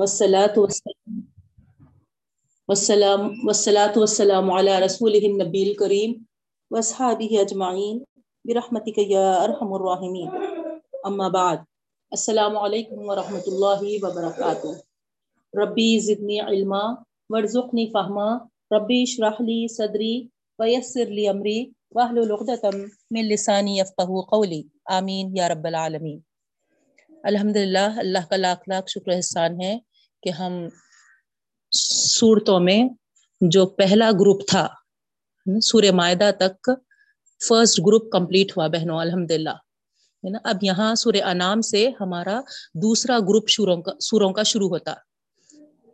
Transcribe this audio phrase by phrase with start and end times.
[0.00, 1.16] والصلاة والسلام
[2.68, 6.14] والسلام والصلاة والسلام على رسوله النبي الكريم
[6.70, 7.98] واصحابه اجمعین
[8.44, 10.30] برحمتك یا ارحم الراحمین
[11.10, 11.66] اما بعد،
[12.12, 14.72] السلام علیکم ورحمۃ اللہ وبرکاتہ
[15.54, 16.80] ربی زدنی علما
[17.36, 18.26] ورزقنی فہما
[18.76, 20.14] ربی اشرح لی صدری
[20.58, 21.58] ویسر لی امری
[21.94, 22.64] واحلل عقدۃ
[23.10, 24.62] من لسانی یفقهوا قولی
[24.98, 26.18] آمین یا رب العالمین
[27.34, 29.78] الحمدللہ اللہ کا لاکھ لاکھ شکر احسان ہے۔
[30.22, 30.52] کہ ہم
[32.12, 32.88] صورتوں میں
[33.40, 34.68] جو پہلا گروپ تھا،
[35.62, 36.70] سورہ معدہ تک
[37.48, 42.40] فرسٹ گروپ کمپلیٹ ہوا بہنوں الحمد للہ ہے نا؟ اب یہاں سورہ انعام سے ہمارا
[42.74, 44.94] دوسرا گروپ شوروں کا سوروں کا شروع ہوتا۔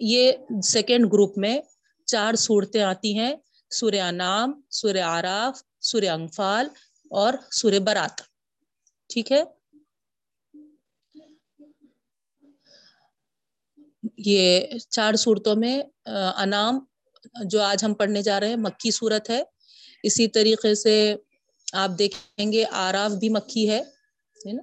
[0.01, 0.33] یہ
[0.63, 1.61] سیکنڈ گروپ میں
[2.05, 3.37] چار صورتیں آتی ہیں،
[3.71, 6.69] سورہ انعام، سورہ آراف سورہ انفال
[7.11, 8.21] اور سورہ برات۔
[9.09, 9.43] ٹھیک ہے؟
[14.19, 15.83] یہ چار صورتوں میں
[16.37, 16.84] انعام
[17.45, 19.43] جو آج ہم پڑھنے جا رہے ہیں، مکی صورت ہے۔
[20.02, 21.15] اسی طریقے سے
[21.73, 23.82] آپ دیکھیں گے، آراف بھی مکھی ہے
[24.52, 24.63] نا؟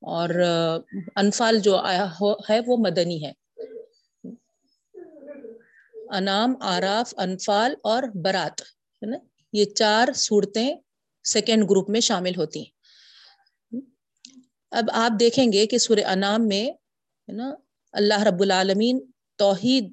[0.00, 0.28] اور
[1.16, 1.80] انفال جو
[2.50, 3.32] ہے، وہ مدنی ہے۔
[6.10, 9.16] انعام، آراف، انفال اور برات، ہے نا؟
[9.52, 10.76] یہ چار صورتیں
[11.24, 12.82] سیکنڈ گروپ میں شامل ہوتی ہیں۔
[14.70, 16.81] اب آپ دیکھیں گے کہ سورہ انعام میں
[17.28, 17.54] ہے نا؟
[17.92, 19.00] اللہ رب العالمین
[19.36, 19.92] توحید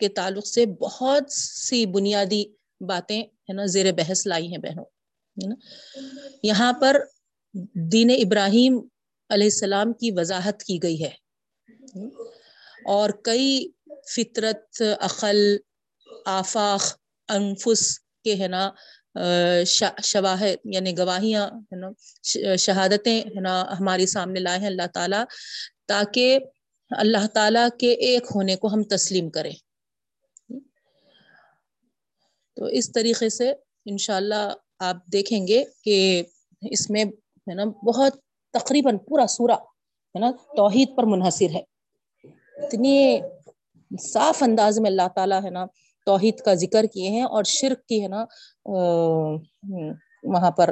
[0.00, 2.44] کے تعلق سے بہت سی بنیادی
[2.80, 5.54] باتیں ہے نا، زیر بحث لائی ہیں بہنوں، ہے نا؟
[6.42, 6.96] یہاں پر
[7.92, 8.80] دین ابراہیم
[9.30, 11.10] علیہ السلام کی وضاحت کی گئی ہے۔
[12.86, 13.68] اور کئی
[14.16, 15.56] فطرت، عقل،
[16.26, 16.82] آفاق،
[17.28, 18.70] انفس کے ہے نا
[20.02, 21.88] شواہد یعنی گواہیاں، ہے نا
[22.56, 25.24] شہادتیں، ہے نا ہماری سامنے لائے ہیں۔ اللہ تعالیٰ
[25.88, 26.38] تاکہ
[26.90, 29.52] اللہ تعالی کے ایک ہونے کو ہم تسلیم کریں۔
[32.56, 33.52] تو اس طریقے سے
[33.86, 34.44] انشاءاللہ
[34.78, 36.22] آپ دیکھیں گے کہ
[36.70, 37.04] اس میں
[37.46, 38.12] ہے نا بہت
[38.54, 39.54] تقریباً پورا سورا
[40.14, 41.62] ہے نا توحید پر منحصر ہے۔
[42.56, 43.20] اتنی
[43.90, 45.64] صاف انداز میں اللہ تعالیٰ ہے نا
[46.06, 48.24] توحید کا ذکر کیے ہیں اور شرک کی ہے نا
[50.24, 50.70] وہاں پر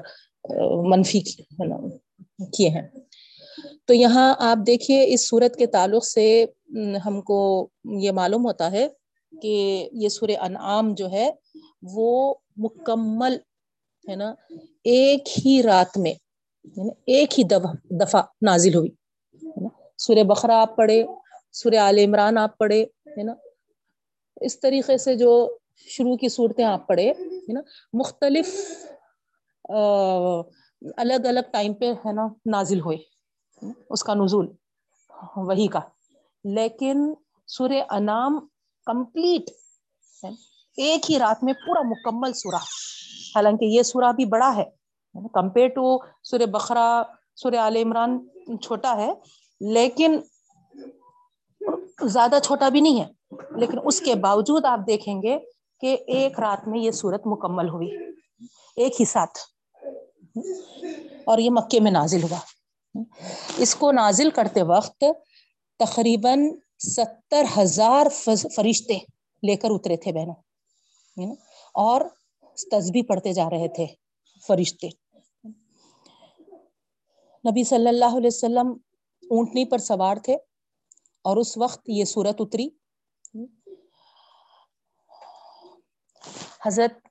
[0.90, 1.42] منفی ہے
[2.56, 2.86] کیے ہیں۔
[3.86, 6.44] تو یہاں آپ دیکھیے، اس صورت کے تعلق سے
[7.06, 7.38] ہم کو
[8.00, 8.86] یہ معلوم ہوتا ہے
[9.32, 9.54] کہ
[9.92, 11.30] یہ سور انعام جو ہے،
[11.94, 13.36] وہ مکمل
[14.04, 14.34] ہے نا،
[14.84, 16.14] ایک ہی رات میں
[17.06, 17.44] ایک ہی
[18.00, 18.90] دفعہ نازل ہوئی
[19.98, 21.02] سور بقرہ آپ پڑھے
[21.52, 22.82] سور عال عمران آپ پڑھے
[23.16, 23.34] ہے نا۔
[24.40, 25.32] اس طریقے سے جو
[25.88, 27.60] شروع کی صورتیں آپ پڑھے ہے نا،
[27.92, 28.48] مختلف
[30.98, 32.96] الگ الگ ٹائم پہ، ہے نا، نازل ہوئے۔
[33.90, 34.48] اس کا نزول۔
[35.36, 35.80] وہی کا۔
[36.44, 37.14] لیکن
[37.46, 38.46] سورہ انام
[38.86, 39.50] کمپلیٹ
[40.76, 42.62] ایک ہی رات میں پورا مکمل سورہ۔
[43.36, 44.64] حالانکہ یہ سورہ بھی بڑا ہے۔
[45.32, 47.02] کمپیئر ٹو سورہ بخرا
[47.36, 48.26] سورہ عال عمران
[48.62, 49.12] چھوٹا ہے۔
[49.60, 50.20] لیکن
[52.02, 55.38] زیادہ چھوٹا بھی نہیں ہے۔ لیکن اس کے باوجود آپ دیکھیں گے
[55.80, 57.96] کہ ایک رات میں یہ صورت مکمل ہوئی۔
[58.76, 59.38] ایک ہی ساتھ۔
[61.26, 62.38] اور یہ مکے میں نازل ہوا۔
[63.58, 65.04] اس کو نازل کرتے وقت
[65.78, 68.06] تقریباً ستر ہزار
[68.56, 68.98] فرشتے
[69.42, 71.34] لے کر اترے تھے بہنوں
[71.74, 72.00] اور
[72.70, 73.86] تصبیح پڑھتے جا رہے تھے
[74.46, 74.88] فرشتے۔
[77.44, 78.68] نبی صلی اللہ علیہ وسلم
[79.22, 80.34] اونٹنی پر سوار تھے
[81.24, 82.68] اور اس وقت یہ صورت اتری۔
[86.66, 87.08] حضرت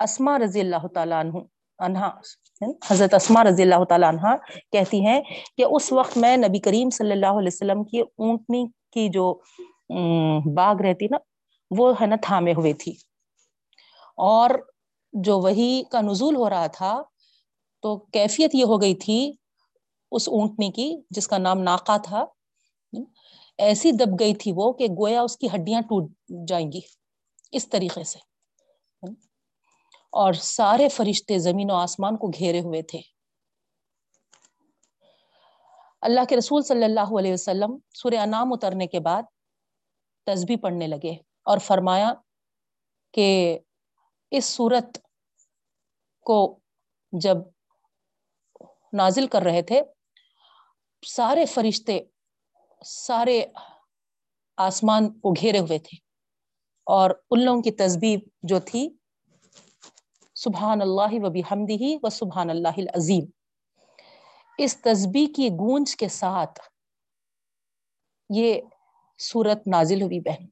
[0.00, 1.38] اسما رضی اللہ تعالیٰ عنہ
[1.78, 2.20] انہا
[2.62, 4.36] حضرت اسما رضی اللہ تعالیٰ عنہ
[4.72, 5.20] کہتی ہیں
[5.56, 9.40] کہ اس وقت میں نبی کریم صلی اللہ علیہ وسلم کی اونٹنی کی جو
[10.54, 11.16] باغ رہتی نا،
[11.78, 12.92] وہ ہے نا تھامے ہوئے تھی۔
[14.16, 14.50] اور
[15.12, 17.02] جو وہی کا نزول ہو رہا تھا،
[17.82, 19.32] تو کیفیت یہ ہو گئی تھی
[20.12, 22.24] اس اونٹنی کی، جس کا نام ناکا تھا۔
[23.58, 26.10] ایسی دب گئی تھی وہ کہ گویا اس کی ہڈیاں ٹوٹ
[26.48, 26.80] جائیں گی۔
[27.52, 28.35] اس طریقے سے۔
[30.16, 33.00] اور سارے فرشتے زمین و آسمان کو گھیرے ہوئے تھے۔
[36.00, 39.22] اللہ کے رسول صلی اللہ علیہ وسلم سورہ انعام اترنے کے بعد
[40.26, 42.12] تسبیح پڑھنے لگے اور فرمایا
[43.14, 43.58] کہ
[44.30, 44.98] اس صورت
[46.26, 46.60] کو
[47.12, 47.36] جب
[48.92, 49.80] نازل کر رہے تھے،
[51.06, 51.98] سارے فرشتے،
[52.84, 53.44] سارے
[54.56, 55.96] آسمان کو گھیرے ہوئے تھے
[56.86, 58.88] اور ان لوگوں کی تسبیح جو تھی
[60.36, 63.24] سبحان اللہ و بحمدہ و سبحان اللہ العظیم۔
[64.58, 66.60] اس تسبیح کی گونج کے ساتھ
[68.30, 68.60] یہ
[69.18, 70.44] صورت نازل ہوئی بہن۔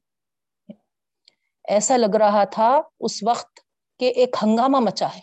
[1.63, 3.59] ایسا لگ رہا تھا اس وقت
[3.99, 5.21] کہ ایک ہنگامہ مچا ہے۔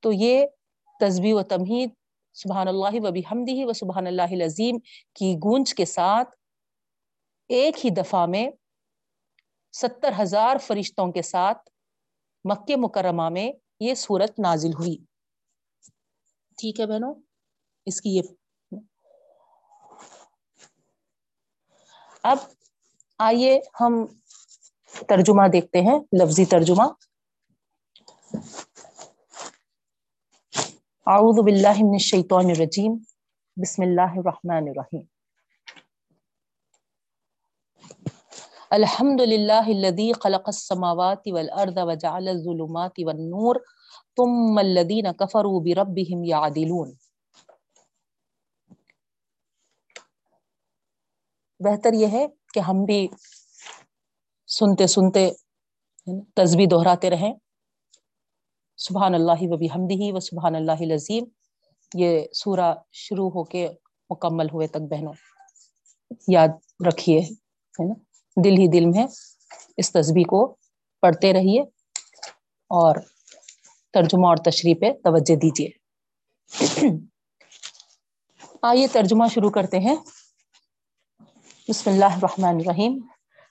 [0.00, 0.46] تو یہ
[1.00, 1.90] تصبی و تمہید
[2.32, 4.78] سبحان اللہ و بحمدہ و سبحان اللہ العظیم
[5.14, 6.36] کی گونج کے ساتھ
[7.48, 8.50] ایک ہی دفعہ میں
[9.72, 11.70] ستر ہزار فرشتوں کے ساتھ
[12.44, 14.96] مکہ مکرمہ میں یہ صورت نازل ہوئی۔
[16.58, 17.14] ٹھیک ہے بہنوں،
[17.86, 18.22] اس کی یہ
[22.22, 22.38] اب
[23.18, 24.04] آئیے ہم
[25.08, 26.82] ترجمہ دیکھتے ہیں، لفظی ترجمہ۔
[31.06, 32.92] اعوذ باللہ من الشیطان الرجیم،
[33.56, 35.11] بسم اللہ الرحمن الرحیم۔
[38.72, 43.56] الحمد للہ الذي خلق السماوات والارض وجعل الظلمات والنور
[44.16, 46.92] ثم الذين كفروا بربهم يعدلون
[51.60, 52.96] بہتر یہ ہے کہ ہم بھی
[54.48, 55.30] سنتے سنتے
[56.36, 57.32] تسبیح دہراتے رہیں۔
[58.78, 61.24] سبحان اللہ و بحمدہ و سبحان اللہ العظیم۔
[61.94, 63.68] یہ سورہ شروع ہو کے
[64.10, 65.12] مکمل ہوئے تک بہنوں،
[66.28, 69.06] یاد رکھیے، ہے نا؟ دل ہی دل میں
[69.76, 70.56] اس تصبیح کو
[71.00, 71.60] پڑھتے رہیے
[72.68, 72.96] اور
[73.92, 75.68] ترجمہ اور تشریح پہ توجہ دیجیے۔
[78.62, 79.96] آئیے ترجمہ شروع کرتے ہیں۔
[81.68, 83.00] بسم اللہ الرحمن الرحیم۔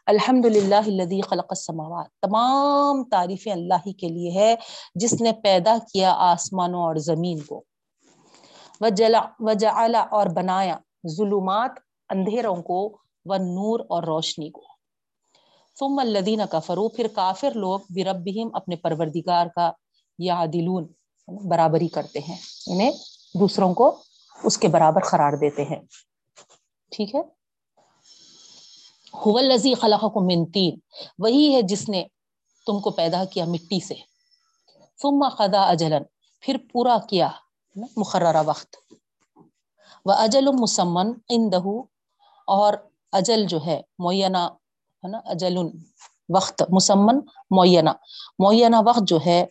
[0.06, 4.56] الحمد للہ الذي خلق السماوات۔ تمام تعریفیں اللہ ہی کے لیے ہے،
[4.96, 7.64] جس نے پیدا کیا آسمانوں اور زمین کو۔
[9.40, 10.78] وجعل اور بنایا
[11.08, 11.72] ظلمات
[12.10, 14.71] اندھیروں کو و نور اور روشنی کو۔
[15.82, 19.72] ثم الذین کفروا پھر کافر لوگ بربہم اپنے پروردگار کا
[20.20, 20.88] یا دلون
[21.28, 22.38] برابری کرتے ہیں
[22.68, 22.92] انہیں
[23.40, 24.04] دوسروں کو
[24.44, 25.80] اس کے برابر قرار دیتے ہیں۔
[26.92, 27.22] ٹھیک ہے؟
[29.14, 30.80] الذی خلقکم من تین،
[31.20, 32.04] وہی ہے جس نے
[32.66, 33.96] تم کو پیدا کیا مٹی سے۔
[35.02, 35.98] ثم قضا اجلا،
[36.40, 37.30] پھر پورا کیا
[37.98, 38.76] مقررہ وقت۔
[40.06, 41.62] و اجل مسمن اندہ
[42.48, 42.74] اور
[43.12, 44.38] اجل جو ہے، معینہ
[45.04, 45.58] ہے نا اجل
[46.36, 47.20] وقت، مسمن،
[47.52, 47.90] معینہ۔
[48.40, 49.46] معینہ وقت جو ہے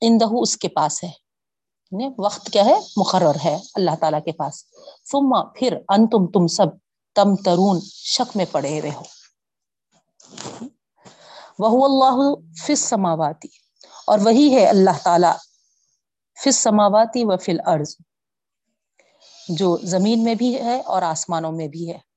[0.00, 1.10] اندہ اس کے پاس ہے۔
[1.90, 4.64] یعنی وقت کیا ہے؟ مقرر ہے اللہ تعالیٰ کے پاس۔
[5.10, 6.66] ثم پھر انتم، تم سب
[7.14, 9.02] تم ترون، شک میں پڑے ہوئے ہو۔
[11.58, 13.48] وہ اللہ فس سماواتی
[14.06, 15.32] اور وہی ہے اللہ تعالی
[16.44, 17.96] فس سماواتی و فل ارض
[19.48, 22.07] جو زمین میں بھی ہے اور آسمانوں میں بھی ہے۔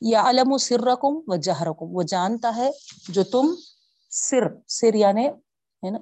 [0.00, 2.70] یا علم و سر رقم و جہرکم وہ جانتا ہے
[3.08, 3.54] جو تم
[4.10, 5.98] سر سر یعنی ہے نا،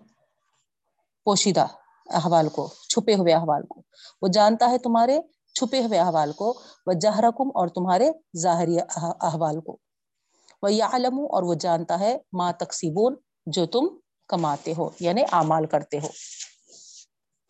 [1.25, 1.67] پوشیدہ
[2.06, 3.83] احوال کو، چھپے ہوئے احوال کو۔
[4.23, 5.21] وہ جانتا ہے تمہارے
[5.55, 8.79] چھپے ہوئے احوال کو وہ جہرکم اور تمہارے ظاہری
[9.21, 9.77] احوال کو۔
[10.62, 13.17] وہ یا علم اور وہ جانتا ہے ماں تقسیبون
[13.47, 13.87] جو تم
[14.29, 16.09] کماتے ہو یعنی اعمال کرتے ہو۔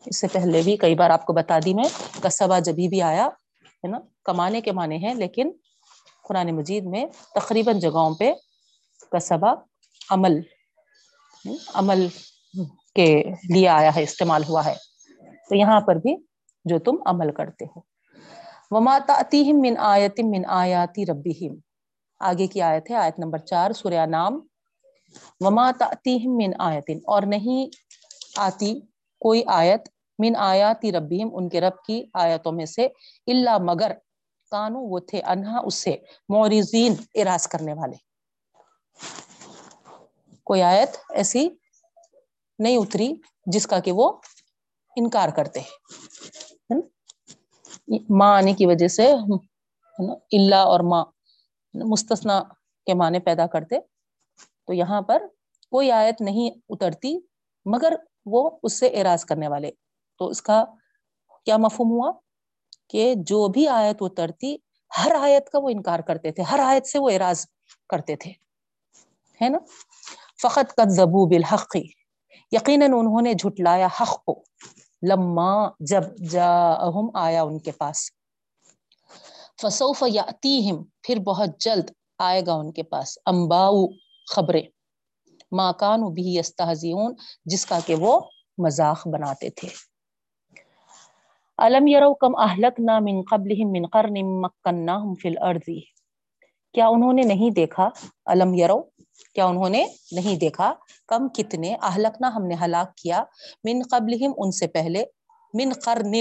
[0.05, 1.83] اس سے پہلے بھی کئی بار آپ کو بتا دی میں،
[2.21, 3.27] کسبہ جبھی بھی آیا،
[3.61, 5.51] ہے نا، کمانے کے معنی ہیں، لیکن
[6.29, 7.05] قرآن مجید میں
[7.35, 8.33] تقریباً جگہوں پہ
[9.11, 9.55] کسبہ
[10.09, 10.39] عمل
[11.73, 12.07] عمل
[12.95, 13.23] کے
[13.53, 14.73] لیے آیا ہے، استعمال ہوا ہے۔
[15.49, 16.15] تو یہاں پر بھی
[16.65, 17.81] جو تم عمل کرتے ہو۔
[18.71, 21.55] وما تأتیہم من آیت من آیاتی ربہم
[22.19, 24.39] آگے کی آیت ہے، آیت نمبر چار، سورہ نام۔
[25.39, 27.61] وما تأتیہم من آیت اور نہیں
[28.37, 28.79] آتی
[29.19, 32.85] کوئی آیت من آیاتی ربہم ان کے رب کی آیتوں میں سے
[33.27, 33.91] اللہ مگر
[34.51, 35.97] کانو وہ تھے انہا اس سے
[36.29, 37.95] مورزین اراز کرنے والے۔
[40.43, 41.49] کوئی آیت ایسی
[42.59, 43.13] نہیں اتری
[43.45, 44.11] جس کا کہ وہ
[44.95, 46.81] انکار کرتے ہیں۔
[48.09, 49.13] ماں آنے کی وجہ سے
[50.31, 51.05] اللہ اور ماں
[51.73, 52.43] مستثنا
[52.85, 53.79] کے معنی پیدا کرتے۔
[54.65, 55.23] تو یہاں پر
[55.71, 57.19] کوئی آیت نہیں اترتی
[57.65, 57.93] مگر
[58.25, 59.71] وہ اس سے اراض کرنے والے۔
[60.17, 60.65] تو اس کا
[61.45, 62.11] کیا مفہوم ہوا؟
[62.89, 64.55] کہ جو بھی آیت اترتی،
[64.91, 67.45] ہر آیت کا وہ انکار کرتے تھے، ہر آیت سے وہ اراض
[67.89, 68.31] کرتے تھے،
[69.41, 69.59] ہے نا؟
[70.41, 71.75] فقط قد زبو بالحق،
[72.51, 74.43] یقیناً انہوں نے جھٹلایا حق کو۔
[75.09, 78.09] لما جب جاہم آیا ان کے پاس،
[79.61, 83.85] فسوف یاتیہم پھر بہت جلد آئے گا ان کے پاس۔ امباؤ
[84.35, 84.63] خبریں،
[85.51, 87.15] ما کانوا بھی یستہزئون،
[87.45, 88.19] جس کا کہ وہ
[88.57, 89.69] مذاق بناتے تھے۔
[91.63, 95.69] علم یرو کم اہلکنا من قبلہم من قرن مکناہم فی الارض
[96.75, 97.87] کیا انہوں نے نہیں دیکھا؟
[98.31, 98.81] علم یرو
[99.33, 99.83] کیا انہوں نے
[100.15, 100.73] نہیں دیکھا؟
[101.09, 103.23] کم کتنے اہلکنا ہم نے ہلاک کیا
[103.63, 105.03] من قبلہم ان سے پہلے،
[105.53, 106.13] من قرن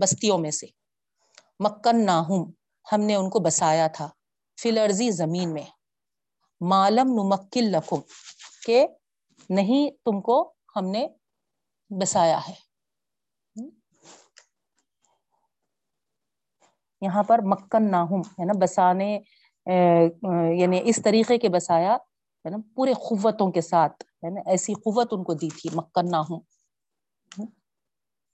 [0.00, 0.66] بستیوں میں سے.
[1.60, 2.08] مکن
[2.86, 4.08] ہم نے ان کو بسایا تھا
[4.58, 5.64] فلرزی زمین میں.
[6.60, 8.00] معلم نمکل لکم
[8.66, 8.84] کہ
[9.50, 10.42] نہیں تم کو
[10.76, 11.06] ہم نے
[11.90, 12.54] بسایا ہے.
[17.02, 19.18] یہاں پر مکن ناہم ہے نا؟ بسانے
[20.56, 21.94] یعنی اس طریقے کے بسایا،
[22.44, 26.10] ہے نا؟ پورے قوتوں کے ساتھ، ہے نا؟ ایسی قوت ان کو دی تھی، مکن
[26.10, 26.38] ناہم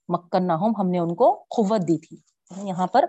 [0.09, 2.17] مکن ناہم ہم نے ان کو قوت دی تھی۔
[2.67, 3.05] یہاں پر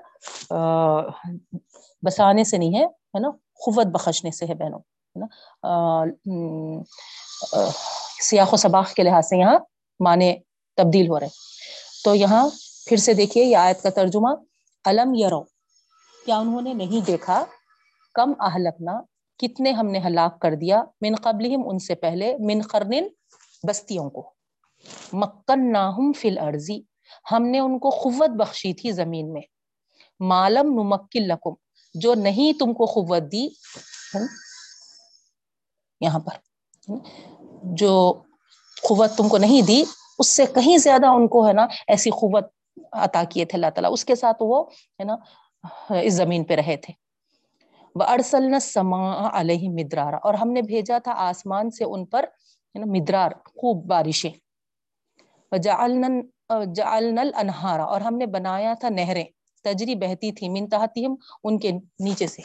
[2.07, 3.31] بسانے سے نہیں ہے ہے نا؟
[3.65, 5.27] قوت بخشنے سے ہے بہنوں، ہے نا؟
[8.23, 9.59] سیاق و سباق کے لحاظ سے یہاں
[10.01, 10.33] معنی
[10.77, 11.29] تبدیل ہو رہے۔
[12.05, 12.49] تو یہاں
[12.87, 14.35] پھر سے دیکھیے، یہ آیت کا ترجمہ۔
[14.85, 15.43] علم یرو،
[16.27, 17.45] کیا انہوں نے نہیں دیکھا؟
[18.15, 19.01] کم اہلکنا،
[19.39, 22.93] کتنے ہم نے ہلاک کر دیا؟ من قبل ان سے پہلے، من قرن
[23.69, 24.31] بستیوں کو۔
[25.13, 26.81] مکن ناہم فل ارضی
[27.33, 29.43] ہم نے ان کو قوت بخشی تھی زمین میں۔
[30.21, 31.55] معلم نمکل لکم،
[31.95, 33.49] جو نہیں تم کو قوت دی
[36.01, 36.35] یہاں پر،
[37.77, 38.23] جو
[38.89, 39.83] قوت تم کو نہیں دی،
[40.19, 42.45] اس سے کہیں زیادہ ان کو ہے نا ایسی قوت
[42.93, 45.17] عطا کیے تھے اللہ تعالیٰ۔ اس کے ساتھ وہ ہے نا،
[46.03, 46.93] اس زمین پہ رہے تھے۔
[47.95, 52.25] وہ ارسل سما علیہ مدرارا۔ اور ہم نے بھیجا تھا آسمان سے ان پر
[52.75, 54.31] مدرار، خوب بارشیں۔
[55.63, 59.25] جعلنا انہارا اور ہم نے بنایا تھا نہریں۔
[59.65, 61.71] تجری بہتی تھی، من تحتہم، ان کے
[62.01, 62.43] نیچے سے۔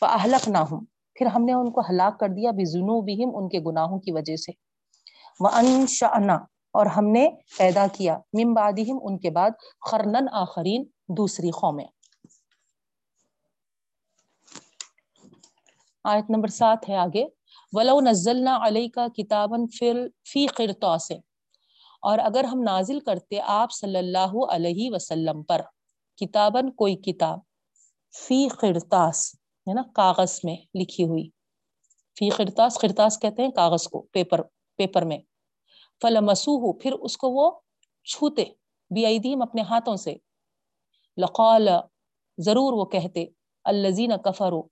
[0.00, 4.36] فاہلکناہم پھر ہم نے ان کو ہلاک کر دیا بذنوبہم ان کے گناہوں کی وجہ
[4.36, 4.52] سے۔
[5.40, 6.38] وانشأنا
[6.72, 9.50] اور ہم نے پیدا کیا۔ من بعدہم ان کے بعد
[9.90, 11.86] خرنن آخرین دوسری قومیں۔
[16.04, 17.24] آیت نمبر سات ہے آگے۔
[17.72, 19.56] ولو نزلنا علیکا کتابا
[20.24, 21.12] فی قرطاس۔
[22.02, 25.60] اور اگر ہم نازل کرتے آپ صلی اللہ علیہ وسلم پر
[26.16, 27.38] کتابن کوئی کتاب
[28.26, 31.28] فی قرطاس، ہے نا، کاغذ میں لکھی ہوئی۔
[32.18, 34.42] فی قرطاس قرطاس کہتے ہیں کاغذ کو، پیپر
[34.76, 35.18] پیپر میں۔
[36.02, 37.50] فلمسوہ پھر اس کو وہ
[38.06, 38.44] چھوتے
[38.90, 39.06] بی
[39.42, 40.14] اپنے ہاتھوں سے۔
[41.18, 41.68] لقال،
[42.38, 43.24] ضرور وہ کہتے
[43.64, 44.62] الزین کفرو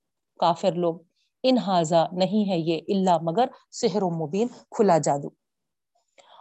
[0.41, 0.97] کافر لوگ،
[1.43, 5.29] ان ہاضا نہیں ہے یہ اللہ مگر سحر و مبین، کھلا جادو۔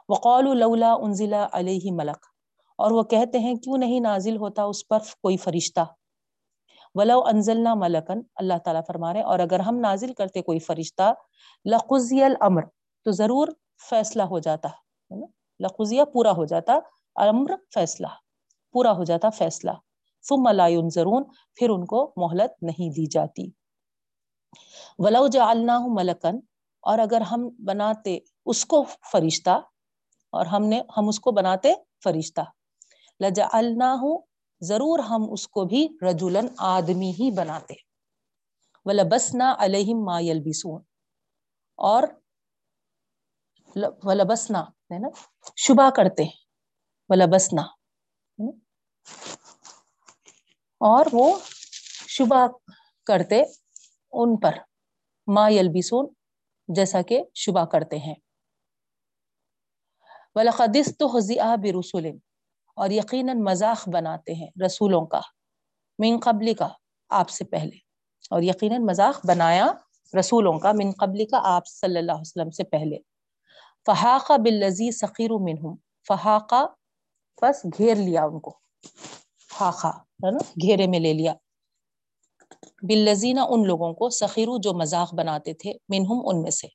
[0.10, 2.26] وقال لولا انزلا علیہ ملک
[2.80, 5.86] اور وہ کہتے ہیں، کیوں نہیں نازل ہوتا اس پر کوئی فرشتہ؟
[6.96, 11.14] ولو انزلنا ملکن اللہ تعالیٰ فرما رہے اور اگر ہم نازل کرتے کوئی فرشتہ
[11.66, 12.62] لقضی الامر
[13.06, 13.48] تو ضرور
[13.80, 14.70] فیصلہ ہو جاتا
[15.60, 16.80] لقضیہ پورا ہو جاتا
[17.16, 18.08] امر فیصلہ،
[18.72, 19.72] پورا ہو جاتا فیصلہ۔
[20.26, 21.24] ثم لا ينظرون،
[21.56, 23.50] پھر ان کو مہلت نہیں دی جاتی۔
[25.00, 26.40] ولو جعلناہ ملکن
[26.84, 29.60] اور اگر ہم بناتے اس کو فرشتہ،
[30.34, 32.42] اور ہم نے، ہم اس کو بناتے فرشتہ۔
[33.20, 34.04] لجعلناہ
[34.62, 37.74] ضرور ہم اس کو بھی رجولن آدمی ہی بناتے۔
[38.86, 40.82] ولبسنا علیہم ما یلبسون
[41.80, 42.04] اور
[44.04, 45.08] ولبسنا، ہے نا؟
[45.56, 46.24] شبہ کرتے
[47.10, 47.62] ولبسنا
[50.80, 51.40] اور وہ
[52.08, 52.48] شبہ
[53.06, 53.44] کرتے
[54.12, 54.52] ان پر،
[55.28, 56.14] ما یلبسون،
[56.68, 58.16] جیسا کہ شبہ کرتے ہیں۔
[60.36, 62.12] وَلَقَدِسْ تُحْزِئَا بِرُسُلٍ
[62.76, 65.22] اور یقیناً مذاق بناتے ہیں رسولوں کا،
[66.00, 66.68] من قبل کا،
[67.10, 67.78] آپ سے پہلے۔
[68.30, 69.68] اور یقیناً مذاق بنایا
[70.20, 72.98] رسولوں کا، من قبل کا، آپ صلی اللہ علیہ وسلم سے پہلے۔
[73.86, 75.76] فحاقہ باللزی سقیر منہم
[76.08, 76.66] فحاقہ
[77.42, 78.60] بس گھیر لیا ان کو۔
[79.50, 81.34] خاخا ہے نا؟ گھیرے میں لے لیا۔
[82.82, 86.68] باللزینہ ان لوگوں کو سخیرو جو مذاق بناتے تھے منہم ان میں سے۔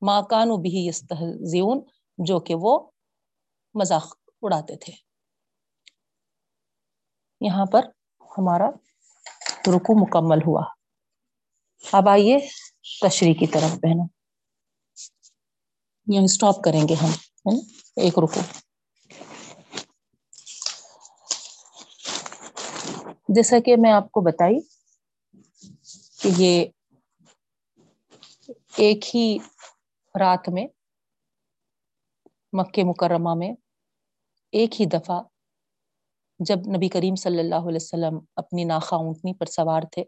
[0.00, 1.80] ما کانو بھی یستہزئون،
[2.18, 2.90] جو کہ وہ
[3.74, 4.92] مذاق اڑاتے تھے۔
[7.40, 7.84] یہاں پر
[8.38, 8.68] ہمارا
[9.66, 10.62] رکو مکمل ہوا۔
[11.92, 12.38] اب آئیے
[13.02, 14.15] تشریح کی طرف، بہنوں۔
[16.06, 17.56] یعنی یہاں اسٹاپ کریں گے ہم
[17.96, 18.40] ایک رکو۔
[23.28, 24.58] جیسا کہ میں آپ کو بتائی
[26.20, 26.64] کہ یہ
[28.76, 29.26] ایک ہی
[30.14, 30.66] رات میں
[32.52, 33.52] مکہ مکرمہ میں
[34.52, 35.22] ایک ہی دفعہ
[36.40, 40.04] جب نبی کریم صلی اللہ علیہ وسلم اپنی ناخا اونٹنی پر سوار تھے،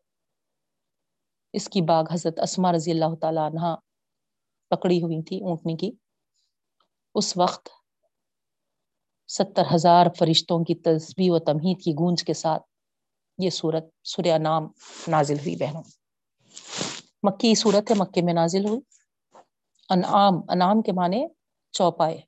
[1.55, 3.75] اس کی باغ حضرت اسما رضی اللہ تعالی عنہ
[4.69, 5.91] پکڑی ہوئی تھی اونٹنی کی۔
[7.15, 7.69] اس وقت
[9.29, 12.63] ستر ہزار فرشتوں کی تسبیح و تمہید کی گونج کے ساتھ
[13.39, 14.63] یہ صورت سورہ نام
[15.09, 15.83] نازل ہوئی بہنوں۔
[17.23, 18.81] مکی صورت ہے، مکے میں نازل ہوئی۔
[19.91, 21.27] انعام انعام کے معنی
[21.73, 22.21] چوپائے۔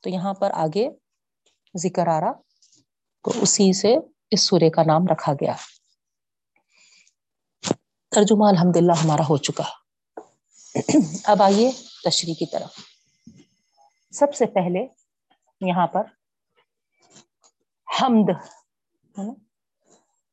[0.00, 0.88] تو یہاں پر آگے
[1.78, 2.32] ذکر آ رہا،
[3.24, 3.96] تو اسی سے
[4.30, 5.52] اس سورے کا نام رکھا گیا۔
[8.10, 9.79] ترجمہ الحمد للہ ہمارا ہو چکا۔
[11.24, 11.70] اب آئیے
[12.04, 12.70] تشریح کی طرف۔
[14.10, 14.86] سب سے پہلے
[15.60, 16.02] یہاں پر
[18.02, 18.30] حمد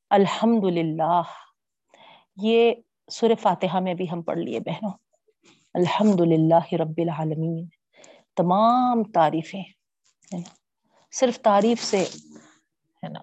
[0.09, 1.21] الحمد للہ
[2.35, 2.71] یہ
[3.11, 4.91] سور فاتحہ میں بھی ہم پڑھ لیے بہنوں۔
[5.73, 7.67] الحمد للہ رب العالمین۔
[8.35, 9.63] تمام تعریفیں
[11.11, 12.03] صرف تعریف سے،
[13.03, 13.19] ہے نا،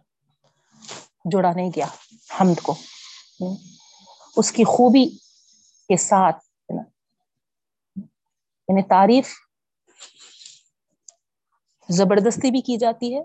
[1.24, 1.86] جوڑا نہیں گیا،
[2.40, 2.74] حمد کو۔
[4.36, 5.10] اس کی خوبی
[5.88, 6.43] کے ساتھ
[8.68, 9.32] یعنی تعریف
[11.88, 13.20] زبردستی بھی کی جاتی ہے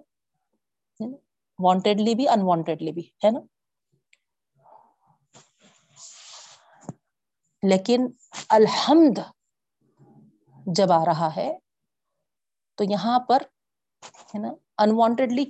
[1.60, 3.40] وانٹیڈلی بھی انوانٹیڈلی بھی، ہے نا؟
[7.64, 8.08] لیکن
[8.50, 9.20] الحمد
[10.66, 11.58] جب آ رہا ہے
[12.76, 13.42] تو یہاں پر،
[14.36, 15.46] ہے نا انوانٹیڈلی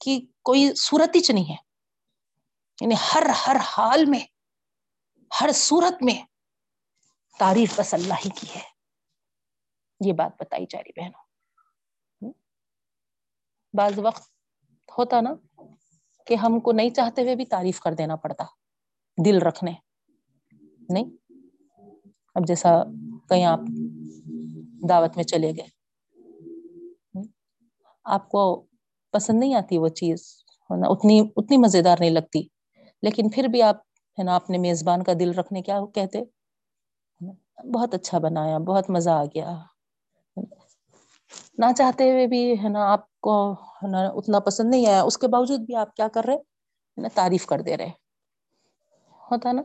[0.00, 1.56] کی کوئی صورت ہی نہیں ہے۔
[2.80, 4.26] یعنی ہر ہر حال میں،
[5.40, 6.24] ہر صورت میں
[7.38, 8.71] تعریف بس اللہ ہی کی ہے۔
[10.04, 11.22] یہ بات بتائی جا رہی بہنوں۔
[13.76, 14.22] بعض وقت
[14.98, 15.62] ہوتا نا
[16.26, 18.44] کہ ہم کو نہیں چاہتے ہوئے بھی تعریف کر دینا پڑتا،
[19.24, 19.72] دل رکھنے۔
[20.88, 21.04] نہیں؟
[22.34, 22.84] اب جیسا
[23.28, 23.60] کہیں آپ
[24.88, 25.82] دعوت میں چلے گئے۔
[28.04, 28.66] آپ کو
[29.12, 32.42] پسند نہیں آتی وہ چیز اتنی اتنی مزے دار نہیں لگتی۔
[33.02, 33.76] لیکن پھر بھی آپ،
[34.18, 36.22] ہے نا، اپنے میزبان کا دل رکھنے کیا کہتے؟
[37.74, 39.62] بہت اچھا بنایا، بہت مزہ آ گیا۔
[41.58, 43.34] نہ چاہتے ہوئے بھی ہے نا آپ کو
[43.90, 46.36] نا اتنا پسند نہیں آیا۔ اس کے باوجود بھی آپ کیا کر رہے
[47.14, 47.88] تعریف کر دے رہے
[49.20, 49.62] ہوتا نا؟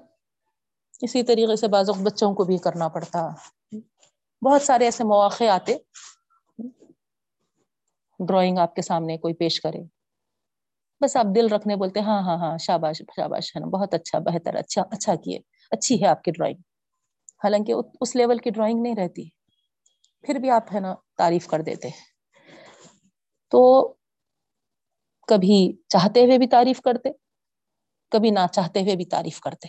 [1.02, 3.28] اسی طریقے سے بازوق بچوں کو بھی کرنا پڑتا۔
[4.42, 5.76] بہت سارے ایسے مواقع آتے۔
[8.20, 9.82] ڈرائنگ آپ کے سامنے کوئی پیش کرے۔
[11.02, 14.56] بس آپ دل رکھنے بولتے ہاں ہاں ہاں شاباش شاباش، ہے نا، بہت اچھا بہتر
[14.56, 15.40] اچھا اچھا کیے۔
[15.72, 16.60] اچھی ہے آپ کی ڈرائنگ
[17.44, 19.30] حالانکہ اس لیول کی ڈرائنگ نہیں رہتی۔
[20.28, 21.90] پھر بھی آپ ہے نا تعریف کر دیتے
[23.50, 23.94] تو
[25.28, 27.10] کبھی چاہتے ہوئے بھی تعریف کرتے،
[28.12, 29.68] کبھی نہ چاہتے ہوئے بھی تعریف کرتے۔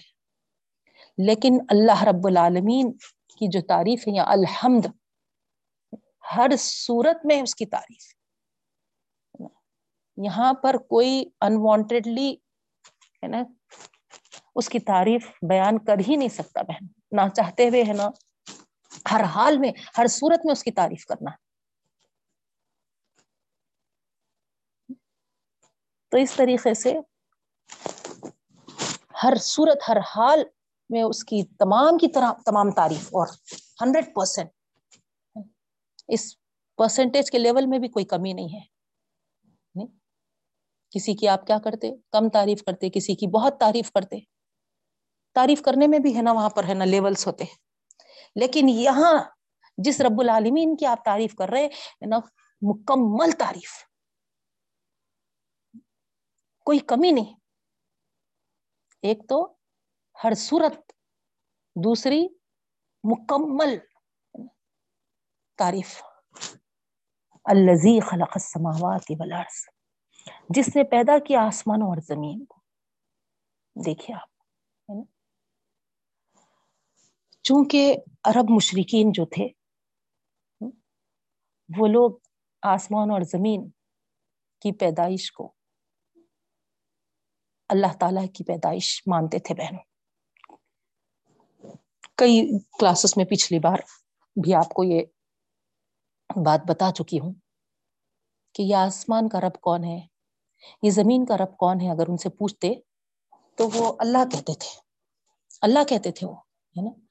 [1.19, 2.93] لیکن اللہ رب العالمین
[3.39, 4.87] کی جو تعریف ہے یا الحمد،
[6.37, 8.15] ہر صورت میں اس کی تعریف۔
[10.17, 12.37] یہاں پر کوئی انوانٹیڈلی
[13.23, 13.43] ہے نا،
[14.55, 18.09] اس کی تعریف بیان کر ہی نہیں سکتا بہن۔ نہ چاہتے ہوئے ہے نا
[19.11, 21.31] ہر حال میں، ہر صورت میں اس کی تعریف کرنا۔
[26.09, 26.99] تو اس طریقے سے
[29.23, 30.43] ہر صورت، ہر حال
[30.89, 33.27] میں اس کی تمام کی طرح، تمام تعریف اور
[33.81, 34.51] ہنڈریڈ پرسینٹ
[36.09, 36.37] اس
[36.77, 38.79] پرسنٹیج کے لیول میں بھی کوئی کمی نہیں ہے۔
[40.91, 44.19] کسی کی آپ کیا کرتے؟ کم تعریف کرتے، کسی کی بہت تعریف کرتے۔
[45.33, 47.45] تعریف کرنے میں بھی ہے نا، وہاں پر ہے نا لیولس ہوتے۔
[48.35, 49.25] لیکن یہاں
[49.79, 51.69] جس رب العالمین کی آپ تعریف کر رہے
[52.07, 52.17] نا،
[52.63, 53.89] مکمل تعریف۔
[56.65, 57.35] کوئی کمی نہیں۔
[59.03, 59.55] ایک تو
[60.25, 60.93] ہر صورت،
[61.75, 62.27] دوسری
[63.05, 63.79] مکمل
[65.57, 66.03] تعریف۔
[67.45, 69.69] الزی خلق السماوات والارض۔
[70.49, 72.61] جس نے پیدا کیا آسمان اور زمین کو۔
[73.85, 74.29] دیکھیے آپ،
[74.91, 75.18] ہے نا؟
[77.49, 79.49] چونکہ عرب مشرقین جو تھے،
[81.79, 82.11] وہ لوگ
[82.63, 83.71] آسمان اور زمین
[84.61, 85.53] کی پیدائش کو
[87.69, 89.83] اللہ تعالی کی پیدائش مانتے تھے بہنوں۔
[92.15, 93.79] کئی کلاسز میں پچھلی بار
[94.43, 95.05] بھی آپ کو یہ
[96.47, 97.33] بات بتا چکی ہوں
[98.55, 100.07] کہ یہ آسمان کا رب کون ہے،
[100.83, 102.75] یہ زمین کا رب کون ہے، اگر ان سے پوچھتے
[103.55, 104.81] تو وہ اللہ کہتے تھے۔
[105.61, 107.08] اللہ کہتے تھے وہ، ہے نا؟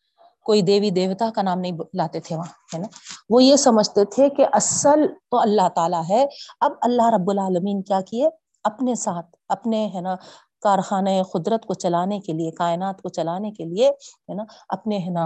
[0.48, 2.88] کوئی دیوی دیوتا کا نام نہیں لاتے تھے وہاں، ہے نا؟
[3.30, 6.26] وہ یہ سمجھتے تھے کہ اصل تو اللہ تعالیٰ ہے،
[6.62, 8.28] اب اللہ رب العالمین کیا کیے؟
[8.64, 10.16] اپنے ساتھ، اپنے، ہے نا
[10.62, 15.10] کارخانہ قدرت کو چلانے کے لیے، کائنات کو چلانے کے لیے، ہے نا، اپنے، ہے
[15.10, 15.26] نا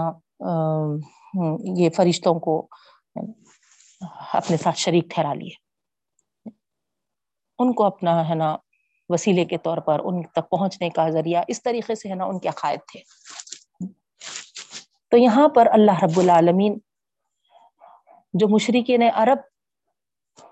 [1.76, 2.54] یہ فرشتوں کو
[4.32, 5.54] اپنے ساتھ شریک ٹھہرا لیے۔
[7.58, 8.56] ان کو اپنا، ہے نا،
[9.08, 12.38] وسیلے کے طور پر ان تک پہنچنے کا ذریعہ اس طریقے سے، ہے نا، ان
[12.38, 13.00] کے عقائد تھے۔
[15.12, 16.78] تو یہاں پر اللہ رب العالمین
[18.32, 19.38] جو مشرقین عرب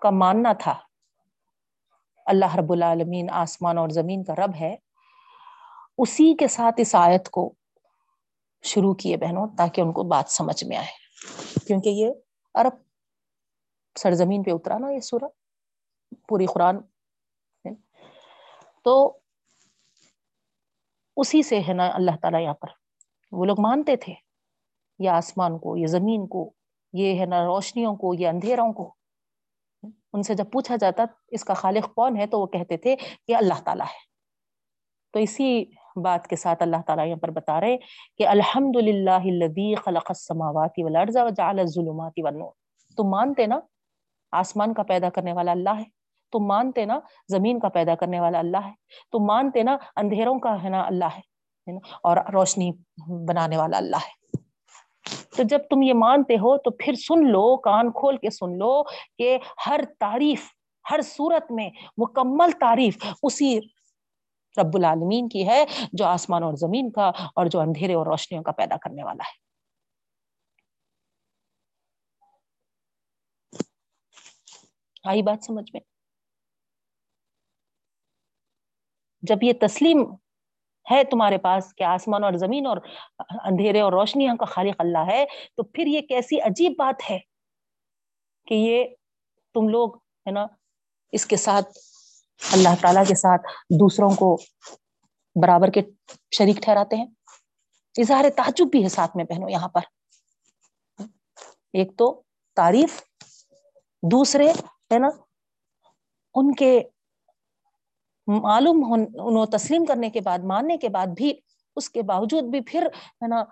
[0.01, 0.79] کا ماننا تھا،
[2.27, 4.77] اللہ رب العالمین آسمان اور زمین کا رب ہے،
[5.99, 7.55] اسی کے ساتھ اس آیت کو
[8.63, 10.89] شروع کیے بہنوں تاکہ ان کو بات سمجھ میں آئے۔
[11.67, 12.11] کیونکہ یہ
[12.55, 12.73] عرب
[13.99, 15.25] سرزمین پہ اترا نا یہ سورہ،
[16.29, 16.79] پوری قرآن۔
[18.85, 19.19] تو
[21.17, 22.69] اسی سے ہے نا اللہ تعالیٰ یہاں پر۔
[23.33, 24.30] وہ لوگ مانتے تھے۔
[25.01, 26.53] یہ آسمان کو یہ زمین کو،
[26.93, 28.95] یہ ہے نا روشنیوں کو، یہ اندھیروں کو۔
[30.13, 33.37] ان سے جب پوچھا جاتا اس کا خالق کون ہے تو وہ کہتے تھے کہ
[33.37, 34.11] اللہ تعالیٰ ہے۔
[35.13, 35.65] تو اسی
[35.97, 37.77] بات کے ساتھ اللہ تعالیٰ یہاں پر بتا رہے
[38.17, 39.45] کہ الحمد للہ
[39.85, 42.53] خلق السماوات والارض وجعل الظلمات والنور۔
[42.97, 43.61] تم مانتے نا،
[44.33, 45.85] آسمان کا پیدا کرنے والا اللہ ہے۔
[46.33, 48.73] تم مانتے نا، زمین کا پیدا کرنے والا اللہ ہے۔
[49.13, 51.31] تم مانتے نا، اندھیروں کا ہے نا اللہ ہے۔
[52.03, 52.73] اور روشنی
[53.29, 54.20] بنانے والا اللہ ہے۔
[55.37, 58.83] تو جب تم یہ مانتے ہو تو پھر سن لو، کان کھول کے سن لو
[59.19, 60.53] کہ ہر تعریف،
[60.91, 63.59] ہر صورت میں مکمل تعریف اسی
[64.57, 68.53] رب العالمین کی ہے، جو آسمان اور زمین کا اور جو اندھیرے اور روشنیوں کا
[68.53, 69.51] پیدا کرنے والا ہے۔
[75.05, 75.81] آئی بات سمجھ میں؟
[79.23, 80.05] جب یہ تسلیم
[80.91, 82.77] ہے تمہارے پاس کہ آسمان اور زمین اور
[83.45, 85.25] اندھیرے اور روشنی کا خالق اللہ ہے،
[85.57, 87.19] تو پھر یہ کیسی عجیب بات ہے
[88.47, 88.85] کہ یہ
[89.55, 90.47] تم لوگ ہے نا
[91.13, 91.79] اس کے ساتھ،
[92.53, 93.43] اللہ تعالی کے ساتھ
[93.81, 94.37] دوسروں کو
[95.37, 95.81] برابر کے
[96.37, 97.07] شریک ٹھہراتے ہیں؟
[97.99, 99.81] اظہار تعجب بھی ہے ساتھ میں پہنو یہاں پر۔
[101.73, 102.23] ایک تو
[102.57, 103.01] تعریف،
[104.03, 105.09] دوسرے ہے نا
[106.35, 106.81] ان کے
[108.39, 111.41] معلوم انہوں تسلیم کرنے کے بعد، ماننے کے بعد بھی،
[111.77, 113.45] اس کے باوجود بھی پھر، ہے نا،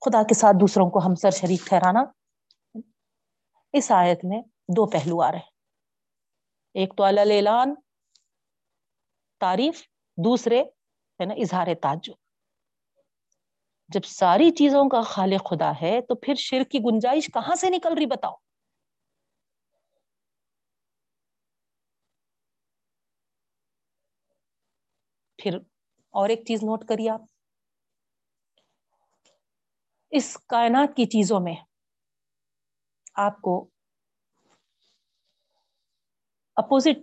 [0.00, 2.04] خدا کے ساتھ دوسروں کو ہم سر شریک ٹھہرانا۔
[3.72, 5.56] اس آیت میں دو پہلو آ رہے
[6.74, 7.74] ایک تو اعلان
[9.40, 9.82] تعریف،
[10.16, 10.62] دوسرے،
[11.20, 12.14] ہے نا، اظہار تعجب۔
[13.88, 17.94] جب ساری چیزوں کا خالق خدا ہے، تو پھر شر کی گنجائش کہاں سے نکل
[17.94, 18.34] رہی بتاؤ؟
[25.46, 25.58] پھر
[26.10, 27.20] اور ایک چیز نوٹ کریے آپ۔
[30.10, 31.54] اس کائنات کی چیزوں میں
[33.14, 33.68] آپ کو
[36.56, 36.96] اپوزٹ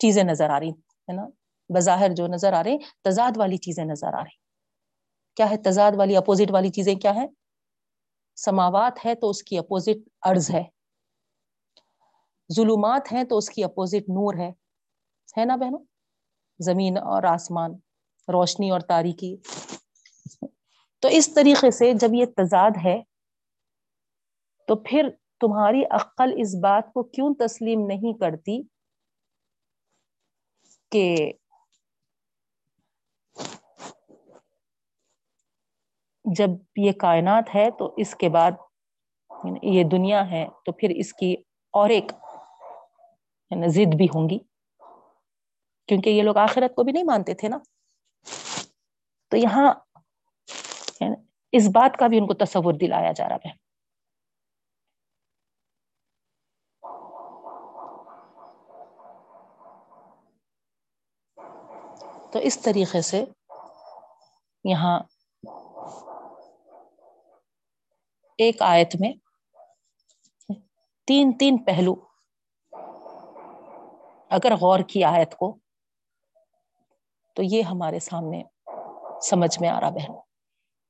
[0.00, 1.22] چیزیں نظر آ رہی، ہے نا؟
[1.68, 4.36] بظاہر جو نظر آ رہے، تضاد والی چیزیں نظر آ رہی۔
[5.36, 7.26] کیا ہے تضاد والی اپوزٹ والی چیزیں کیا ہے
[8.36, 10.64] سماوات ہے تو اس کی اپوزٹ ارض ہے۔
[12.54, 14.50] ظلمات ہیں تو اس کی اپوزٹ نور ہے۔
[15.40, 15.84] ہے نا بہنوں؟
[16.60, 17.72] زمین اور آسمان،
[18.28, 19.36] روشنی اور تاریخی
[21.02, 23.02] تو اس طریقے سے جب یہ تضاد ہے،
[24.68, 25.08] تو پھر
[25.40, 28.60] تمہاری عقل اس بات کو کیوں تسلیم نہیں کرتی
[30.92, 31.32] کہ
[36.24, 38.52] جب یہ کائنات ہے تو اس کے بعد
[39.44, 41.34] یعنی یہ دنیا ہے تو پھر اس کی
[41.74, 42.12] اور ایک
[43.50, 44.38] یعنی ضد بھی ہوں گی۔
[45.88, 47.58] کیونکہ یہ لوگ آخرت کو بھی نہیں مانتے تھے نا۔
[49.32, 49.74] تو یہاں
[51.00, 51.16] یعنی
[51.52, 53.52] اس بات کا بھی ان کو تصور دلایا جا رہا ہے۔
[62.32, 63.24] تو اس طریقے سے
[64.64, 64.98] یہاں
[68.38, 69.12] ایک آیت میں
[71.08, 71.94] تین تین پہلو
[74.30, 75.56] اگر غور کی آیت کو
[77.38, 78.42] تو یہ ہمارے سامنے
[79.22, 80.12] سمجھ میں آ رہا بہن۔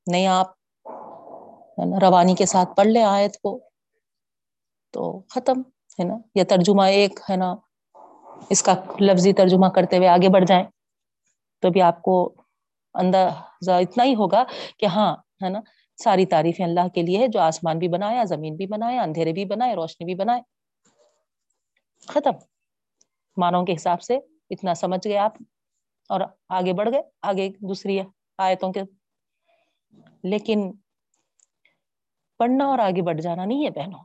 [0.06, 0.46] نہیں، آپ
[2.02, 3.61] روانی کے ساتھ پڑھ لیں آیت کو۔
[4.92, 5.61] تو ختم،
[5.98, 7.54] ہے نا؟ یا ترجمہ ایک، ہے نا؟
[8.50, 10.64] اس کا لفظی ترجمہ کرتے ہوئے آگے بڑھ جائیں۔
[11.61, 12.34] تو بھی آپ کو
[12.94, 14.44] اندازہ اتنا ہی ہوگا
[14.78, 15.61] کہ ہاں ہے نا؟
[16.02, 19.44] ساری تعریفیں اللہ کے لیے ہے جو آسمان بھی بنایا، زمین بھی بنایا، اندھیرے بھی
[19.44, 20.42] بنائے، روشنی بھی بنائے۔
[22.08, 22.32] ختم۔
[23.37, 24.18] مانوں کے حساب سے
[24.50, 25.32] اتنا سمجھ گئے آپ۔
[26.09, 28.01] اور آگے بڑھ گئے، آگے دوسری
[28.38, 28.81] آیتوں کے۔
[30.23, 30.73] لیکن
[32.38, 34.05] پڑھنا اور آگے بڑھ جانا نہیں ہے بہنوں۔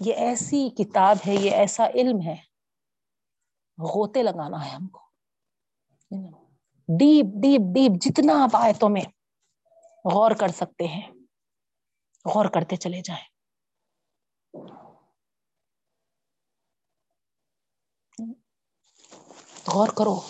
[0.00, 2.36] یہ ایسی کتاب ہے، یہ ایسا علم ہے۔
[3.78, 5.00] غوطے لگانا ہے ہم کو۔
[6.98, 9.02] ڈیپ ڈیپ ڈیپ جتنا آپ آیتوں میں
[10.12, 11.10] غور کر سکتے ہیں،
[12.34, 13.39] غور کرتے چلے جائیں۔
[19.66, 20.20] غور کرو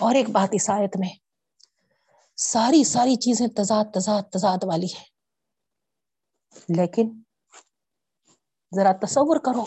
[0.00, 1.08] اور ایک بات اس آیت میں،
[2.36, 5.16] ساری ساری چیزیں تضاد تضاد تضاد والی ہے
[6.68, 7.22] لیکن
[8.76, 9.64] ذرا تصور کرو،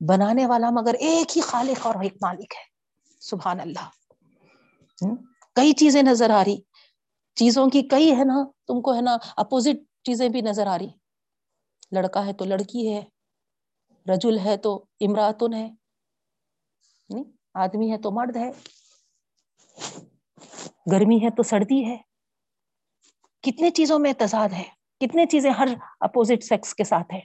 [0.00, 2.72] بنانے والا مگر ایک ہی خالق اور ایک مالک ہے۔
[3.20, 3.88] سبحان اللہ۔
[5.54, 6.60] کئی چیزیں نظر آ رہی۔
[7.34, 10.88] چیزوں کی کئی ہے نا، تم کو ہے نا اپوزٹ چیزیں بھی نظر آ رہی۔
[11.92, 13.02] لڑکا ہے تو لڑکی ہے،
[14.12, 15.70] رجل ہے تو امراتن ہے۔
[17.54, 18.50] آدمی ہے تو مرد ہے۔
[20.92, 21.96] گرمی ہے تو سردی ہے۔
[23.42, 24.64] کتنے چیزوں میں تضاد ہے۔
[25.00, 25.68] کتنے چیزیں ہر
[26.00, 27.20] اپوزٹ سیکس کے ساتھ ہے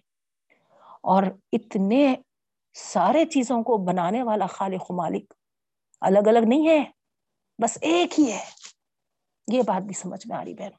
[1.03, 2.15] اور اتنے
[2.73, 5.33] سارے چیزوں کو بنانے والا خالق و مالک
[6.01, 6.83] الگ الگ نہیں ہے۔
[7.63, 8.43] بس ایک ہی ہے۔
[9.53, 10.71] یہ بات بھی سمجھ میں آ رہی بہن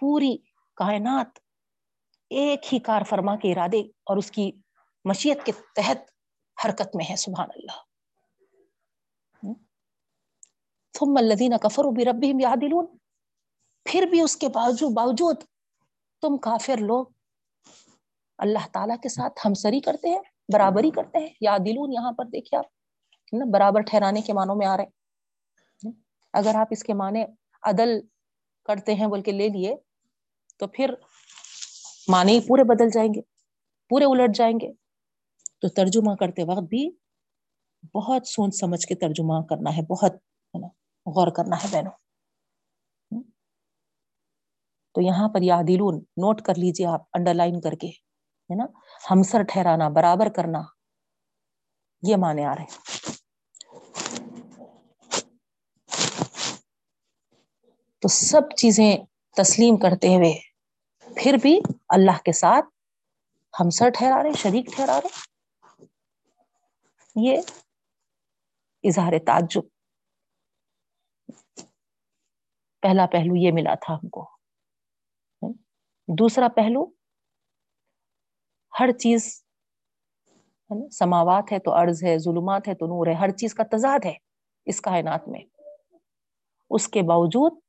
[0.00, 0.36] پوری
[0.76, 1.38] کائنات
[2.30, 4.50] ایک ہی کار فرما کے ارادے اور اس کی
[5.04, 5.98] مشیت کے تحت
[6.64, 7.88] حرکت میں ہے، سبحان اللہ۔
[10.98, 12.86] ثم الذين كفروا بربهم يعدلون
[13.84, 15.42] پھر بھی اس کے باوجود باوجود
[16.20, 17.06] تم کافر لوگ
[18.38, 20.20] اللہ تعالیٰ کے ساتھ ہمسری کرتے ہیں،
[20.52, 22.64] برابری کرتے ہیں۔ یا دلون یہاں پر دیکھیے آپ،
[23.32, 25.90] نا، برابر ٹھہرانے کے معنوں میں آ رہے ہیں۔
[26.32, 27.24] اگر آپ اس کے معنی
[27.62, 28.00] عدل
[28.64, 29.76] کرتے ہیں بول کے لے لیے،
[30.56, 30.94] تو پھر
[32.08, 33.20] معنی پورے بدل جائیں گے،
[33.88, 34.87] پورے الٹ جائیں گے۔
[35.62, 36.88] تو ترجمہ کرتے وقت بھی
[37.94, 40.14] بہت سوچ سمجھ کے ترجمہ کرنا ہے، بہت
[41.06, 41.92] غور کرنا ہے بہنوں۔
[44.94, 48.64] تو یہاں پر یادلون نوٹ کر لیجیے آپ انڈر لائن کر کے، ہے نا،
[49.10, 50.62] ہمسر ٹھہرانا، برابر کرنا،
[52.02, 52.66] یہ مانے آ رہے
[58.02, 58.96] تو سب چیزیں
[59.36, 60.32] تسلیم کرتے ہوئے
[61.06, 62.66] پھر بھی اللہ کے ساتھ
[63.54, 65.26] ہمسر ٹھہرا رہے شریک ٹھہرا رہے
[67.22, 67.40] یہ
[68.82, 69.62] اظہار تعجب۔
[72.82, 74.30] پہلا پہلو یہ ملا تھا ہم کو۔
[76.18, 76.86] دوسرا پہلو،
[78.80, 79.44] ہر چیز
[80.92, 84.16] سماوات ہے تو عرض ہے، ظلمات ہے تو نور ہے، ہر چیز کا تضاد ہے
[84.64, 85.40] اس کائنات میں۔
[86.70, 87.60] اس کے باوجود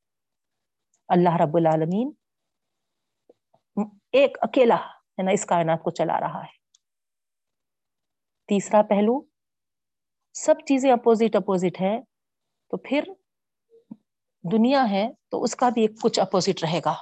[1.08, 2.12] اللہ رب العالمین
[4.12, 6.60] ایک اکیلا، ہے نا، اس کائنات کو چلا رہا ہے۔
[8.48, 9.29] تیسرا پہلو
[10.34, 12.02] سب چیزیں اپوزٹ اپوزٹ ہے
[12.70, 13.04] تو پھر
[14.52, 16.94] دنیا ہے تو اس کا بھی ایک کچھ اپوزٹ رہے گا۔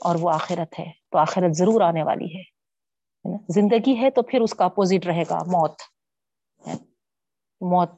[0.00, 2.42] اور وہ آخرت ہے، تو آخرت ضرور آنے والی ہے۔
[3.48, 5.74] زندگی ہے تو پھر اس کا اپوزٹ رہے گا، موت۔
[7.60, 7.90] موت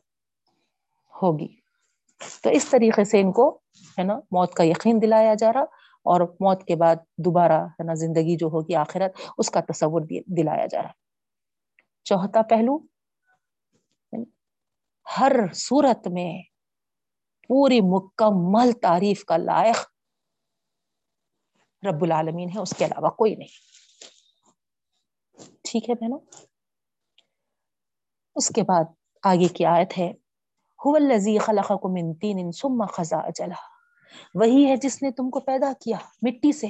[1.22, 1.56] ہوگی۔
[2.42, 3.61] تو اس طریقے سے ان کو،
[3.98, 5.62] ہے نا، موت کا یقین دلایا جا رہا
[6.04, 10.66] اور موت کے بعد دوبارہ، ہے نا، زندگی جو ہوگی آخرت، اس کا تصور دلایا
[10.66, 10.92] جا رہا۔
[12.04, 12.78] چوتھا پہلو
[15.07, 16.42] ہر صورت میں
[17.51, 19.77] پوری مکمل تعریف کا لائق
[21.83, 23.55] رب العالمین ہے، اس کے علاوہ کوئی نہیں۔
[25.62, 26.19] ٹھیک ہے بہنوں؟
[28.37, 28.85] اس کے بعد
[29.23, 30.12] آگے کی آیت ہے
[34.35, 36.66] وہی ہے جس نے تم کو پیدا کیا مٹی سے۔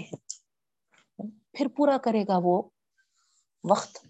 [1.53, 2.63] پھر پورا کرے گا وہ
[3.65, 4.07] وقت۔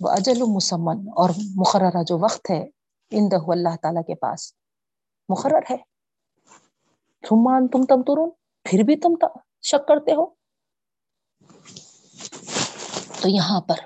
[0.00, 2.68] وہ اجل مسمن اور مقررہ جو وقت ہے
[3.10, 4.52] ان اللہ تعالی کے پاس۔
[5.28, 5.76] مقرر ہے۔
[7.68, 8.30] تم تم ترون
[8.64, 9.14] پھر بھی تم
[9.62, 10.26] شک کرتے ہو۔
[13.22, 13.76] تو یہاں پر،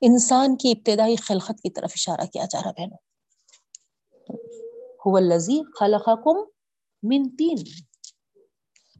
[0.00, 2.98] انسان کی ابتدائی خلقت کی طرف اشارہ کیا جا رہا بہنوں۔
[5.80, 6.38] خلقکم
[7.02, 7.56] من تین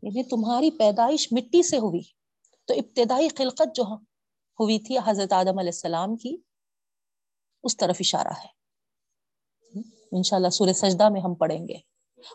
[0.03, 2.03] یعنی تمہاری پیدائش مٹی سے ہوئی۔
[2.65, 3.97] تو ابتدائی خلقت جو ہاں،
[4.61, 6.37] ہوئی تھی، حضرت آدم علیہ السلام کی
[7.63, 8.59] اس طرف اشارہ ہے۔
[10.13, 11.77] انشاءاللہ سورہ سجدہ میں ہم پڑھیں گے۔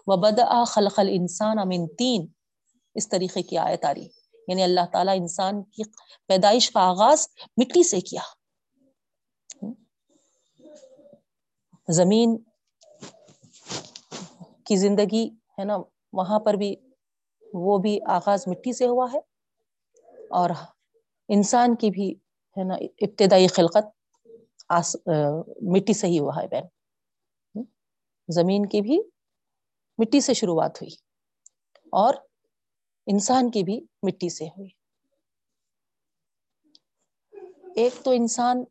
[0.05, 2.27] وَبَدَأَ خَلْقَ الْإِنسَانَ مِن تین
[2.95, 4.07] اس طریقے کی آیت آ رہی۔
[4.47, 5.83] یعنی اللہ تعالیٰ انسان کی
[6.27, 8.21] پیدائش کا آغاز مٹی سے کیا۔
[11.89, 12.37] زمین
[14.65, 15.77] کی زندگی ہے نا،
[16.13, 16.75] وہاں پر بھی
[17.53, 19.19] وہ بھی آغاز مٹی سے ہوا ہے
[20.29, 20.49] اور
[21.29, 22.09] انسان کی بھی
[22.57, 23.85] ہے نا، ابتدائی خلقت
[24.69, 24.95] آس
[25.71, 26.65] مٹی سے ہی ہوا ہے بہن۔
[28.29, 28.97] زمین کی بھی
[29.99, 30.95] مٹی سے شروعات ہوئی
[31.93, 32.13] اور
[33.07, 34.69] انسان کی بھی مٹی سے ہوئی۔
[37.75, 38.63] ایک تو انسان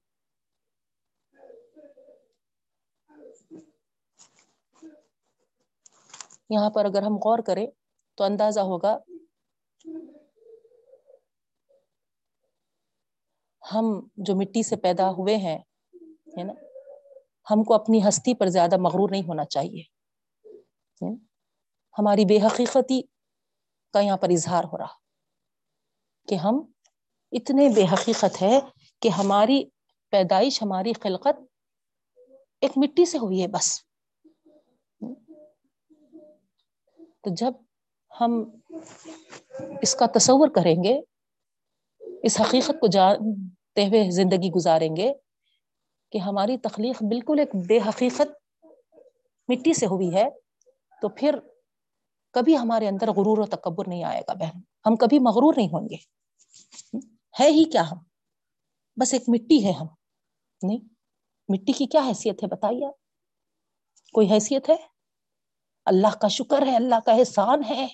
[6.50, 7.66] یہاں پر اگر ہم غور کریں
[8.18, 8.96] تو اندازہ ہوگا
[13.74, 15.58] ہم جو مٹی سے پیدا ہوئے ہیں،
[16.38, 16.52] ہے نا؟
[17.50, 19.82] ہم کو اپنی ہستی پر زیادہ مغرور نہیں ہونا چاہیے۔
[21.98, 23.02] ہماری بے حقیقتی
[23.92, 25.02] کا یہاں پر اظہار ہو رہا۔
[26.28, 26.72] کہ ہم
[27.32, 28.60] اتنے بے حقیقت ہے
[29.00, 29.64] کہ ہماری
[30.10, 31.40] پیدائش، ہماری خلقت
[32.60, 33.80] ایک مٹی سے ہوئی ہے بس۔
[37.20, 37.52] تو جب
[38.20, 38.44] ہم
[39.82, 41.00] اس کا تصور کریں گے
[42.22, 45.12] اس حقیقت کو جانتے ہوئے زندگی گزاریں گے
[46.12, 48.64] کہ ہماری تخلیق بالکل ایک بے حقیقت
[49.48, 50.30] مٹی سے ہوئی ہے،
[51.00, 51.38] تو پھر
[52.32, 55.88] کبھی ہمارے اندر غرور و تکبر نہیں آئے گا بہن۔ ہم کبھی مغرور نہیں ہوں
[55.88, 55.96] گے۔
[57.40, 57.96] ہے ہی کیا ہم؟
[58.96, 59.86] بس ایک مٹی ہے ہم۔
[60.62, 60.78] نہیں،
[61.48, 62.86] مٹی کی کیا حیثیت ہے بتائیے
[64.12, 64.76] کوئی حیثیت ہے؟
[65.84, 67.86] اللہ کا شکر ہے، اللہ کا احسان ہے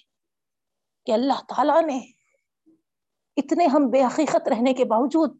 [1.07, 2.18] کہ اللہ تعالی نے
[3.39, 5.39] اتنے ہم بے حقیقت رہنے کے باوجود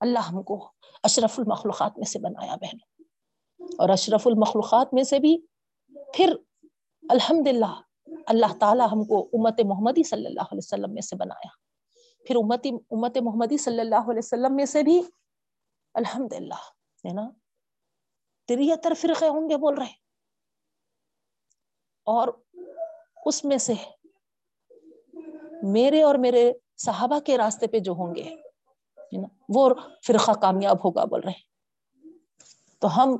[0.00, 3.02] اللہ ہم کو اشرف المخلوقات میں سے بنایا بہن۔
[3.78, 5.38] اور اشرف المخلوقات میں سے بھی
[6.14, 6.36] پھر
[7.08, 7.80] الحمد للہ
[8.26, 11.48] اللہ تعالیٰ ہم کو امت محمدی صلی اللہ علیہ وسلم میں سے بنایا۔
[12.26, 15.02] پھر امت امت محمدی صلی اللہ علیہ وسلم میں سے بھی
[15.94, 16.54] الحمد للہ
[17.08, 17.30] ہے نا؟
[18.48, 20.02] تریتر فرقے ہوں گے بول رہے۔
[22.04, 22.28] اور
[23.26, 23.72] اس میں سے
[25.62, 28.34] میرے اور میرے صحابہ کے راستے پہ جو ہوں گے
[29.48, 29.68] وہ
[30.06, 31.40] فرقہ کامیاب ہوگا بول رہے
[32.82, 33.16] تو ہم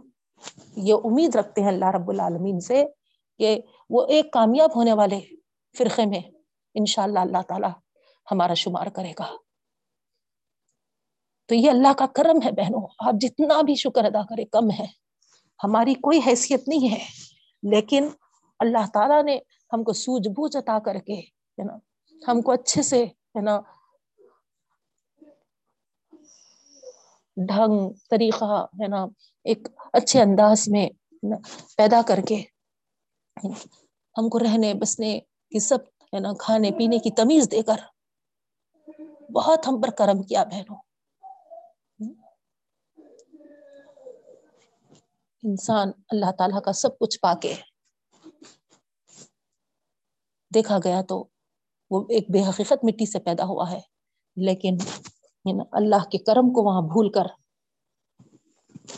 [0.77, 2.85] یہ امید رکھتے ہیں اللہ رب العالمین سے
[3.39, 3.61] کہ
[3.91, 5.21] وہ ایک کامیاب ہونے والے
[5.75, 6.21] فرقے میں
[6.75, 7.67] انشاءاللہ اللہ تعالی
[8.31, 9.27] ہمارا شمار کرے گا۔
[11.49, 14.87] تو یہ اللہ کا کرم ہے بہنوں، آپ جتنا بھی شکر ادا کرے کم ہے۔
[15.65, 17.05] ہماری کوئی حیثیت نہیں ہے،
[17.63, 18.09] لیکن
[18.61, 19.39] اللہ تعالیٰ نے
[19.73, 21.77] ہم کو سوجھ بوجھ عطا کر کے ہے نا
[22.29, 23.61] ہم کو اچھے سے ہے نا؟
[27.37, 29.05] ڈھنگ، طریقہ، ہے نا؟
[29.45, 30.89] ایک اچھے انداز میں
[31.77, 32.43] پیدا کر کے
[34.17, 35.19] ہم کو رہنے، بسنے
[35.53, 35.79] کی سب،
[36.13, 37.81] ہے نا، کھانے پینے کی تمیز دے کر
[39.33, 40.81] بہت ہم پر کرم کیا بہنوں۔
[45.43, 47.55] انسان اللہ تعالیٰ کا سب کچھ پا کے
[50.55, 51.25] دیکھا گیا تو
[51.93, 53.81] وہ ایک بے حقیقت مٹی سے پیدا ہوا ہے۔
[54.37, 54.77] لیکن
[55.73, 57.25] اللہ کے کرم کو وہاں بھول کر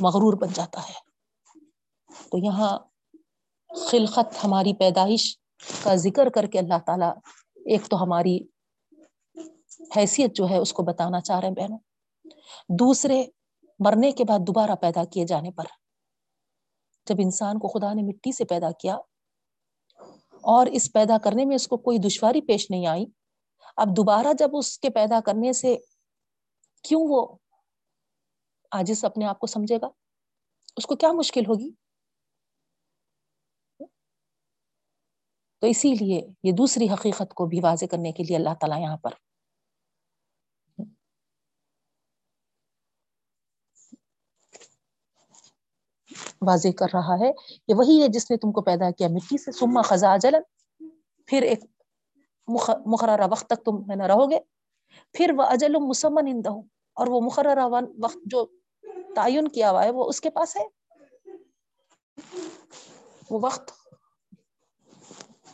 [0.00, 0.94] مغرور بن جاتا ہے۔
[2.30, 2.78] تو یہاں
[3.90, 5.38] خلقت ہماری پیدائش
[5.83, 7.14] کا ذکر کر کے اللہ تعالیٰ
[7.57, 8.38] ایک تو ہماری
[9.96, 11.78] حیثیت جو ہے اس کو بتانا چاہ رہے ہیں بہنوں۔
[12.68, 13.24] دوسرے،
[13.78, 15.64] مرنے کے بعد دوبارہ پیدا کیے جانے پر
[17.07, 18.96] جب انسان کو خدا نے مٹی سے پیدا کیا
[20.44, 23.07] اور اس پیدا کرنے میں اس کو کوئی دشواری پیش نہیں آئی۔
[23.76, 25.76] اب دوبارہ جب اس کے پیدا کرنے سے
[26.83, 27.37] کیوں وہ
[28.70, 29.87] آجز اپنے آپ کو سمجھے گا؟
[30.76, 31.70] اس کو کیا مشکل ہوگی؟
[35.61, 38.96] تو اسی لیے یہ دوسری حقیقت کو بھی واضح کرنے کے لیے اللہ تعالیٰ یہاں
[38.96, 39.11] پر
[46.40, 47.33] واضح کر رہا ہے
[47.66, 50.42] کہ وہی ہے جس نے تم کو پیدا کیا، مٹی سے سما خزا جلن
[51.27, 51.64] پھر ایک
[52.87, 54.38] مقررہ وقت تک تم ہے نا رہو گے۔
[55.12, 56.51] پھر وہ اجل مسمن اندہ
[56.94, 57.66] اور وہ مقررہ
[57.99, 58.47] وقت جو
[59.14, 60.64] تعین کیا ہوا ہے، وہ اس کے پاس ہے۔
[63.31, 63.70] وہ وقت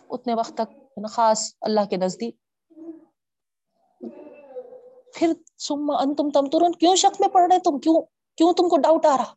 [0.09, 2.37] اتنے وقت تک خاص اللہ کے نزدیک۔
[5.15, 8.03] پھر سما ان تم تم کیوں شک میں پڑ رہے تم؟ کیوں
[8.37, 9.35] کیوں تم کو ڈاؤٹ آ رہا؟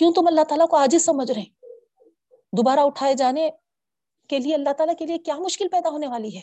[0.00, 1.44] کیوں تم اللہ تعالیٰ کو آج سمجھ رہے
[2.52, 3.50] دوبارہ اٹھائے جانے
[4.28, 6.42] کے لیے اللہ تعالیٰ کے لیے کیا مشکل پیدا ہونے والی ہے؟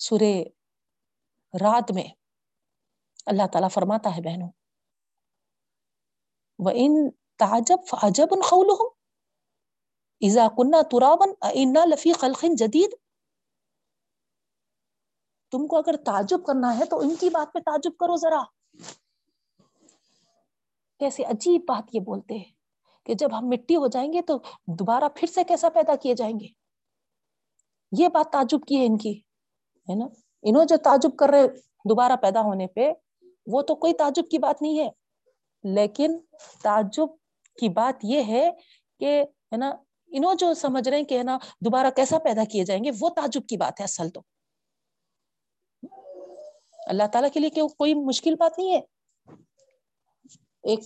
[0.00, 0.44] سورے
[1.54, 2.02] رات میں
[3.26, 4.50] اللہ تعالیٰ فرماتا ہے بہنوں
[6.58, 8.88] وہ ان تعجب فعجب خولہم
[10.20, 12.94] اذا کننا ترابن انا لفی خلق جدید
[15.50, 18.42] تم کو اگر تعجب کرنا ہے تو ان کی بات پہ تعجب کرو ذرا۔
[21.00, 22.52] کیسے عجیب بات یہ بولتے ہیں
[23.06, 26.40] کہ جب ہم مٹی ہو جائیں گے تو دوبارہ پھر سے کیسا پیدا کیے جائیں
[26.40, 26.46] گے؟
[27.98, 29.18] یہ بات تعجب کی ہے ان کی،
[29.88, 30.04] ہے نا؟
[30.42, 31.42] انہوں جو تعجب کر رہے
[31.88, 32.92] دوبارہ پیدا ہونے پہ،
[33.46, 34.90] وہ تو کوئی تعجب کی بات نہیں ہے۔
[35.64, 36.18] لیکن
[36.62, 37.06] تعجب
[37.60, 38.50] کی بات یہ ہے
[39.00, 39.70] کہ، ہے نا،
[40.06, 43.08] انہوں جو سمجھ رہے ہیں کہ، ہے نا، دوبارہ کیسا پیدا کیے جائیں گے، وہ
[43.08, 44.20] تعجب کی بات ہے اصل تو۔
[46.86, 48.80] اللہ تعالیٰ کے لیے کوئی مشکل بات نہیں ہے؟
[50.62, 50.80] ایک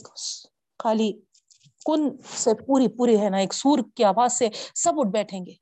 [0.78, 1.12] خالی
[1.86, 2.00] کن
[2.36, 5.52] سے پوری پوری ہے نا، ایک سور کی آواز سے سب اٹھ بیٹھیں گے۔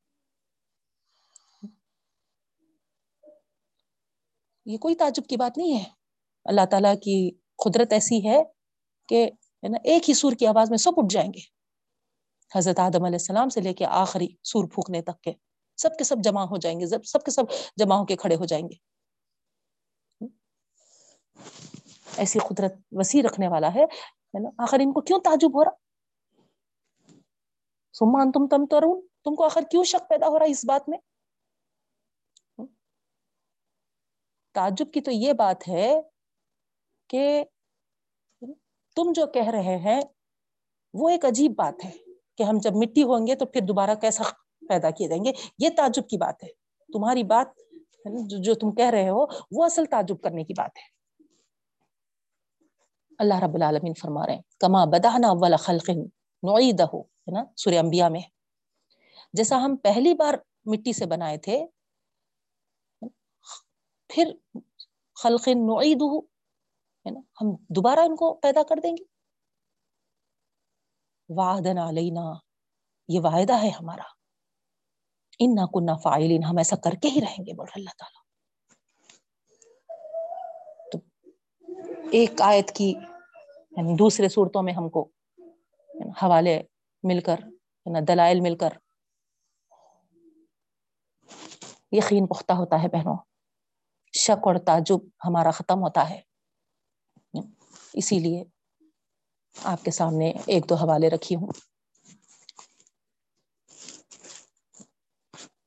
[4.67, 5.85] یہ کوئی تعجب کی بات نہیں ہے۔
[6.45, 7.31] اللہ تعالیٰ کی
[7.65, 8.39] قدرت ایسی ہے
[9.09, 9.31] کہ
[9.85, 11.41] ایک ہی سور کی آواز میں سب اٹھ جائیں گے۔
[12.55, 15.33] حضرت آدم علیہ السلام سے لے کے آخری سور پھونکنے تک کے
[15.77, 17.45] سب کے سب جمع ہو جائیں گے، سب کے سب
[17.77, 18.92] جمع ہو کے کھڑے ہو جائیں گے۔
[22.17, 23.85] ایسی قدرت وسیع رکھنے والا ہے
[24.41, 25.71] نا؟ آخر ان کو کیوں تعجب ہو رہا؟
[27.93, 30.99] سمان تم تم ترون، تم کو آخر کیوں شک پیدا ہو رہا اس بات میں؟
[34.53, 36.01] تعجب کی تو یہ بات ہے
[37.09, 37.45] کہ
[38.97, 40.01] تم جو کہہ رہے ہیں،
[40.95, 41.91] وہ ایک عجیب بات ہے
[42.39, 44.23] کہ ہم جب مٹی ہوں گے تو پھر دوبارہ کیسا
[44.69, 46.49] پیدا کیے جائیں گے؟ یہ تعجب کی بات ہے۔
[46.93, 47.47] تمہاری بات
[48.27, 51.02] جو تم کہہ رہے ہو، وہ اصل تعجب کرنے کی بات ہے۔
[53.23, 55.91] اللہ رب العالمین فرما رہے ہیں۔ کما بدانا اول خلق
[56.43, 58.21] نعیدہ ہے نا، سورہ انبیاء میں۔
[59.33, 61.67] جیسا ہم پہلی بار مٹی سے بنائے تھے،
[64.09, 64.33] پھر
[65.15, 66.17] خلق نعیدہ
[67.07, 69.05] ہے نا، ہم دوبارہ ان کو پیدا کر دیں گے۔
[71.29, 72.33] وعدن علینا،
[73.09, 74.03] یہ وعدہ ہے ہمارا۔
[75.39, 78.23] ان نہ کنہ فائلین ہم ایسا کر کے ہی رہیں گے، بول اللہ تعالیٰ۔
[80.93, 80.99] تو
[82.13, 82.95] ایک آیت کی
[83.77, 85.09] یعنی دوسرے صورتوں میں ہم کو
[86.23, 86.63] حوالے
[87.03, 87.37] مل کر
[87.87, 88.69] یعنی دلائل مل کر
[91.93, 93.17] یقین پختہ ہوتا ہے بہنوں۔
[94.19, 96.21] شک اور تعجب ہمارا ختم ہوتا ہے۔
[97.95, 98.45] اسی لیے
[99.65, 101.49] آپ کے سامنے ایک دو حوالے رکھی ہوں۔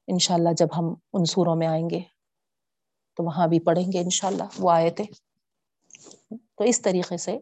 [0.07, 1.99] انشاءاللہ جب ہم ان سوروں میں آئیں گے
[3.17, 5.03] تو وہاں بھی پڑھیں گے انشاءاللہ وہ آئے تھے
[6.55, 7.37] تو اس طریقے سے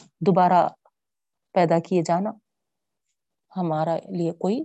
[0.00, 0.68] دوبارہ
[1.52, 2.30] پیدا کیے جانا
[3.56, 4.60] ہمارا لیے کوئی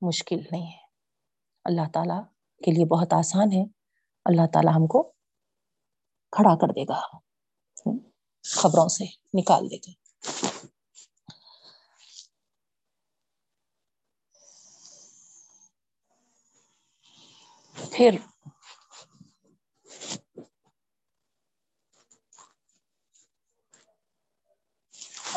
[0.00, 0.86] مشکل نہیں ہے۔
[1.64, 2.22] اللہ تعالیٰ
[2.64, 3.64] کے لیے بہت آسان ہے۔
[4.24, 5.12] اللہ تعالیٰ ہم کو
[6.32, 7.00] کھڑا کر دے گا۔
[8.42, 9.04] خبروں سے
[9.34, 9.90] نکال دے گا۔
[17.92, 18.16] پھر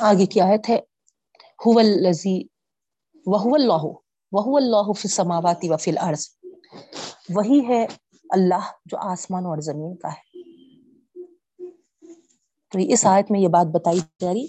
[0.01, 0.79] آگے کی آیت ہے
[1.65, 2.43] الذی
[3.25, 3.83] وہو اللہ
[4.31, 6.27] وہو اللہ فی السماوات و فی الارض
[7.29, 7.85] وہی ہے
[8.29, 10.41] اللہ جو آسمان اور زمین کا ہے۔
[12.71, 14.47] تو اس آیت میں یہ بات بتائی جا رہی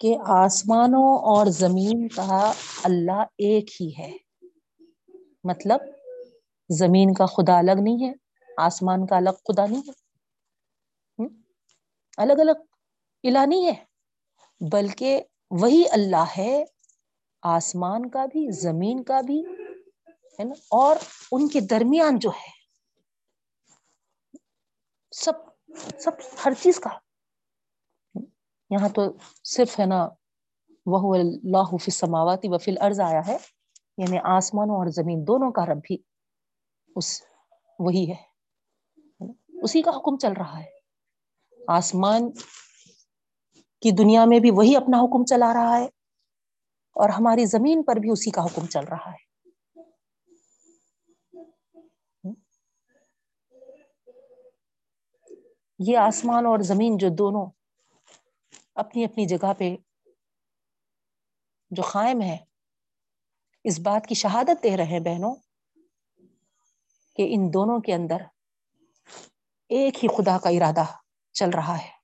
[0.00, 2.52] کہ آسمانوں اور زمین کا
[2.84, 4.16] اللہ ایک ہی ہے۔
[5.44, 5.80] مطلب
[6.68, 8.12] زمین کا خدا الگ نہیں ہے،
[8.58, 10.08] آسمان کا الگ خدا نہیں ہے۔
[12.16, 12.52] الگ الگ
[13.22, 13.87] الہ نہیں ہے۔
[14.60, 16.64] بلکہ وہی اللہ ہے،
[17.42, 19.42] آسمان کا بھی، زمین کا بھی،
[20.08, 20.96] ہے نا؟ اور
[21.32, 22.58] ان کے درمیان جو ہے،
[25.10, 25.32] سب
[25.98, 26.10] سب
[26.44, 26.90] ہر چیز کا۔
[28.70, 29.02] یہاں تو
[29.44, 30.08] صرف ہے نا
[30.86, 33.36] وہ اللہ فی السماواتی و فی الارض آیا ہے۔
[33.98, 35.96] یعنی آسمان اور زمین دونوں کا رب بھی
[36.96, 37.22] اس،
[37.78, 38.28] وہی ہے۔
[39.62, 40.78] اسی کا حکم چل رہا ہے۔
[41.68, 42.30] آسمان
[43.80, 45.84] کی دنیا میں بھی وہی اپنا حکم چلا رہا ہے
[46.96, 49.26] اور ہماری زمین پر بھی اسی کا حکم چل رہا ہے۔
[55.78, 57.46] یہ آسمان اور زمین جو دونوں
[58.74, 59.76] اپنی اپنی جگہ پہ
[61.70, 62.36] جو قائم ہے،
[63.64, 65.34] اس بات کی شہادت دے رہے ہیں بہنوں
[67.16, 68.22] کہ ان دونوں کے اندر
[69.70, 70.84] ایک ہی خدا کا ارادہ
[71.32, 71.97] چل رہا ہے۔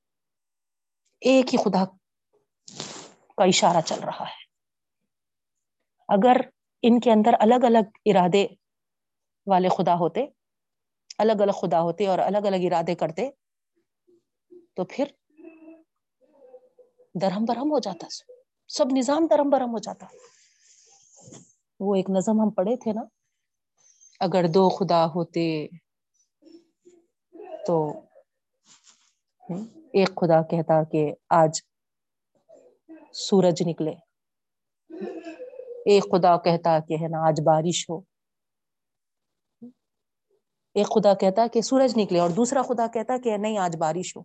[1.25, 1.85] ایک ہی خدا
[3.37, 4.43] کا اشارہ چل رہا ہے۔
[6.09, 6.37] اگر
[6.83, 8.47] ان کے اندر الگ الگ ارادے
[9.47, 10.27] والے خدا ہوتے،
[11.19, 13.31] الگ الگ خدا ہوتے اور الگ الگ ارادے کرتے،
[14.77, 15.07] تو پھر
[17.21, 18.07] درہم برہم ہو جاتا۔
[18.69, 20.07] سب نظام درہم برہم ہو جاتا۔
[21.81, 23.03] وہ ایک نظم ہم پڑھے تھے نا،
[24.21, 25.67] اگر دو خدا ہوتے
[27.67, 27.93] تو۔
[29.95, 31.61] ایک خدا کہتا کہ آج
[33.13, 33.93] سورج نکلے۔
[35.87, 38.01] ایک خدا کہتا کہ ہے نا آج بارش ہو۔
[40.75, 44.23] ایک خدا کہتا کہ سورج نکلے اور دوسرا خدا کہتا کہ نہیں آج بارش ہو۔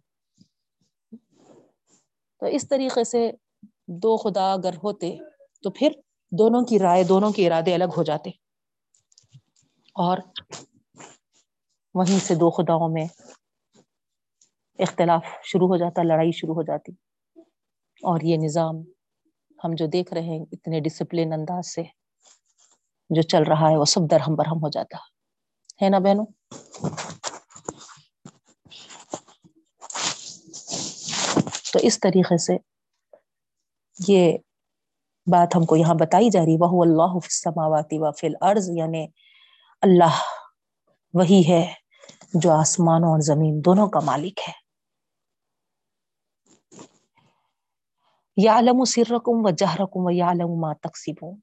[2.39, 3.32] تو اس طریقے سے
[3.88, 5.17] دو خدا اگر ہوتے
[5.63, 5.91] تو پھر
[6.32, 8.30] دونوں کی رائے، دونوں کے ارادے الگ ہو جاتے۔
[9.95, 10.17] اور
[11.93, 13.05] وہیں سے دو خداؤں میں
[14.80, 16.91] اختلاف شروع ہو جاتا، لڑائی شروع ہو جاتی۔
[18.03, 18.75] اور یہ نظام
[19.63, 21.84] ہم جو دیکھ رہے ہیں، اتنے ڈسپلن انداز سے
[23.09, 24.97] جو چل رہا ہے، وہ سب درہم برہم ہو جاتا۔
[25.84, 26.25] ہے نا بہنوں؟
[31.73, 32.57] تو اس طریقے سے
[34.07, 34.38] یہ
[35.27, 39.07] بات ہم کو یہاں بتائی جا رہی وہ اللہ السماواتی و فی الارض یعنی
[39.82, 40.17] اللہ
[41.13, 41.73] وہی ہے
[42.34, 44.59] جو آسمان اور زمین دونوں کا مالک ہے۔
[48.39, 51.33] یا علم و سرکم و جہرکم و یا علم ما تقسیبوں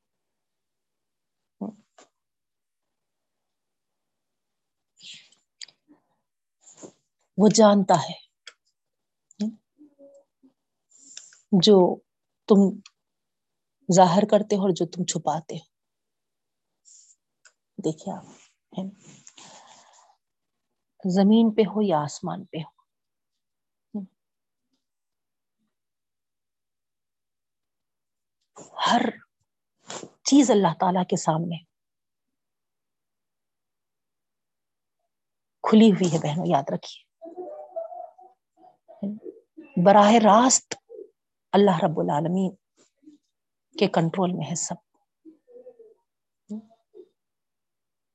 [7.38, 8.14] وہ جانتا ہے
[11.62, 11.76] جو
[12.48, 12.60] تم
[13.88, 15.66] ظاہر کرتے ہو اور جو تم چھپاتے ہو۔
[17.78, 18.26] دیکھیے آپ
[21.04, 22.75] زمین پہ ہو یا آسمان پہ ہو؟
[28.60, 29.02] ہر
[30.22, 31.56] چیز اللہ تعالی کے سامنے
[35.62, 37.06] کھلی ہوئی ہے بہنوں، یاد رکھیے۔
[39.84, 40.74] براہ راست
[41.52, 42.54] اللہ رب العالمین
[43.78, 44.74] کے کنٹرول میں ہے سب۔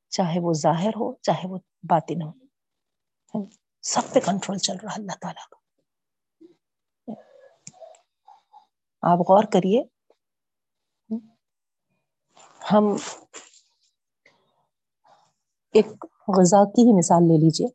[0.10, 1.58] چاہے وہ ظاہر ہو، چاہے وہ
[1.90, 2.32] باطن ہو۔
[3.82, 5.58] سب پہ کنٹرول چل رہا اللہ تعالیٰ کا۔
[9.02, 10.01] آپ غور کریے۔
[12.62, 12.96] ہم
[15.74, 15.86] ایک
[16.38, 17.68] غذا کی ہی مثال لے لیجیے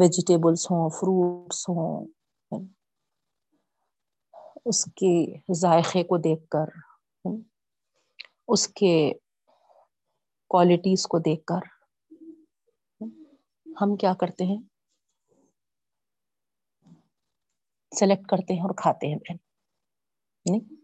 [0.00, 2.06] ویجیٹیبلس ہوں فروٹس ہوں۔
[4.64, 5.12] اس کے
[5.54, 6.66] ذائقے کو دیکھ کر،
[8.48, 9.12] اس کے
[10.48, 11.62] کوالٹیز کو دیکھ کر
[13.66, 14.62] ہم کیا کرتے ہیں؟
[17.92, 19.36] سلیکٹ کرتے ہیں اور کھاتے ہیں۔ بہن
[20.46, 20.83] نہیں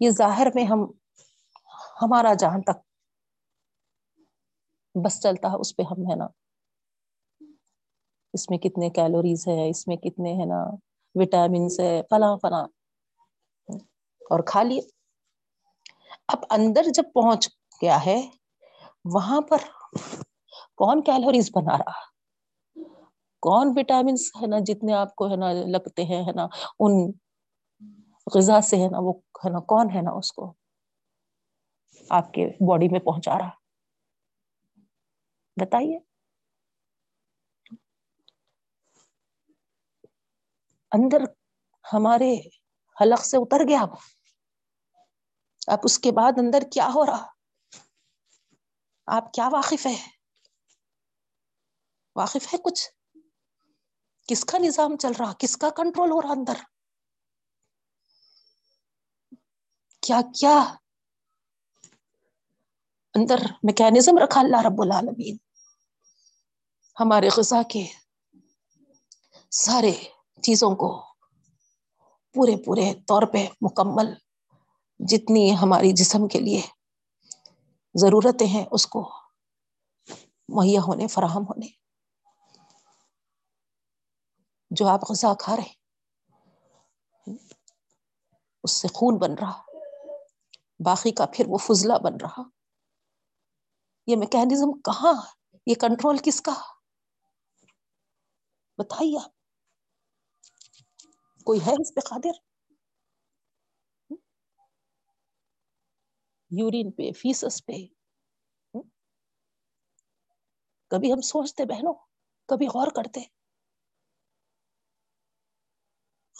[0.00, 0.84] یہ ظاہر میں ہم
[2.02, 2.78] ہمارا جہاں تک
[5.04, 6.26] بس چلتا ہے، اس پہ ہم ہے نا۔
[8.34, 10.64] اس میں کتنے کیلوریز ہے اس میں کتنے ہے نا
[11.14, 12.64] وٹامنس ہے فلاں فلاں۔
[14.30, 14.80] اور کھا لیے
[16.28, 17.48] اب اندر جب پہنچ
[17.82, 18.30] گیا ہے،
[19.04, 19.58] وہاں پر
[20.74, 22.00] کون کیلوریز بنا رہا؟
[23.40, 26.46] کون وٹامنس ہے نا، جتنے آپ کو ہے نا لگتے ہیں، ہے نا،
[26.78, 27.12] ان
[28.34, 29.12] غذا سے ہے نا وہ
[29.44, 30.54] ہے نا، کون ہے نا اس کو
[32.10, 33.50] آپ کے باڈی میں پہنچا رہا؟
[35.60, 35.98] بتائیے۔
[40.92, 41.18] اندر
[41.92, 42.34] ہمارے
[43.00, 43.88] حلق سے اتر گیا۔ اب
[45.66, 47.26] اب اس کے بعد اندر کیا ہو رہا؟
[49.06, 50.08] آپ کیا واقف ہے
[52.16, 52.90] واقف ہے کچھ؟
[54.28, 56.71] کس کا نظام چل رہا؟ کس کا کنٹرول ہو رہا اندر؟
[60.02, 60.74] کیا کیا؟
[63.14, 65.36] اندر میکینزم رکھا اللہ رب العالمین۔
[67.00, 67.86] ہمارے غذا کے
[69.50, 69.92] سارے
[70.42, 71.02] چیزوں کو
[72.34, 74.14] پورے پورے طور پہ مکمل
[74.98, 76.60] جتنی ہماری جسم کے لیے
[77.94, 79.12] ضرورتیں ہیں، اس کو
[80.48, 81.66] مہیا ہونے، فراہم ہونے۔
[84.70, 85.72] جو آپ غذا کھا رہے
[88.64, 89.71] اس سے خون بن رہا۔
[90.84, 92.42] باقی کا پھر وہ فضلہ بن رہا۔
[94.06, 95.22] یہ میکینزم کہاں
[95.66, 96.52] یہ کنٹرول کس کا
[98.78, 99.30] بتائیے آپ۔
[101.44, 102.38] کوئی ہے اس پہ قادر؟
[106.50, 107.72] یورین پہ، فیسس پہ۔
[110.88, 111.94] کبھی ہم سوچتے بہنوں،
[112.46, 113.20] کبھی غور کرتے۔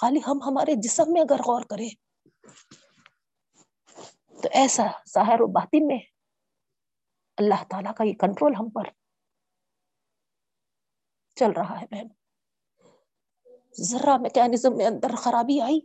[0.00, 1.90] خالی ہم ہمارے جسم میں اگر غور کریں۔
[4.42, 5.98] تو ایسا ظاہر و باطن میں
[7.36, 8.82] اللہ تعالی کا یہ کنٹرول ہم پر
[11.34, 12.08] چل رہا ہے بہن۔
[13.82, 15.80] ذرا میکینزم میں اندر خرابی آئی۔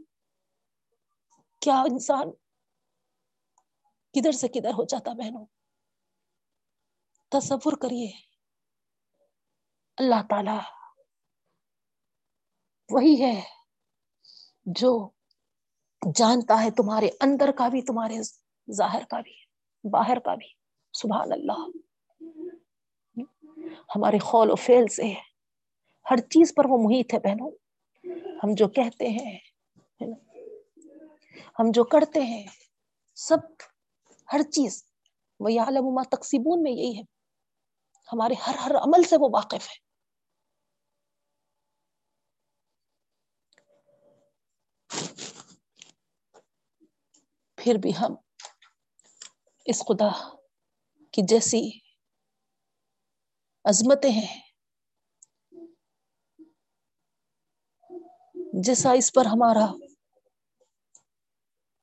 [1.59, 2.31] کیا انسان
[4.13, 5.45] کدھر سے کدھر ہو جاتا بہنوں؟
[7.29, 8.11] تصور کریے۔
[9.97, 10.57] اللہ تعالی
[12.89, 13.41] وہی ہے
[14.65, 15.09] جو
[16.15, 18.17] جانتا ہے تمہارے اندر کا بھی، تمہارے
[18.71, 19.33] ظاہر کا بھی،
[19.83, 20.47] باہر کا بھی۔
[20.93, 21.67] سبحان اللہ۔
[23.95, 25.13] ہمارے خول و فیل سے
[26.11, 27.51] ہر چیز پر وہ محیط ہے بہنوں۔
[28.43, 29.39] ہم جو کہتے ہیں
[31.59, 32.47] ہم جو کرتے ہیں،
[33.15, 33.37] سب،
[34.33, 34.85] ہر چیز۔
[35.39, 37.01] وہ عالما تقسیبون میں یہی ہے۔
[38.13, 39.87] ہمارے ہر ہر عمل سے وہ واقف ہے۔
[47.55, 48.15] پھر بھی ہم
[49.67, 50.11] اس خدا
[51.11, 51.79] کی جیسی
[53.63, 54.41] عظمتیں ہیں،
[58.63, 59.65] جیسا اس پر ہمارا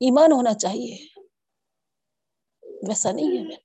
[0.01, 0.97] ایمان ہونا چاہیے،
[2.89, 3.57] ویسا نہیں ہے۔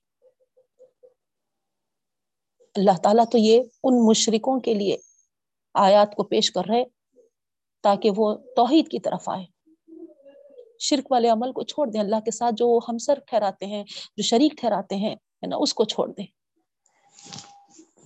[2.74, 4.96] اللہ تعالیٰ تو یہ ان مشرکوں کے لیے
[5.74, 6.84] آیات کو پیش کر رہے
[7.80, 9.59] تاکہ وہ توحید کی طرف آئے۔
[10.80, 13.84] شرک والے عمل کو چھوڑ دیں، اللہ کے ساتھ جو ہمسر ٹھہراتے ہیں،
[14.16, 16.26] جو شریک ٹھہراتے ہیں، ہے نا، اس کو چھوڑ دیں۔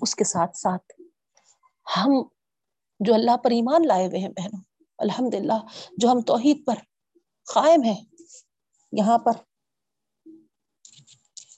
[0.03, 0.93] اس کے ساتھ ساتھ
[1.97, 2.11] ہم
[3.01, 4.61] جو اللہ پر ایمان لائے ہوئے ہیں بہنوں
[4.99, 5.59] الحمد للہ
[5.99, 6.75] جو ہم توحید پر
[7.55, 8.05] قائم ہیں،
[8.93, 9.33] یہاں پر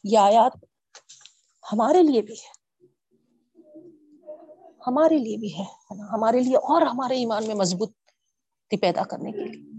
[0.04, 0.64] یہ آیات
[1.72, 2.54] ہمارے لیے بھی ہے۔
[4.86, 5.64] ہمارے لیے بھی ہے
[6.12, 7.92] ہمارے لیے اور ہمارے ایمان میں مضبوط
[8.70, 9.75] پیدا کرنے کے لیے۔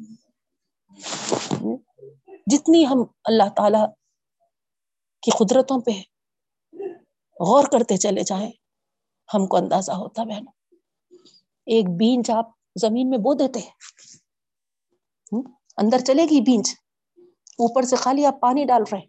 [2.48, 3.86] جتنی ہم اللہ تعالی
[5.22, 5.92] کی قدرتوں پہ
[7.46, 8.52] غور کرتے چلے جائیں،
[9.34, 10.76] ہم کو اندازہ ہوتا بہنوں۔
[11.66, 13.72] ایک بیج آپ زمین میں بو دیتے ہیں۔
[15.78, 16.76] اندر چلے گی بیج
[17.38, 19.06] اوپر سے خالی آپ پانی ڈال رہے ہیں۔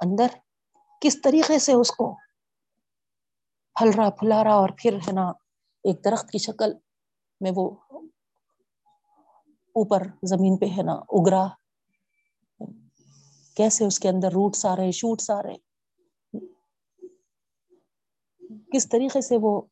[0.00, 0.26] اندر
[1.00, 2.14] کس طریقے سے اس کو
[3.74, 5.28] پھل رہا پھلا رہا اور پھر ہے نا،
[5.84, 6.72] ایک درخت کی شکل
[7.40, 7.70] میں وہ
[9.74, 11.46] اوپر زمین پہ ہے نا، اگرا۔
[13.56, 15.56] کیسے اس کے اندر روٹس آ رہے، شوٹس آ رہے؟
[18.72, 19.62] کس طریقے سے وہ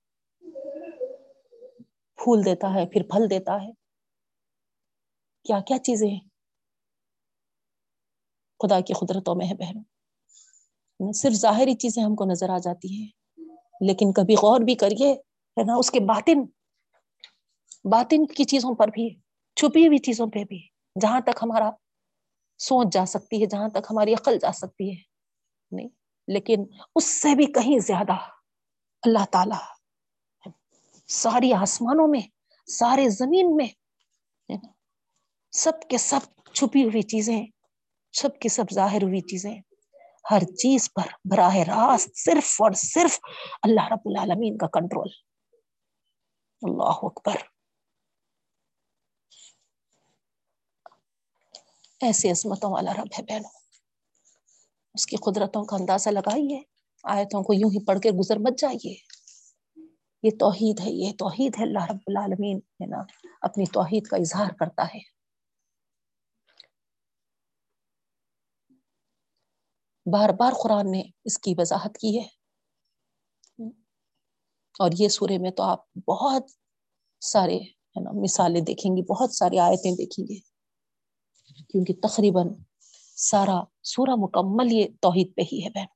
[2.16, 3.72] پھول دیتا ہے، پھر پھل دیتا ہے؟
[5.44, 6.28] کیا کیا چیزیں ہیں؟
[8.58, 9.82] خدا کی قدرتوں میں ہے بہن۔
[11.12, 13.08] صرف ظاہری چیزیں ہم کو نظر آ جاتی ہیں،
[13.80, 15.12] لیکن کبھی غور بھی کریے،
[15.58, 16.38] ہے نا، اس کے باطن
[17.84, 19.21] باطن کی چیزوں پر بھی۔
[19.56, 20.68] چھپی ہوئی چیزوں پہ بھی،
[21.00, 21.70] جہاں تک ہمارا
[22.58, 25.02] سوچ جا سکتی ہے، جہاں تک ہماری عقل جا سکتی ہے،
[25.72, 25.88] نہیں،
[26.28, 26.64] لیکن
[26.96, 28.12] اس سے بھی کہیں زیادہ
[29.02, 29.60] اللہ تعالی
[31.08, 32.20] ساری آسمانوں میں
[32.66, 33.68] سارے زمین میں
[35.52, 36.20] سب کے سب
[36.54, 37.46] چھپی ہوئی چیزیں،
[38.12, 39.60] سب کی سب ظاہر ہوئی چیزیں،
[40.30, 43.18] ہر چیز پر براہ راست صرف اور صرف
[43.62, 45.08] اللہ رب العالمین کا کنٹرول۔
[46.62, 47.51] اللہ اکبر۔
[52.02, 53.50] ایسی عصمتوں والا رب ہے بہنوں۔
[54.94, 56.62] اس کی قدرتوں کا اندازہ لگائیے،
[57.04, 58.94] آیتوں کو یوں ہی پڑھ کے گزر مت جائیے۔
[60.22, 64.50] یہ توحید ہے، یہ توحید ہے۔ اللہ رب العالمین ہے نا، اپنی توحید کا اظہار
[64.58, 64.98] کرتا ہے۔
[70.12, 72.42] بار بار قرآن نے اس کی وضاحت کی ہے۔
[74.78, 76.42] اور یہ سورے میں تو آپ بہت
[77.20, 80.51] سارے، ہے نا، مثالیں دیکھیں گی، بہت ساری آیتیں دیکھیں گے۔
[81.56, 82.48] کیونکہ تقریباً
[83.16, 85.86] سارا سورہ مکمل یہ توحید پہ ہی ہے بہن۔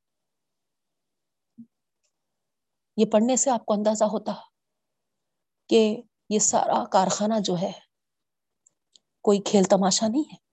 [2.96, 4.32] یہ پڑھنے سے آپ کو اندازہ ہوتا
[5.68, 7.72] کہ یہ سارا کارخانہ جو ہے،
[9.22, 10.46] کوئی کھیل تماشا نہیں ہے۔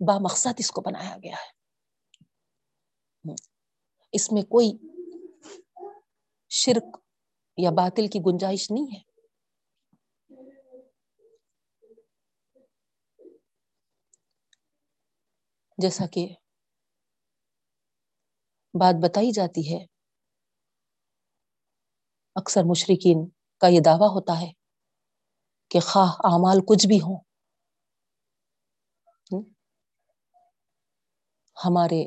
[0.00, 1.56] با مقصد اس کو بنایا گیا ہے۔
[4.12, 4.78] اس میں کوئی
[6.48, 6.98] شرک
[7.56, 9.05] یا باطل کی گنجائش نہیں ہے۔
[15.78, 16.26] جیسا کہ
[18.74, 19.84] بات بتائی جاتی ہے،
[22.36, 23.28] اکثر مشرقین
[23.62, 24.50] کا یہ دعویٰ ہوتا ہے
[25.70, 27.20] کہ خواہ اعمال کچھ بھی ہوں
[31.56, 32.04] ہمارے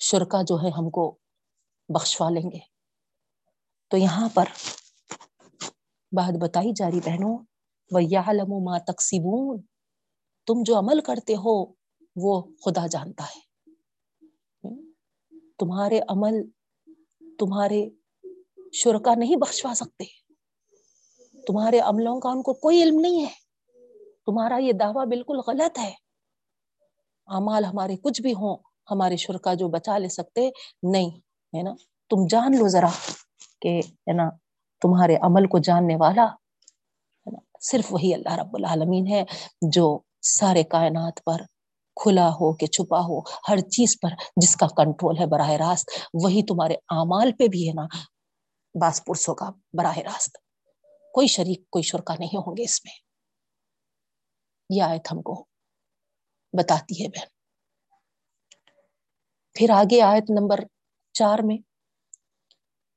[0.00, 1.04] شرکا جو ہے ہم کو
[1.88, 2.60] بخشوا لیں گے۔
[3.90, 4.44] تو یہاں پر
[6.12, 7.36] بات بتائی جا رہی بہنوں
[7.90, 9.60] وہ تقسیبون
[10.46, 11.64] تم جو عمل کرتے ہو،
[12.16, 13.40] وہ خدا جانتا ہے۔
[15.58, 16.34] تمہارے عمل،
[17.38, 17.88] تمہارے
[18.72, 20.04] شرکا نہیں بخشوا سکتے۔
[21.46, 23.32] تمہارے عملوں کا ان کو کوئی علم نہیں ہے۔
[24.26, 25.94] تمہارا یہ دعویٰ بالکل غلط ہے۔
[27.26, 28.56] امال ہمارے کچھ بھی ہوں،
[28.90, 30.50] ہمارے شرکا جو بچا لے سکتے،
[30.82, 31.10] نہیں،
[31.56, 31.72] ہے نا؟
[32.10, 33.12] تم جان لو ذرا
[33.60, 34.28] کہ، ہے نا،
[34.82, 36.26] تمہارے عمل کو جاننے والا
[37.60, 39.24] صرف وہی اللہ رب العالمین ہے
[39.70, 41.38] جو سارے کائنات پر
[41.96, 46.42] کھلا ہو کہ چھپا ہو، ہر چیز پر جس کا کنٹرول ہے براہ راست، وہی
[46.42, 47.86] تمہارے اعمال پہ بھی ہے نا۔
[48.74, 50.38] باس پرسوں کا براہ راست۔
[51.14, 52.92] کوئی شریک، کوئی شرکا نہیں ہوں گے اس میں۔
[54.70, 55.44] یہ آیت ہم کو
[56.58, 57.26] بتاتی ہے بہن۔
[59.56, 60.60] پھر آگے آیت نمبر
[61.12, 61.56] چار میں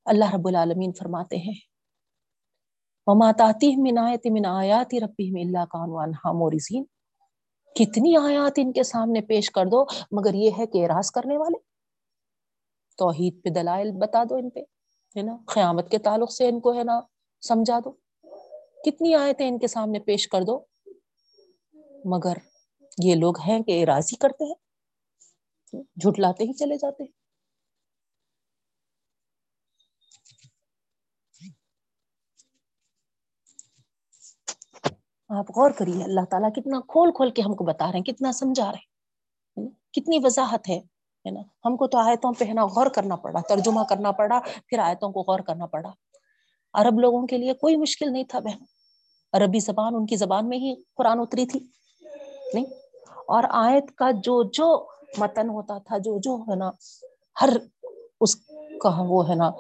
[0.06, 1.60] اللہ رب العالمین فرماتے ہیں
[3.08, 6.84] وماتاتی من آیت من آیات ربهم اللہ کانوان ہامورزین
[7.76, 11.58] کتنی آیات ان کے سامنے پیش کر دو، مگر یہ ہے کہ اراض کرنے والے۔
[12.98, 14.60] توحید پہ دلائل بتا دو ان پہ،
[15.18, 17.02] ہے نا؟ قیامت کے تعلق سے ان کو، ہے نا،
[17.42, 17.92] سمجھا دو۔
[18.86, 20.60] کتنی آیتیں ان کے سامنے پیش کر دو،
[22.06, 22.34] مگر
[23.04, 24.56] یہ لوگ ہیں کہ راضی کرتے ہیں،
[25.96, 27.25] جھٹلاتے ہی چلے جاتے ہیں۔
[35.30, 38.32] آپ غور کریے، اللہ تعالیٰ کتنا کھول کھول کے ہم کو بتا رہے ہیں، کتنا
[38.32, 38.78] سمجھا رہے
[39.58, 40.78] ہیں کتنی وضاحت ہے
[41.26, 44.40] ہے نا؟ ہم کو تو آیتوں پہ، ہے نا، غور کرنا پڑا، ترجمہ کرنا پڑا،
[44.68, 45.90] پھر آیتوں کو غور کرنا پڑا۔
[46.74, 48.64] عرب لوگوں کے لیے کوئی مشکل نہیں تھا بہن۔
[49.34, 51.60] عربی زبان ان کی زبان میں ہی قرآن اتری تھی،
[52.54, 52.66] نہیں؟
[53.28, 56.72] اور آیت کا جو جو متن ہوتا تھا، جو جو، ہے نا،
[57.42, 57.50] ہر
[58.22, 58.36] اس
[58.82, 59.52] کا وہ، ہے نا،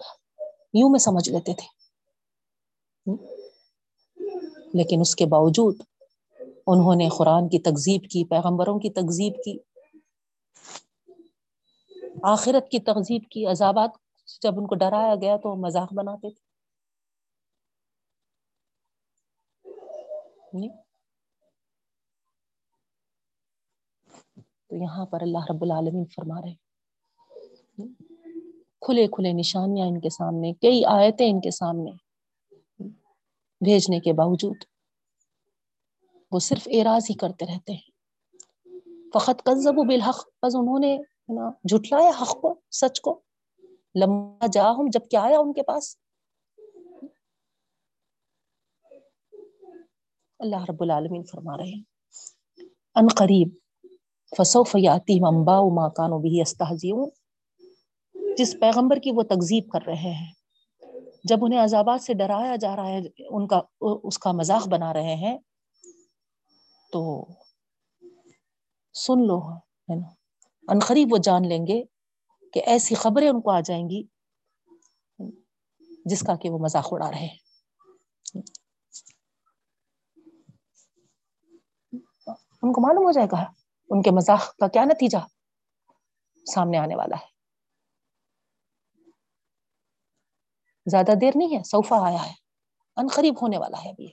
[0.73, 1.67] یوں میں سمجھ لیتے تھے۔
[4.77, 5.75] لیکن اس کے باوجود
[6.67, 9.57] انہوں نے قرآن کی تکذیب کی، پیغمبروں کی تکذیب کی،
[12.23, 13.89] آخرت کی تہذیب کی عذابات
[14.43, 16.45] جب ان کو ڈرایا گیا تو مذاق بناتے تھے۔
[24.69, 26.53] تو یہاں پر اللہ رب العالمین فرما رہے
[28.81, 32.04] کھلے کھلے نشانیاں ان کے سامنے، کئی آیتیں ان کے سامنے۔
[33.63, 34.57] بھیجنے کے باوجود۔
[36.31, 37.95] وہ صرف اعراض ہی کرتے رہتے ہیں۔
[39.13, 40.97] فقط قزب و بالحق، بس انہوں نے
[41.63, 43.21] جھٹلایا حق کو، سچ کو۔
[43.95, 45.97] لمبا جا ہوں جب کیا آیا ان کے پاس۔
[50.39, 51.83] اللہ رب العالمین فرما رہے ہیں۔
[52.95, 53.49] ان قریب،
[54.37, 57.09] فسوف یاتی امبا ما کانو بھی استہزیون
[58.37, 60.34] جس پیغمبر کی وہ تکذیب کر رہے ہیں۔
[61.25, 62.99] جب انہیں عذابات سے ڈرایا جا رہا ہے،
[63.29, 63.61] ان کا،
[64.03, 65.37] اس کا مذاق بنا رہے ہیں،
[66.91, 67.01] تو
[68.95, 69.39] سن لو،
[69.89, 70.07] ہے نا؟
[70.67, 71.83] انقریب وہ جان لیں گے
[72.53, 74.03] کہ ایسی خبریں ان کو آ جائیں گی
[76.05, 77.37] جس کا کہ وہ مذاق اڑا رہے ہیں۔
[82.63, 83.43] ان کو معلوم ہو جائے گا
[83.89, 85.17] ان کے مذاق کا کیا نتیجہ
[86.45, 87.34] سامنے آنے والا ہے۔
[90.85, 92.33] زیادہ دیر نہیں ہے، صوفہ آیا ہے۔
[92.97, 94.11] ان قریب ہونے والا ہے ابھی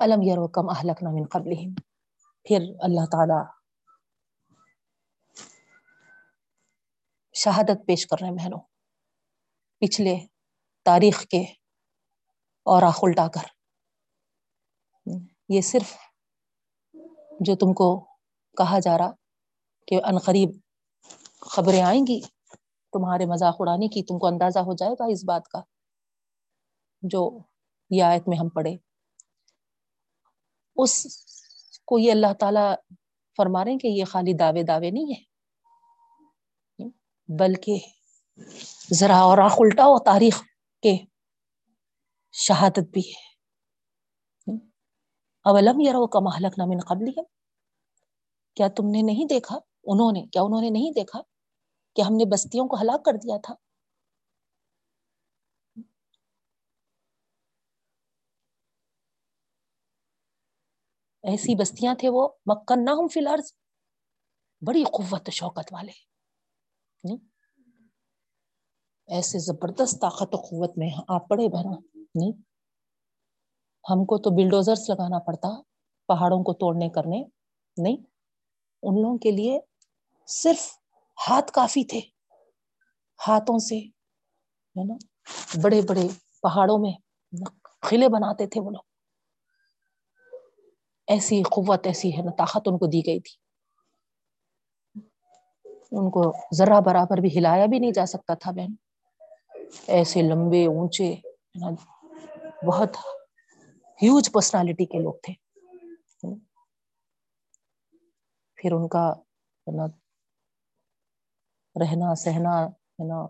[0.00, 1.50] علم یرو کم اہلک من قبل
[2.44, 3.40] پھر اللہ تعالی
[7.34, 8.60] شہادت پیش کر رہے ہیں بہنوں۔
[9.80, 10.16] پچھلے
[10.84, 11.42] تاریخ کے
[12.66, 13.46] اور آخ الٹا کر۔
[15.48, 15.94] یہ صرف
[17.40, 17.88] جو تم کو
[18.58, 19.10] کہا جا رہا
[19.88, 20.50] کہ قریب
[21.40, 22.20] خبریں آئیں گی
[22.92, 25.60] تمہارے مذاق اڑانے کی تم کو اندازہ ہو جائے گا اس بات کا
[27.02, 27.38] جو
[27.90, 28.76] یہ آیت میں ہم پڑھے
[30.76, 31.06] اس
[31.84, 32.74] کو یہ اللہ تعالی
[33.38, 35.32] فرما رہے ہیں کہ یہ خالی دعوے دعوے نہیں ہے
[37.28, 37.78] بلکہ
[38.94, 40.42] ذرا اور آخ الٹا ہو تاریخ
[40.82, 40.96] کے
[42.32, 43.30] شہادت بھی ہے۔
[45.46, 47.10] اولم یرو کا محلک نامن قبل
[48.56, 51.20] کیا تم نے نہیں دیکھا؟ انہوں نے کیا انہوں نے نہیں دیکھا؟
[51.94, 53.54] کہ ہم نے بستیوں کو ہلاک کر دیا تھا۔
[61.22, 63.40] ایسی بستیاں تھے وہ مکن نہ ہوں فی الحال
[64.66, 65.92] بڑی قوت شوکت والے۔
[69.06, 71.76] ایسے زبردست طاقت و قوت میں آپ پڑے بہنا
[72.14, 72.32] نہیں؟
[73.90, 75.48] ہم کو تو بلڈوزرس لگانا پڑتا،
[76.08, 77.24] پہاڑوں کو توڑنے کرنے۔
[77.76, 77.96] نہیں؟
[78.82, 79.60] ان لوگوں کے لیے
[80.26, 80.81] صرف
[81.28, 82.00] ہاتھ کافی تھے۔
[83.28, 84.94] ہاتھوں سے، ہے نا،
[85.62, 86.08] بڑے بڑے
[86.42, 86.92] پہاڑوں میں
[87.88, 88.82] قلعے بناتے تھے وہ لوگ۔
[91.06, 93.42] ایسی قوت، ایسی ہے نا، طاقت ان کو دی گئی تھی۔
[95.92, 98.74] ان کو ذرا برابر بھی ہلایا بھی نہیں جا سکتا تھا بہن۔
[99.86, 101.14] ایسے لمبے، اونچے
[102.66, 102.96] بہت
[104.02, 105.34] ہیوج پرسنالٹی کے لوگ تھے۔
[108.56, 109.14] پھر ان کا
[111.80, 113.26] رہنا، سہنا، ہے نا،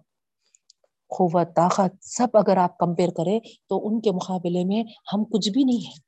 [1.11, 4.83] قوت، طاقت سب اگر آپ کمپیئر کریں تو ان کے مقابلے میں
[5.13, 6.01] ہم کچھ بھی نہیں ہیں۔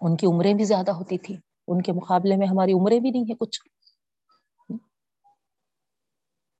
[0.00, 1.36] ان کی عمریں بھی زیادہ ہوتی تھی
[1.68, 3.60] ان کے مقابلے میں ہماری عمریں بھی نہیں ہے کچھ۔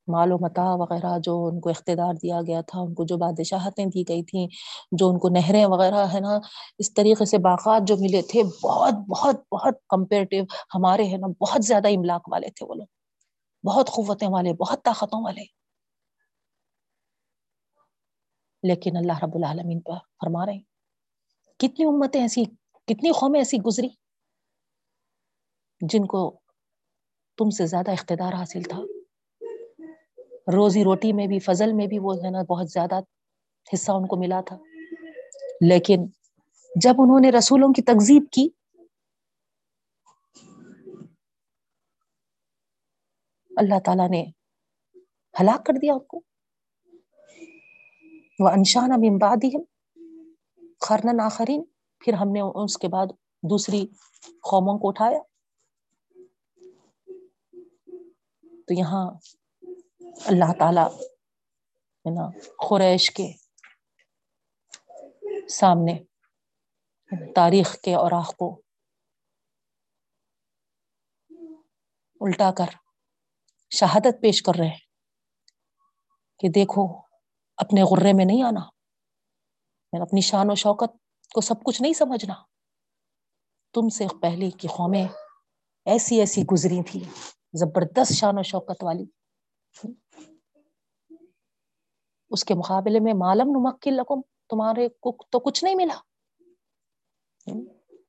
[0.09, 3.87] مال و متا وغیرہ جو ان کو اقتدار دیا گیا تھا، ان کو جو بادشاہتیں
[3.87, 4.47] دی گئی تھیں،
[4.93, 6.39] جو ان کو نہریں وغیرہ، ہے نا،
[6.79, 11.65] اس طریقے سے باغات جو ملے تھے، بہت بہت بہت کمپیریٹیو ہمارے، ہے نا، بہت
[11.65, 13.02] زیادہ املاک والے تھے وہ لوگ۔
[13.67, 15.43] بہت قوتیں والے، بہت طاقتوں والے۔
[18.63, 20.59] لیکن اللہ رب العالمین پر فرما رہے
[21.59, 23.89] کتنی امتیں ایسی، کتنی قومیں ایسی گزری
[25.81, 26.41] جن کو
[27.39, 28.83] تم سے زیادہ اقتدار حاصل تھا۔
[30.53, 33.01] روزی روٹی میں بھی، فضل میں بھی وہ ہے نا بہت زیادہ
[33.75, 34.59] حصہ ان کو ملا تھا۔
[35.61, 36.07] لیکن
[36.77, 38.49] جب انہوں نے رسولوں کی تکزیب کی
[43.57, 44.31] اللہ تعالی نے
[45.41, 46.21] ہلاک کر دیا ان کو۔
[48.39, 49.45] وہ انشان اب امباد
[50.81, 51.65] خرن آخرین
[51.99, 53.07] پھر ہم نے اس کے بعد
[53.51, 53.87] دوسری
[54.43, 55.19] قوموں کو اٹھایا۔
[58.67, 59.11] تو یہاں
[60.27, 61.05] اللہ تعالی
[62.05, 62.31] ہے نا،
[62.69, 63.33] قریش کے
[65.49, 65.99] سامنے
[67.35, 68.63] تاریخ کے اوراق کو
[72.21, 72.92] الٹا کر
[73.75, 74.79] شہادت پیش کر رہے ہیں
[76.39, 77.01] کہ دیکھو،
[77.57, 78.61] اپنے غرے میں نہیں آنا
[80.03, 80.91] اپنی شان و شوکت
[81.35, 82.35] کو سب کچھ نہیں سمجھنا۔
[83.75, 85.09] تم سے پہلے کی قومیں
[85.85, 87.05] ایسی ایسی گزری تھی،
[87.53, 89.05] زبردست شان و شوکت والی۔
[92.31, 96.01] اس کے مقابلے میں معلوم نمک لقم تمہارے کو تو کچھ نہیں ملا۔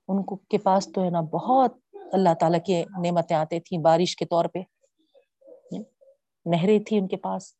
[0.07, 1.77] ان کو کے پاس تو ہے نا بہت
[2.13, 4.59] اللہ تعالیٰ کی نعمتیں آتے تھیں بارش کے طور پہ۔
[6.45, 7.53] نہریں تھی ان کے پاس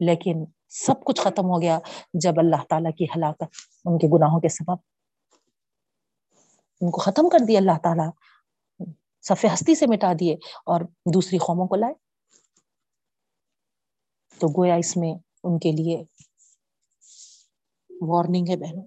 [0.00, 1.78] لیکن سب کچھ ختم ہو گیا
[2.14, 3.42] جب اللہ تعالیٰ کی ہلاکت
[3.84, 4.76] ان کے گناہوں کے سبب،
[6.80, 8.10] ان کو ختم کر دیا اللہ تعالیٰ،
[9.22, 10.34] صف ہستی سے مٹا دیے
[10.66, 10.80] اور
[11.14, 11.94] دوسری قوموں کو لائے۔
[14.38, 16.04] تو گویا اس میں ان کے لیے
[18.00, 18.86] وارننگ ہے بہنوں۔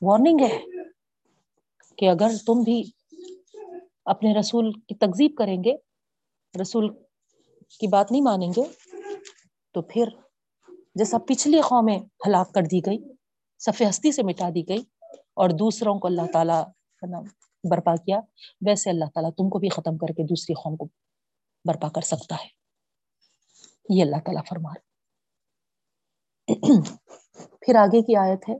[0.00, 0.58] وارننگ ہے
[1.96, 2.82] کہ اگر تم بھی
[4.08, 5.76] اپنے رسول کی تکزیب کریں گے،
[6.60, 6.88] رسول
[7.80, 8.62] کی بات نہیں مانیں گے،
[9.72, 10.08] تو پھر
[10.94, 12.98] جیسا پچھلی قومیں ہلاک کر دی گئی،
[13.58, 14.82] صف ہستی سے مٹا دی گئی
[15.34, 16.64] اور دوسروں کو اللہ تعالیٰ
[17.70, 18.20] برپا کیا،
[18.66, 20.84] ویسے اللہ تعالیٰ تم کو بھی ختم کر کے دوسری قوم کو
[21.64, 22.48] برپا کر سکتا ہے۔
[23.88, 24.72] یہ اللہ تعالیٰ فرما
[27.60, 28.54] پھر آگے کی آیت ہے۔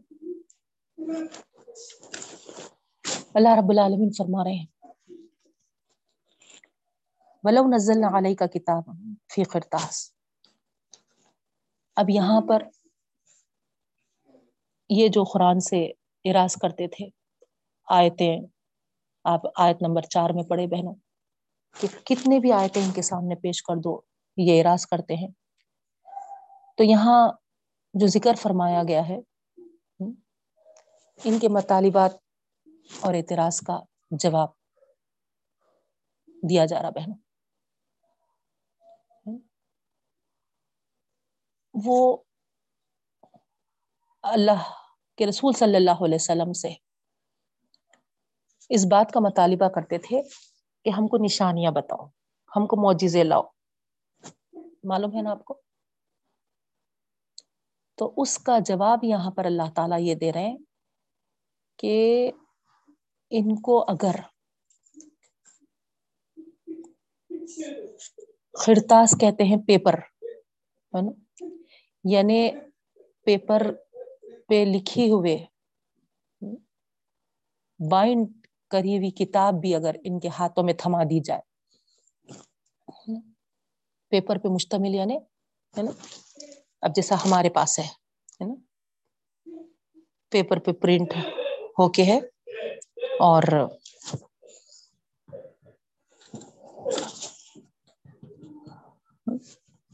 [3.34, 4.77] اللہ رب العالمین فرما رہے ہیں۔
[7.44, 8.90] ولو نزل علیہ کا کتاب
[9.34, 10.12] فی خرطاس
[11.96, 12.62] اب یہاں پر
[14.90, 15.90] یہ جو قرآن سے
[16.24, 17.08] اراض کرتے تھے،
[17.88, 18.38] آیتیں،
[19.24, 20.94] آپ آیت نمبر چار میں پڑھے بہنوں،
[21.76, 24.00] کہ کتنے بھی آیتیں ان کے سامنے پیش کر دو،
[24.36, 25.28] یہ اراض کرتے ہیں۔
[26.78, 27.28] تو یہاں
[27.94, 29.18] جو ذکر فرمایا گیا ہے،
[31.24, 32.12] ان کے مطالبات
[33.00, 33.80] اور اعتراض کا
[34.10, 34.48] جواب
[36.42, 37.27] دیا جا رہا بہنوں۔
[41.84, 42.16] وہ
[44.22, 44.62] اللہ
[45.16, 46.68] کے رسول صلی اللہ علیہ وسلم سے
[48.68, 50.22] اس بات کا مطالبہ کرتے تھے
[50.84, 52.06] کہ ہم کو نشانیاں بتاؤ،
[52.56, 53.42] ہم کو معجزے لاؤ۔
[54.84, 55.60] معلوم ہے نا آپ کو؟
[57.94, 60.56] تو اس کا جواب یہاں پر اللہ تعالیٰ یہ دے رہے ہیں
[61.76, 62.30] کہ
[63.30, 64.14] ان کو اگر
[68.58, 71.27] خرتاس کہتے ہیں پیپر، ہے نا؟
[72.12, 72.40] یعنی
[73.26, 73.62] پیپر
[74.48, 75.36] پہ لکھی ہوئے
[77.80, 78.28] بائنڈ
[78.70, 81.40] کری ہوئی کتاب بھی اگر ان کے ہاتھوں میں تھما دی جائے۔
[84.12, 85.16] پیپر پہ مشتمل یعنی
[85.74, 85.90] ہے نا؟
[86.82, 87.86] اب جیسا ہمارے پاس ہے
[88.40, 88.54] نا؟
[90.32, 91.16] پیپر پہ پرنٹ
[91.78, 92.18] ہو کے ہے
[93.20, 93.42] اور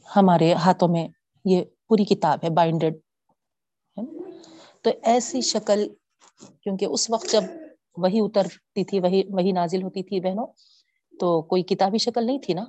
[0.06, 1.06] ہمارے ہاتھوں میں
[1.44, 2.94] یہ پوری کتاب ہے بائنڈیڈ
[4.82, 5.86] تو ایسی شکل،
[6.62, 7.44] کیونکہ اس وقت جب
[8.02, 10.46] وہی اترتی تھی، وہی وہی نازل ہوتی تھی بہنوں،
[11.14, 12.64] تو کوئی کتابی شکل نہیں تھی نا؟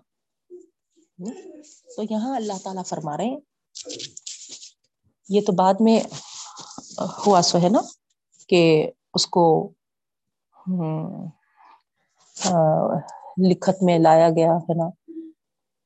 [1.95, 3.39] تو یہاں اللہ تعالیٰ فرما رہے ہیں،
[5.29, 5.99] یہ تو بعد میں
[7.25, 7.81] ہوا سو ہے نا،
[8.49, 8.61] کہ
[9.13, 9.45] اس کو
[13.49, 14.89] لکھت میں لایا گیا ہے نا،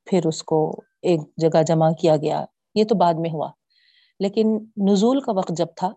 [0.07, 0.59] پھر اس کو
[1.01, 2.43] ایک جگہ جمع کیا گیا۔
[2.79, 3.49] یہ تو بعد میں ہوا۔
[4.19, 4.57] لیکن
[4.89, 5.91] نزول کا وقت جب تھا،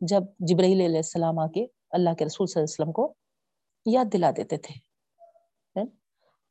[0.00, 3.12] جب جبرائیل علیہ السلام آ کے اللہ کے رسول صلی اللہ علیہ وسلم کو
[3.86, 4.74] یاد دلا دیتے تھے۔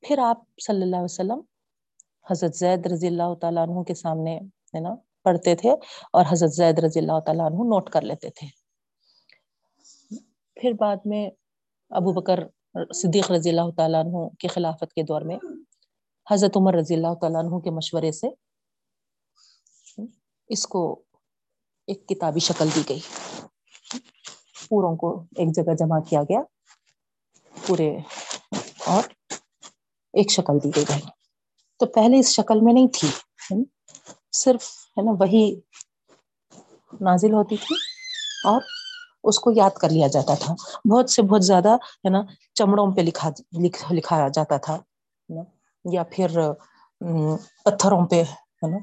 [0.04, 1.42] پھر آپ صلی اللہ علیہ وسلم
[2.32, 4.36] حضرت زید رضی اللہ تعالیٰ عنہ کے سامنے،
[4.76, 5.72] ہے نا، پڑھتے تھے
[6.14, 8.48] اور حضرت زید رضی اللہ تعالیٰ عنہ نوٹ کر لیتے تھے۔
[10.58, 11.30] پھر بعد میں
[11.92, 12.40] ابو بکر
[12.94, 15.38] صدیق رضی اللہ تعالیٰ عنہ کی خلافت کے دور میں
[16.28, 18.28] حضرت عمر رضی اللہ تعالیٰ عنہ کے مشورے سے
[20.48, 21.02] اس کو
[21.88, 23.00] ایک کتابی شکل دی گئی۔
[24.70, 26.42] پوروں کو ایک جگہ جمع کیا گیا۔
[27.68, 27.98] پورے
[28.86, 29.04] اور
[30.14, 31.02] ایک شکل دی گئی۔
[31.80, 33.10] تو پہلے اس شکل میں نہیں تھی۔
[34.32, 34.64] صرف
[34.98, 35.60] ہے نا وہی
[37.02, 37.76] نازل ہوتی تھی
[38.46, 38.62] اور
[39.24, 40.54] اس کو یاد کر لیا جاتا تھا۔
[40.92, 41.70] بہت سے بہت زیادہ
[42.04, 42.22] ہے نا
[42.54, 43.30] چمڑوں پہ لکھا
[43.92, 44.78] لکھایا جاتا تھا۔
[45.92, 46.30] یا پھر
[47.66, 48.78] پتھروں پہ، ہے نا؟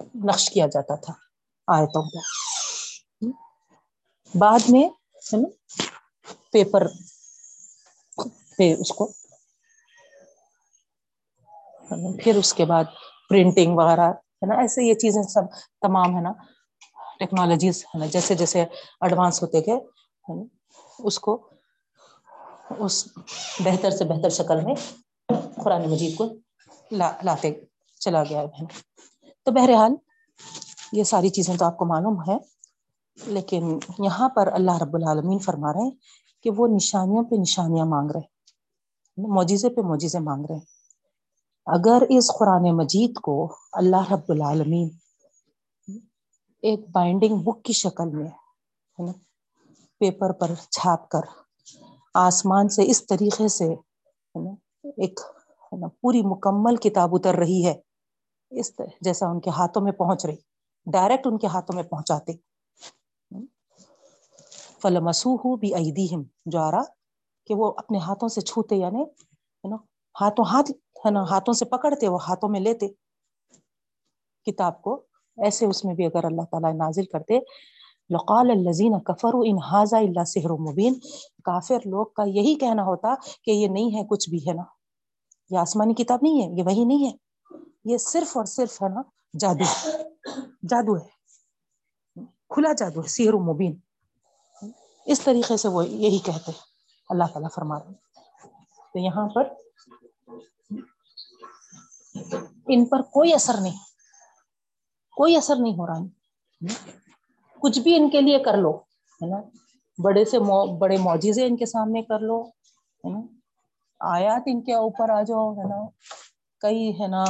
[0.00, 1.12] نقش کیا جاتا تھا
[1.68, 3.28] آیتوں پہ
[4.34, 4.84] بعد میں
[5.26, 5.48] ہے نا
[6.52, 6.86] پیپر
[8.58, 9.04] پہ اس کو
[12.22, 12.84] پھر اس کے بعد
[13.28, 15.44] پرنٹنگ وغیرہ ہے نا، ایسے یہ چیزیں سب
[15.82, 16.32] تمام ہے نا
[17.18, 19.78] ٹیکنالوجیز ہے نا، جیسے جیسے ایڈوانس ہوتے گئے
[20.98, 21.32] اس کو
[22.78, 22.94] اس
[23.64, 24.74] بہتر سے بہتر شکل میں
[25.64, 26.24] قرآن مجید کو
[26.90, 27.52] لاتے
[28.00, 28.64] چلا گیا ہے۔
[29.46, 29.94] تو بہرحال
[30.92, 32.36] یہ ساری چیزیں تو آپ کو معلوم ہے
[33.16, 35.90] لیکن یہاں پر اللہ رب العالمین فرما رہے ہیں
[36.42, 40.64] کہ وہ نشانیوں پہ نشانیاں مانگ رہے ہیں، معجزے پہ معجزے مانگ رہے ہیں۔
[41.66, 43.36] اگر اس قرآن مجید کو
[43.72, 44.88] اللہ رب العالمین
[46.62, 49.12] ایک بائنڈنگ بک کی شکل میں، ہے نا
[50.00, 51.32] پیپر پر چھاپ کر
[52.14, 54.50] آسمان سے اس طریقے سے، ہے نا،
[54.96, 55.20] ایک،
[55.72, 57.85] ہے نا، پوری مکمل کتاب اتر رہی ہے
[58.58, 60.36] اس طرح جیسا ان کے ہاتھوں میں پہنچ رہی
[60.86, 62.32] ڈائریکٹ ان کے ہاتھوں میں پہنچاتے۔
[64.82, 66.82] فلمسو ہو بھی ایدیہم جو آ رہا
[67.46, 69.76] کہ وہ اپنے ہاتھوں سے چھوتے یعنی ہے نا
[70.20, 72.88] ہاتھوں، ہاتھ، ہے نا، ہاتھوں سے پکڑتے، وہ ہاتھوں میں لیتے۔
[74.46, 74.94] کتاب کو
[75.44, 77.38] ایسے اس میں بھی اگر اللہ تعالیٰ نازل کرتے،
[78.10, 80.94] لقال الزین کفر ان حاضا اللہ سحر و مبین
[81.44, 84.62] کافر لوگ کا یہی کہنا ہوتا کہ یہ نہیں ہے، کچھ بھی، ہے نا۔
[85.50, 87.25] یہ آسمانی کتاب نہیں ہے، یہ وہی نہیں ہے۔
[87.90, 89.02] یہ صرف اور صرف ہے نا،
[89.38, 89.88] جادو۔
[90.68, 91.16] جادو ہے۔
[92.24, 93.78] کھلا جادو ہے، سحر و مبین۔
[95.06, 96.52] اس طریقے سے وہ یہی کہتے
[97.08, 97.92] اللہ تعالیٰ فرما رہے
[98.92, 99.48] تو یہاں پر
[102.68, 103.76] ان پر کوئی اثر نہیں۔
[105.16, 105.98] کوئی اثر نہیں ہو رہا۔
[107.60, 108.76] کچھ بھی ان کے لیے کر لو،
[109.22, 109.36] ہے نا۔
[110.02, 110.38] بڑے سے
[110.78, 113.20] بڑے معجزے ان کے سامنے کر لو، ہے نا۔
[114.00, 115.86] آیات ان کے اوپر آ جاؤ، ہے نا۔
[116.60, 117.24] کئی، ہے نا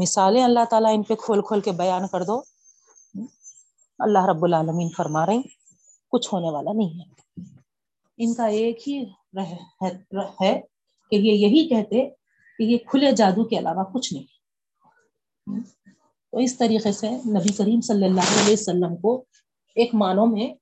[0.00, 2.42] مثالیں اللہ تعالیٰ ان پہ کھول کھول کے بیان کر دو۔
[3.98, 5.38] اللہ رب العالمین فرما رہے
[6.12, 7.04] کچھ ہونے والا نہیں ہے۔
[8.18, 9.04] ان کا ایک ہی
[10.40, 10.60] ہے
[11.10, 12.10] کہ یہ یہی کہتے
[12.58, 14.26] کہ یہ کھلے جادو کے علاوہ کچھ نہیں۔
[16.32, 19.24] تو اس طریقے سے نبی کریم صلی اللہ علیہ وسلم کو
[19.74, 20.54] ایک معنوں میں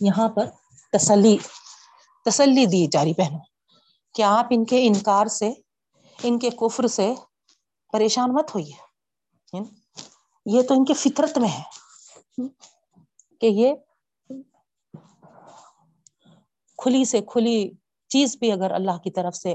[0.00, 0.46] یہاں پر
[0.92, 1.36] تسلی
[2.24, 3.40] تسلی دی جاری بہنوں
[4.14, 5.52] کہ آپ ان کے انکار سے،
[6.22, 7.14] ان کے کفر سے
[7.94, 8.72] پریشان مت ہوئیے
[10.46, 11.62] یہ تو ان کے فطرت میں ہے۔
[13.40, 13.74] کہ یہ
[16.78, 17.70] کھلی سے کھلی
[18.08, 19.52] چیز بھی اگر اللہ کی طرف سے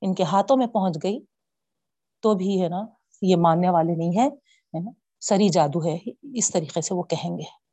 [0.00, 1.20] ان کے ہاتھوں میں پہنچ گئی،
[2.20, 2.82] تو بھی ہے نا،
[3.22, 4.28] یہ ماننے والے نہیں ہے
[4.84, 5.98] نا؟ سری جادو ہے،
[6.38, 7.64] اس طریقے سے وہ کہیں گے۔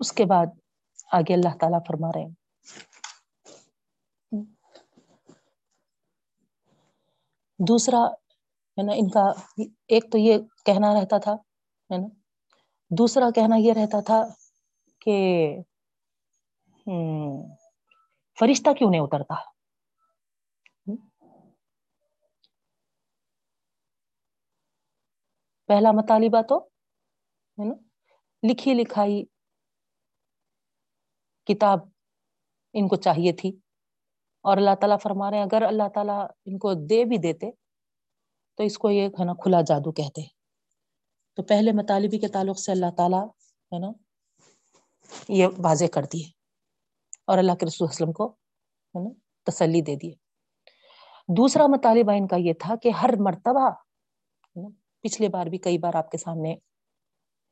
[0.00, 0.46] اس کے بعد
[1.10, 2.34] آگے اللہ تعالیٰ فرما رہے ہیں
[7.60, 8.04] دوسرا
[8.78, 9.22] ہے نا ان کا
[9.88, 11.32] ایک تو یہ کہنا رہتا تھا
[11.90, 12.06] ہے نا
[12.90, 14.22] دوسرا کہنا یہ رہتا تھا
[15.02, 15.16] کہ
[18.38, 19.34] فرشتہ کیوں نہیں اترتا
[25.68, 26.58] پہلا مطالبہ تو
[27.58, 27.74] ہے نا
[28.42, 29.24] لکھی لکھائی
[31.46, 31.78] کتاب
[32.72, 33.48] ان کو چاہیے تھی۔
[34.42, 37.50] اور اللہ تعالیٰ فرما رہے ہیں، اگر اللہ تعالیٰ ان کو دے بھی دیتے
[38.56, 40.22] تو اس کو یہ ہے نا کھلا جادو کہتے۔
[41.34, 43.26] تو پہلے مطالبی کے تعلق سے اللہ تعالیٰ
[43.72, 43.88] ہے نا
[45.28, 46.24] یہ واضح کر دیے
[47.26, 48.26] اور اللہ کے رسول وسلم کو
[48.94, 49.10] ہے نا
[49.42, 50.14] تسلی دے دیے۔
[51.28, 53.70] دوسرا مطالبہ ان کا یہ تھا کہ ہر مرتبہ
[55.00, 56.54] پچھلے بار بھی کئی بار آپ کے سامنے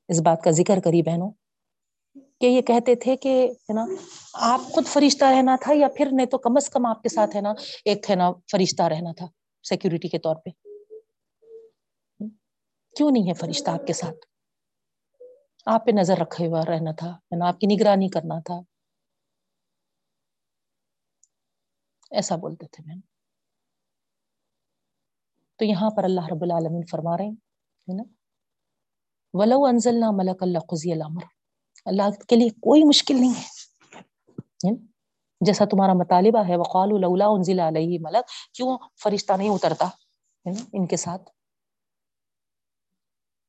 [0.08, 1.30] اس بات کا ذکر کری بہنوں
[2.40, 3.86] کہ یہ کہتے تھے کہ ہے نا،
[4.34, 7.36] آپ خود فرشتہ رہنا تھا یا پھر نہیں تو کم از کم آپ کے ساتھ
[7.36, 7.52] ہے نا
[7.84, 9.26] ایک ہے نا فرشتہ رہنا تھا
[9.68, 10.50] سیکورٹی کے طور پہ۔
[12.96, 14.16] کیوں نہیں ہے فرشتہ آپ کے ساتھ؟
[15.66, 18.54] آپ پہ نظر رکھے ہوا رہنا تھا، ہے نا، آپ کی نگرانی کرنا تھا۔
[22.10, 22.96] ایسا بولتے تھے میں۔
[25.56, 28.02] تو یہاں پر اللہ رب العالمین فرما رہے ہیں نا،
[29.32, 31.33] ولو انزلنا ملک اللہ قضی الامر
[31.84, 33.64] اللہ کے لیے کوئی مشکل نہیں ہے۔
[35.40, 39.88] جیسا تمہارا مطالبہ ہے وقال لولا انزل علیہ ملک کیوں فرشتہ نہیں اترتا؟
[40.72, 41.22] ان کے ساتھ۔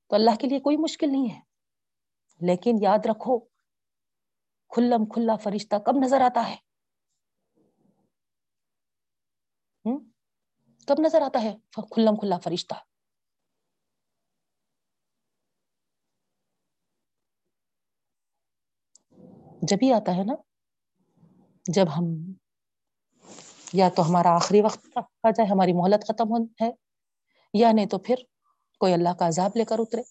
[0.10, 1.40] تو اللہ کے لیے کوئی مشکل نہیں ہے۔
[2.42, 3.40] لیکن یاد رکھو،
[4.70, 6.56] کھلم کھلا فرشتہ کب نظر آتا ہے؟
[10.88, 12.74] کب نظر آتا ہے؟ کھلم کھلا فرشتہ۔
[19.68, 20.34] جب ہی آتا ہے نا،
[21.68, 22.06] جب ہم،
[23.74, 26.72] یا تو ہمارا آخری وقت آ جائے، ہماری مہلت ختم ہو ہے،
[27.54, 28.16] یا نہیں تو پھر
[28.80, 30.02] کوئی اللہ کا عذاب لے کر اترے۔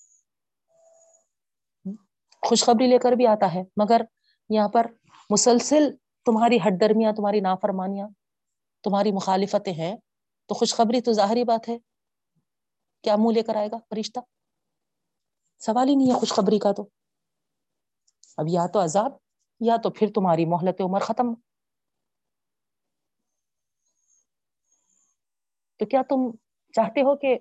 [2.43, 4.01] خوشخبری لے کر بھی آتا ہے، مگر
[4.49, 4.87] یہاں پر
[5.31, 5.91] مسلسل
[6.25, 8.09] تمہاری ہٹ درمیاں تمہاری نافرمانیاں،
[8.83, 9.97] تمہاری مخالفتیں ہیں،
[10.47, 11.79] تو خوشخبری تو ظاہری بات ہے۔
[13.03, 14.21] کیا منہ لے کر آئے گا فرشتہ؟
[15.59, 16.89] سوال ہی نہیں ہے خوشخبری کا تو۔
[18.37, 19.13] اب یا تو عذاب
[19.67, 21.35] یا تو پھر تمہاری مہلت عمر ختم؟
[25.77, 26.37] تو کیا تم
[26.73, 27.39] چاہتے ہو کہ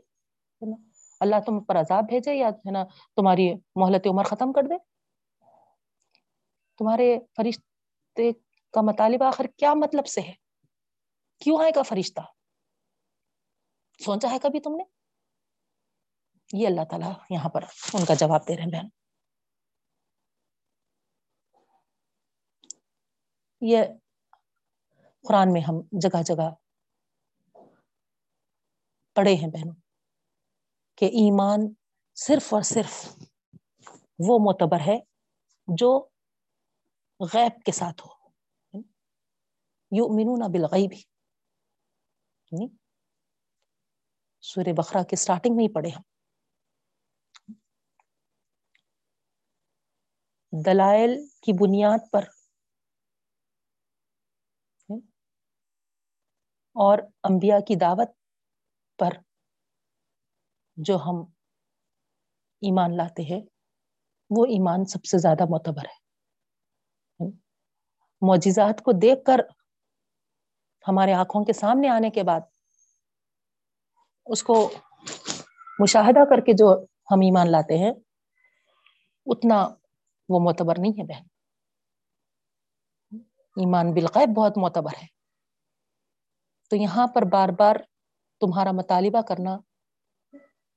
[1.20, 2.84] اللہ تم پر عذاب بھیجے یا ہے نا
[3.16, 4.78] تمہاری مہلت عمر ختم کر دے؟
[6.78, 8.32] تمہارے فرشتے
[8.72, 10.34] کا مطالبہ آخر کیا مطلب سے ہے؟
[11.40, 12.22] کیوں آئے گا فرشتہ؟
[14.06, 14.84] سوچا ہے کبھی تم نے؟
[16.54, 17.64] یہ اللہ تعالیٰ یہاں پر
[17.94, 19.03] ان کا جواب دے رہے ہیں بہن۔
[23.68, 23.84] یہ
[25.28, 26.50] قرآن میں ہم جگہ جگہ
[29.16, 29.76] پڑھے ہیں بہنوں،
[30.96, 31.74] کہ ایمان
[32.16, 33.08] صرف اور صرف
[34.20, 34.98] وہ معتبر ہے
[35.68, 36.08] جو
[37.20, 38.30] غیب کے ساتھ ہو۔
[38.74, 38.84] یو
[39.92, 40.92] یؤمنون بالغیب۔
[42.52, 42.68] یعنی
[44.42, 46.02] سورہ بخرا کے سٹارٹنگ میں ہی پڑھے ہم۔
[50.66, 51.12] دلائل
[51.42, 52.43] کی بنیاد پر
[56.74, 58.10] اور انبیاء کی دعوت
[59.00, 59.10] پر
[60.76, 61.22] جو ہم
[62.62, 63.42] ایمان لاتے ہیں،
[64.30, 66.04] وہ ایمان سب سے زیادہ معتبر ہے۔
[68.22, 69.40] معجزات کو دیکھ کر
[70.88, 72.42] ہمارے آنکھوں کے سامنے آنے کے بعد
[74.26, 74.72] اس کو
[75.80, 77.92] مشاہدہ کر کے جو ہم ایمان لاتے ہیں،
[79.26, 79.68] اتنا
[80.30, 81.26] وہ معتبر نہیں ہے بہن۔
[83.56, 85.13] ایمان بالغیب بہت معتبر ہے۔
[86.74, 87.76] تو یہاں پر بار بار
[88.40, 89.58] تمہارا مطالبہ کرنا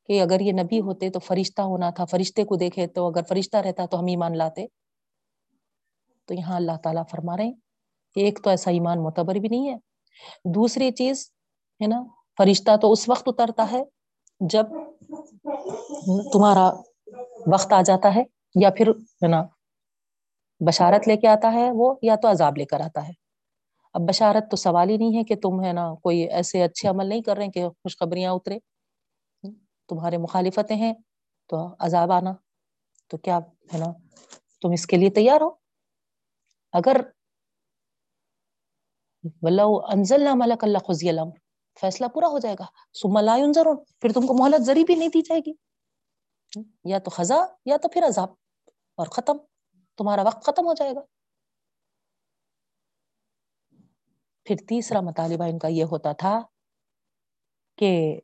[0.06, 3.56] کہ اگر یہ نبی ہوتے تو فرشتہ ہونا تھا، فرشتے کو دیکھے تو اگر فرشتہ
[3.56, 4.66] رہتا تو ہم ایمان لاتے۔
[6.26, 7.52] تو یہاں اللہ تعالیٰ فرما رہے ہیں
[8.14, 9.76] کہ ایک تو ایسا ایمان معتبر بھی نہیں ہے۔
[10.44, 11.30] دوسری چیز
[11.80, 12.02] ہے نا،
[12.38, 13.82] فرشتہ تو اس وقت اترتا ہے
[14.40, 14.66] جب
[16.32, 16.70] تمہارا
[17.46, 18.22] وقت آ جاتا ہے
[18.54, 19.42] یا پھر ہے نا،
[20.66, 23.25] بشارت لے کے آتا ہے وہ یا تو عذاب لے کر آتا ہے۔
[23.96, 27.06] اب بشارت تو سوال ہی نہیں ہے کہ تم ہے نا کوئی ایسے اچھے عمل
[27.06, 28.58] نہیں کر رہے کہ خوشخبریاں اترے۔
[29.88, 30.94] تمہارے مخالفتیں ہیں،
[31.48, 32.32] تو عذاب آنا۔
[33.10, 33.38] تو کیا
[33.72, 33.86] ہے نا،
[34.62, 35.50] تم اس کے لیے تیار ہو؟
[36.72, 36.96] اگر
[39.92, 41.30] انزل ملک اللہ خزی علم
[41.80, 45.08] فیصلہ پورا ہو جائے گا۔ سما لا ضرور پھر تم کو مہلت ذری بھی نہیں
[45.08, 45.52] دی جائے گی۔
[46.84, 48.28] یا تو خزاں یا تو پھر عذاب،
[48.96, 49.36] اور ختم،
[49.96, 51.00] تمہارا وقت ختم ہو جائے گا۔
[54.46, 56.40] پھر تیسرا مطالبہ ان کا یہ ہوتا تھا
[57.78, 58.20] کہ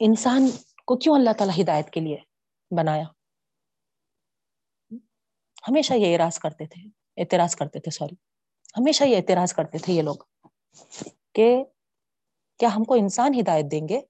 [0.00, 0.48] انسان
[0.86, 2.16] کو کیوں اللہ تعالیٰ ہدایت کے لیے
[2.70, 3.04] بنایا؟
[5.68, 6.82] ہمیشہ یہ اعراض کرتے تھے،
[7.16, 8.14] اعتراض کرتے تھے، سوری،
[8.76, 10.16] ہمیشہ یہ اعتراض کرتے تھے یہ لوگ
[11.32, 11.64] کہ
[12.58, 14.00] کیا ہم کو انسان ہدایت دیں گے؟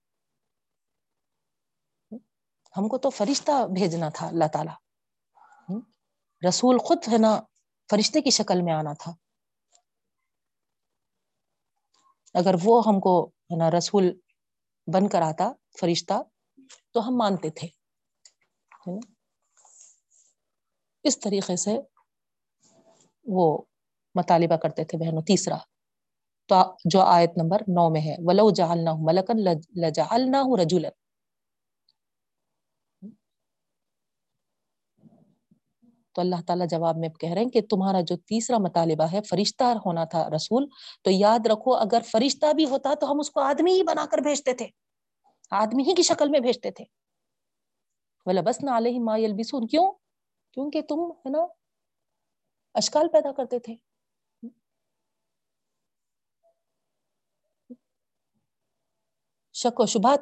[2.76, 4.74] ہم کو تو فرشتہ بھیجنا تھا اللہ تعالی۔
[6.48, 7.40] رسول خود ہے نا
[7.90, 9.12] فرشتے کی شکل میں آنا تھا۔
[12.34, 14.12] اگر وہ ہم کو ہے نا رسول
[14.94, 16.12] بن کر آتا، فرشتہ،
[16.92, 17.68] تو ہم مانتے تھے۔
[21.04, 21.78] اس طریقے سے
[23.24, 23.62] وہ
[24.14, 25.56] مطالبہ کرتے تھے بہنوں تیسرا۔
[26.46, 29.36] تو جو آیت نمبر نو میں ہے، ولو جعلناہ ملکن
[29.80, 30.88] لجعلناہ رجلا۔
[36.16, 39.64] تو اللہ تعالیٰ جواب میں کہہ رہے ہیں کہ تمہارا جو تیسرا مطالبہ ہے فرشتہ
[39.64, 40.66] ہونا تھا رسول،
[41.04, 44.18] تو یاد رکھو اگر فرشتہ بھی ہوتا تو ہم اس کو آدمی ہی بنا کر
[44.18, 44.66] بھیجتے تھے۔
[45.50, 46.84] آدمی ہی کی شکل میں بھیجتے تھے۔
[48.42, 49.92] بس نہ علیہ ما یلبسون کیوں؟
[50.52, 51.46] کیونکہ تم ہے نا
[52.74, 53.74] اشکال پیدا کرتے تھے۔
[59.54, 60.20] شک و شبہات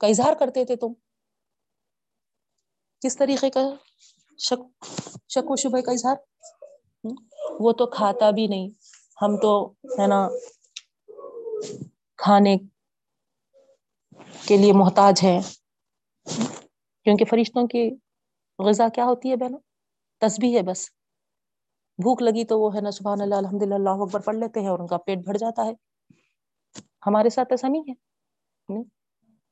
[0.00, 0.92] کا اظہار کرتے تھے تم۔
[3.02, 3.60] کس طریقے کا؟
[4.40, 4.84] شک
[5.28, 6.16] شک و شبہ کا اظہار۔
[7.60, 8.68] وہ تو کھاتا بھی نہیں۔
[9.22, 10.28] ہم تو، ہے نا،
[12.16, 12.56] کھانے
[14.48, 15.38] کے لیے محتاج ہے
[17.04, 17.90] کیونکہ فرشتوں کی
[18.58, 19.60] غذا کیا ہوتی ہے بہنوں؟
[20.20, 20.88] تسبیح ہے بس۔
[21.98, 24.68] بھوک لگی تو وہ، ہے نا، سبحان اللہ الحمد للہ اللہ اکبر، پڑھ لیتے ہیں
[24.68, 25.72] اور ان کا پیٹ بھر جاتا ہے۔
[27.06, 27.92] ہمارے ساتھ ایسا نہیں ہے۔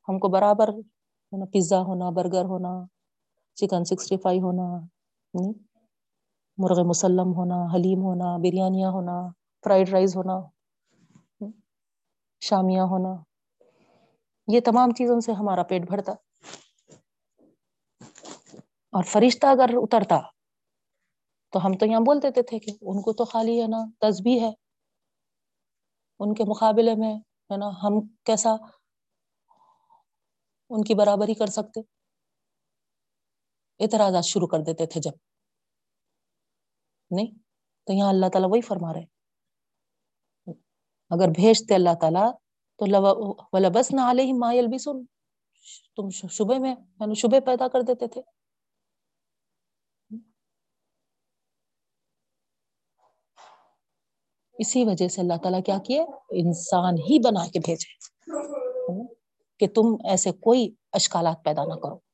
[0.08, 0.68] ہم کو برابر
[1.30, 2.97] پیزا ہونا، برگر ہونا
[3.58, 4.66] چکن سکسٹی فائیو ہونا
[6.58, 9.16] مرغ مسلم ہونا، حلیم ہونا، بریانیاں ہونا
[9.64, 10.36] فرائیڈ رائس ہونا
[12.42, 13.12] شامیاں ہونا،
[14.48, 16.12] یہ تمام چیزوں سے ہمارا پیٹ بھرتا۔
[18.92, 20.20] اور فرشتہ اگر اترتا،
[21.52, 24.40] تو ہم تو یہاں بول دیتے تھے کہ ان کو تو خالی ہے نا تسبیح
[24.40, 24.50] ہے،
[26.20, 27.14] ان کے مقابلے میں،
[27.50, 28.52] ہے نا، ہم کیسا
[30.70, 31.80] ان کی برابری کر سکتے؟
[33.80, 35.10] اعتراضات شروع کر دیتے تھے جب۔
[37.10, 37.38] نہیں،
[37.86, 39.04] تو یہاں اللہ تعالیٰ وہی فرما رہے
[41.10, 42.32] اگر بھیجتے اللہ تعالیٰ،
[42.76, 45.04] تو بس نہ آلے ہی مایل بھی سن
[45.96, 48.22] تم شبے میں یعنی شبے پیدا کر دیتے تھے۔
[54.52, 56.00] اسی وجہ سے اللہ تعالیٰ کیا کیے؟
[56.30, 58.08] انسان ہی بنا کے بھیجے۔
[59.58, 62.07] کہ تم ایسے کوئی اشکالات پیدا نہ کرو۔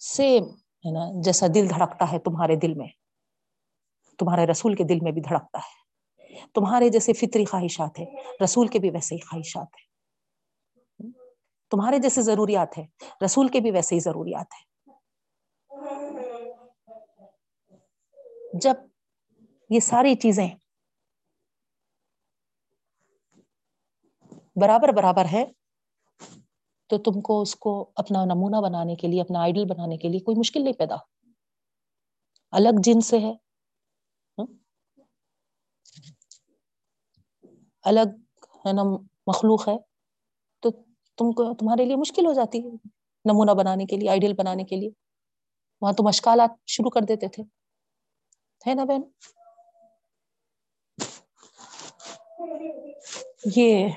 [0.00, 0.44] سیم
[0.84, 2.86] ہے نا جیسا دل دھڑکتا ہے تمہارے دل میں
[4.18, 5.76] تمہارے رسول کے دل میں بھی دھڑکتا ہے
[6.54, 8.04] تمہارے جیسے فطری خواہشات ہے
[8.44, 9.86] رسول کے بھی ویسے ہی خواہشات ہے
[11.72, 12.84] تمہارے جیسے ضروریات ہے
[13.24, 14.66] رسول کے بھی ویسے ہی ضروریات ہے
[18.58, 18.74] جب
[19.70, 20.48] یہ ساری چیزیں
[24.56, 25.44] برابر برابر ہے
[26.88, 30.20] تو تم کو اس کو اپنا نمونہ بنانے کے لیے، اپنا آئیڈل بنانے کے لیے
[30.20, 30.96] کوئی مشکل نہیں پیدا۔
[32.50, 33.32] الگ جن سے ہے۔
[34.38, 34.46] ہاں۔
[37.82, 38.08] الگ
[38.66, 38.82] ہے نا،
[39.26, 39.76] مخلوق ہے۔
[40.60, 40.70] تو
[41.16, 42.70] تم کو، تمہارے لیے مشکل ہو جاتی ہے
[43.24, 44.90] نمونہ بنانے کے لیے آئیڈیل بنانے کے لیے۔
[45.80, 47.42] وہاں تم اشکالات شروع کر دیتے تھے۔
[48.68, 49.00] ہے نا بہن؟
[53.56, 53.88] یہ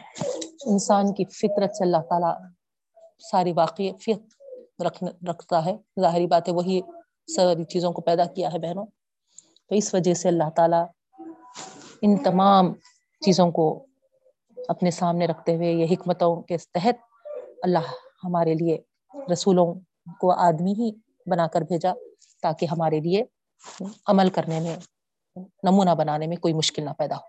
[0.65, 2.60] انسان کی فطرت سے اللہ تعالی
[3.31, 4.09] ساری واقعیت
[4.85, 6.81] رکھ رکھتا ہے۔ ظاہری بات ہے، وہی
[7.35, 8.85] ساری چیزوں کو پیدا کیا ہے بہنوں۔
[9.69, 10.81] تو اس وجہ سے اللہ تعالی
[12.01, 12.73] ان تمام
[13.25, 13.85] چیزوں کو
[14.67, 16.95] اپنے سامنے رکھتے ہوئے یہ حکمتوں کے تحت
[17.63, 17.85] اللہ
[18.23, 18.77] ہمارے لیے
[19.33, 19.73] رسولوں
[20.19, 20.91] کو آدمی ہی
[21.25, 21.93] بنا کر بھیجا
[22.41, 23.23] تاکہ ہمارے لیے
[24.07, 24.75] عمل کرنے میں،
[25.63, 27.25] نمونہ بنانے میں کوئی مشکل نہ پیدا ہو۔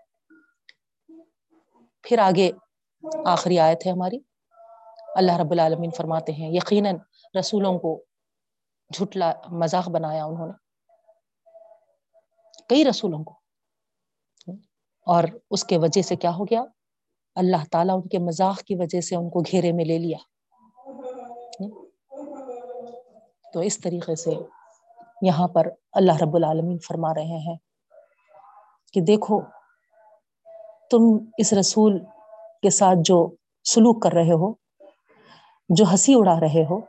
[2.01, 2.51] پھر آگے
[3.25, 4.19] آخری آیت ہے ہماری۔
[5.15, 6.95] اللہ رب العالمین فرماتے ہیں، یقیناً
[7.39, 8.03] رسولوں کو
[8.93, 10.53] جھٹلا مذاق بنایا انہوں نے۔
[12.69, 13.33] کئی رسولوں کو۔
[15.05, 16.63] اور اس کے وجہ سے کیا ہو گیا؟
[17.35, 20.17] اللہ تعالیٰ ان کے مذاق کی وجہ سے ان کو گھیرے میں لے لیا۔
[23.53, 24.31] تو اس طریقے سے
[25.21, 27.57] یہاں پر اللہ رب العالمین فرما رہے ہیں
[28.93, 29.41] کہ دیکھو،
[30.91, 31.99] تم اس رسول
[32.61, 34.62] کے ساتھ جو سلوک کر رہے ہو
[35.69, 36.79] جو ہنسی اڑا رہے ہو۔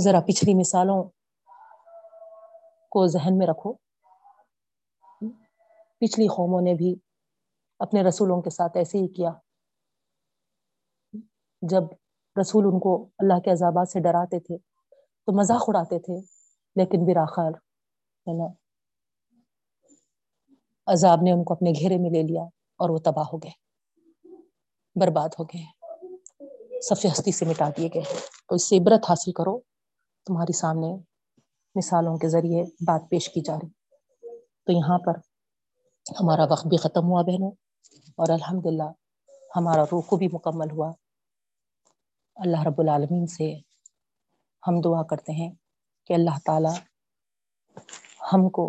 [0.00, 1.02] ذرا پچھلی مثالوں
[2.88, 3.72] کو ذہن میں رکھو۔
[5.98, 6.94] پچھلی قوموں نے بھی
[7.78, 9.30] اپنے رسولوں کے ساتھ ایسے ہی کیا۔
[11.62, 11.82] جب
[12.40, 14.56] رسول ان کو اللہ کے عذابات سے ڈراتے تھے
[15.24, 16.16] تو مذاق اڑاتے تھے،
[16.76, 17.50] لیکن براخر
[18.26, 18.52] ہے نا؟
[20.86, 22.42] عذاب نے ان کو اپنے گھیرے میں لے لیا
[22.76, 23.71] اور وہ تباہ ہو گئے۔
[24.96, 28.02] برباد ہو گئے صفی ہستی سے مٹا دیے گئے
[28.48, 29.58] تو اس سے عبرت حاصل کرو
[30.26, 30.90] تمہاری سامنے
[31.74, 33.68] مثالوں کے ذریعے بات پیش کی جا رہی۔
[34.64, 35.18] تو یہاں پر
[36.20, 37.50] ہمارا وقت بھی ختم ہوا بہنوں،
[38.18, 38.90] اور الحمد للہ
[39.56, 40.90] ہمارا روح بھی مکمل ہوا۔
[42.36, 43.52] اللہ رب العالمین سے
[44.62, 45.50] ہم دعا کرتے ہیں
[46.08, 46.74] کہ اللہ تعالی
[48.32, 48.64] ہم کو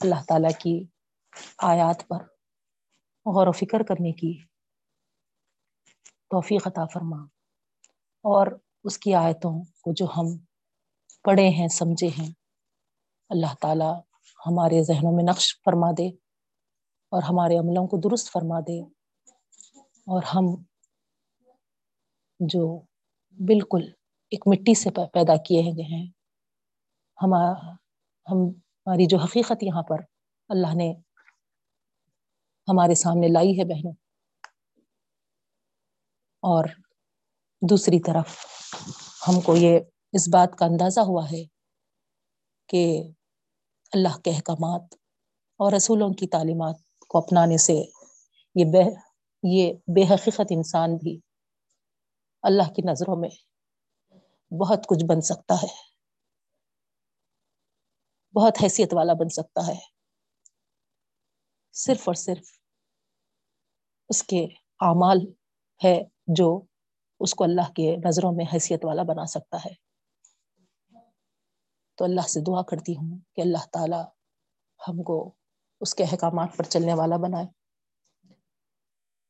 [0.00, 0.74] اللہ تعالی کی
[1.68, 2.22] آیات پر
[3.26, 4.32] غور و فکر کرنے کی
[6.30, 7.16] توفیق عطا فرما۔
[8.22, 8.46] اور
[8.84, 10.38] اس کی آیتوں کو جو ہم
[11.22, 12.30] پڑھے ہیں، سمجھے ہیں،
[13.28, 13.90] اللہ تعالی
[14.46, 16.08] ہمارے ذہنوں میں نقش فرما دے
[17.12, 18.80] اور ہمارے عملوں کو درست فرما دے۔
[20.06, 20.62] اور ہم
[22.40, 22.80] جو
[23.30, 23.82] بالکل
[24.30, 26.06] ایک مٹی سے پیدا کیے گئے ہیں
[27.22, 27.34] ہم
[28.30, 29.96] ہماری جو حقیقت یہاں پر
[30.48, 30.92] اللہ نے
[32.68, 33.92] ہمارے سامنے لائی ہے بہنوں
[36.40, 36.64] اور
[37.70, 38.46] دوسری طرف
[39.28, 39.80] ہم کو یہ
[40.12, 41.44] اس بات کا اندازہ ہوا ہے
[42.68, 43.02] کہ
[43.92, 44.94] اللہ کے احکامات
[45.56, 46.76] اور رسولوں کی تعلیمات
[47.08, 47.72] کو اپنانے سے
[48.54, 48.94] یہ بے
[49.42, 51.20] یہ بے حقیقت انسان بھی
[52.42, 53.30] اللہ کی نظروں میں
[54.54, 55.90] بہت کچھ بن سکتا ہے۔
[58.34, 59.78] بہت حیثیت والا بن سکتا ہے۔
[61.72, 62.46] صرف اور صرف
[64.08, 64.44] اس کے
[64.80, 65.18] اعمال
[65.84, 66.02] ہے۔
[66.34, 66.60] جو
[67.20, 69.74] اس کو اللہ کے نظروں میں حیثیت والا بنا سکتا ہے۔
[71.94, 74.00] تو اللہ سے دعا کرتی ہوں کہ اللہ تعالی
[74.88, 75.34] ہم کو
[75.80, 77.46] اس کے احکامات پر چلنے والا بنائے۔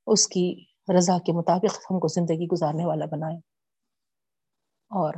[0.07, 0.65] اس کی
[0.99, 3.37] رضا کے مطابق ہم کو زندگی گزارنے والا بنائے۔
[4.91, 5.15] اور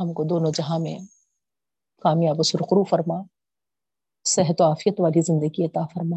[0.00, 0.98] ہم کو دونوں جہاں میں
[2.02, 3.22] کامیاب و سرخرو فرما،
[4.24, 6.16] صحت و عافیت والی زندگی عطا فرما۔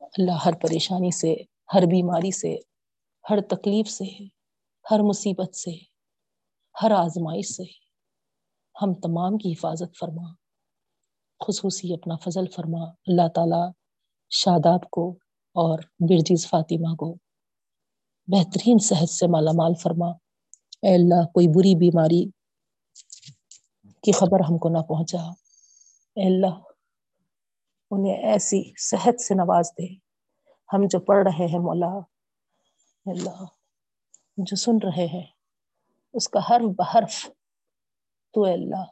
[0.00, 2.56] اللہ ہر پریشانی سے ہر بیماری سے
[3.30, 4.04] ہر تکلیف سے
[4.90, 5.70] ہر مصیبت سے
[6.82, 7.62] ہر آزمائش سے
[8.82, 10.32] ہم تمام کی حفاظت فرما،
[11.46, 13.70] خصوصی اپنا فضل فرما۔ اللہ تعالی
[14.30, 15.10] شاداب کو
[15.54, 17.16] اور برجیز فاطمہ کو
[18.26, 20.08] بہترین صحت سے مالا مال فرما۔
[20.82, 22.30] اے اللہ، کوئی بری بیماری
[24.02, 25.22] کی خبر ہم کو نہ پہنچا۔
[26.14, 26.60] اے اللہ،
[27.90, 30.01] انہیں ایسی صحت سے نواز دے۔
[30.72, 31.98] ہم جو پڑھ رہے ہیں مولا،
[33.06, 33.44] اللہ،
[34.36, 35.26] جو سن رہے ہیں،
[36.12, 37.26] اس کا حرف بحرف
[38.32, 38.84] تو اے اللہ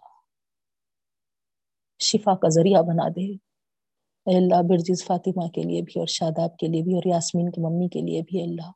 [2.03, 3.33] شفا کا ذریعہ بنا دے۔
[4.27, 7.61] اے اللہ، برجز فاطمہ کے لیے بھی اور شاداب کے لیے بھی اور یاسمین کی
[7.61, 8.71] ممی کے لیے بھی اللہ۔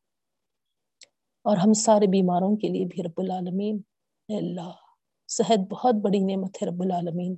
[1.42, 3.80] اور ہم سارے بیماروں کے لیے بھی رب العالمین۔
[4.28, 4.70] اے اللہ،
[5.28, 7.36] صحت بہت بڑی نعمت ہے رب العالمین۔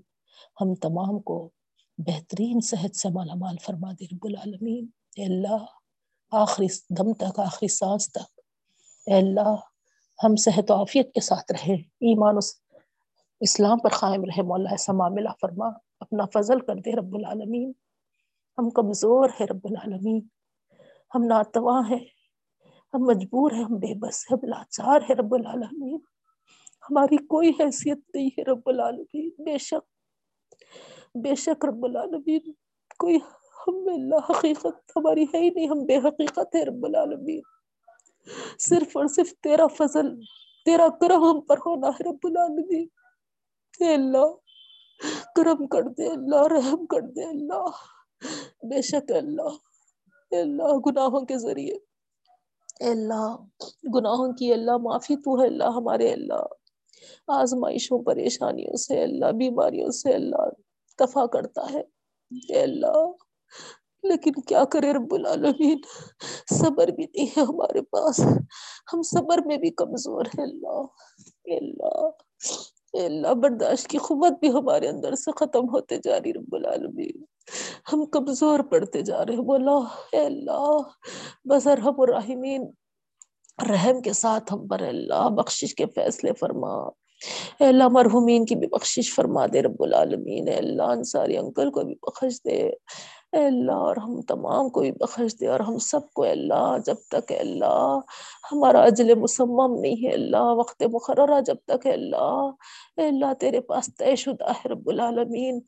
[0.60, 1.50] ہم تمام کو
[1.98, 4.86] بہترین صحت سے مالا مال فرما دے رب العالمین۔
[5.16, 5.64] اے اللہ،
[6.32, 8.40] آخری دم تک، آخری سانس تک۔
[9.06, 9.56] اے اللہ،
[10.24, 12.54] ہم صحت و عافیت کے ساتھ رہے ایمان اس
[13.40, 15.66] اسلام پر قائم رہے۔ مولا ایسا معاملہ فرما۔
[16.00, 17.72] اپنا فضل کر دے رب العالمین۔
[18.58, 20.20] ہم کمزور ہے رب العالمین۔
[21.14, 22.04] ہم ناتواں ہیں۔
[22.94, 25.98] ہم مجبور ہیں۔ ہم بے بس ہے لاچار ہے رب العالمین۔
[26.90, 30.14] ہماری کوئی حیثیت نہیں ہے رب العالمین۔ بے شک
[31.14, 32.52] بے شک رب العالمین۔
[32.98, 33.18] کوئی
[33.68, 37.40] ہم اللہ حقیقت ہماری ہے ہی نہیں، ہم بے حقیقت ہے رب العالمین۔
[38.58, 40.20] صرف اور صرف تیرا فضل،
[40.64, 42.86] تیرا کرم ہم پر ہونا ہے رب العالمین۔
[43.80, 44.34] اے اللہ،
[45.34, 47.68] کرم کر دے اللہ، رحم کر دے اللہ۔
[48.62, 49.48] بے شک اللہ،
[50.30, 51.74] اے اللہ، گناہوں کے ذریعے۔
[52.80, 53.36] اے اللہ،
[53.94, 56.46] گناہوں کی اللہ، معافی تو ہے اللہ ہمارے اللہ۔
[57.28, 60.48] آزمائشوں، پریشانیوں سے اللہ، بیماریوں سے اللہ
[61.00, 61.80] دفع کرتا ہے۔
[62.30, 63.25] اے اللہ
[64.02, 65.78] لیکن کیا کرے رب العالمین؟
[66.54, 68.20] صبر بھی نہیں ہے ہمارے پاس۔
[68.92, 70.82] ہم صبر میں بھی کمزور ہیں۔ اللہ
[71.44, 72.08] اللہ
[72.92, 77.24] اللہ، برداشت کی قوت بھی ہمارے اندر سے ختم ہوتے جا رہی رب العالمین۔
[77.92, 79.78] ہم کمزور پڑتے جا رہے بولا
[80.12, 80.80] اے اللہ
[81.44, 82.70] بس ارحم الرحمین
[83.68, 86.72] رحم کے ساتھ ہم پر اللہ، بخشش کے فیصلے فرما۔
[87.58, 91.80] اے اللہ، مرحومین کی بھی بخشش فرما دے رب العالمین۔ اے اللہ، انصاری، انکل کو
[91.80, 92.70] بھی بخش دے۔
[93.32, 96.96] اے اللہ، اور ہم تمام کو بھی بخش دے، اور ہم سب کو اللہ، جب
[97.10, 97.98] تک اے اللہ
[98.52, 102.50] ہمارا اجل مسمم نہیں ہے اللہ وقت مقررہ جب تک ہے اللہ،
[102.98, 105.58] اے اللہ تیرے پاس طے شدہ ہے رب العالمین،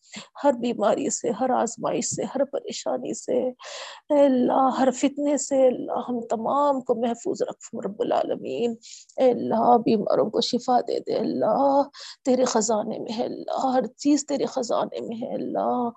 [0.44, 6.08] ہر بیماری سے، ہر آزمائش سے، ہر پریشانی سے، اے اللہ ہر فتنے سے اللہ
[6.08, 8.74] ہم تمام کو محفوظ رکھ رب العالمین،
[9.16, 11.82] اے اللہ بیماروں کو شفا دے دے اللہ
[12.24, 15.88] تیرے خزانے میں ہے اللہ ہر چیز تیرے خزانے میں ہے اللہ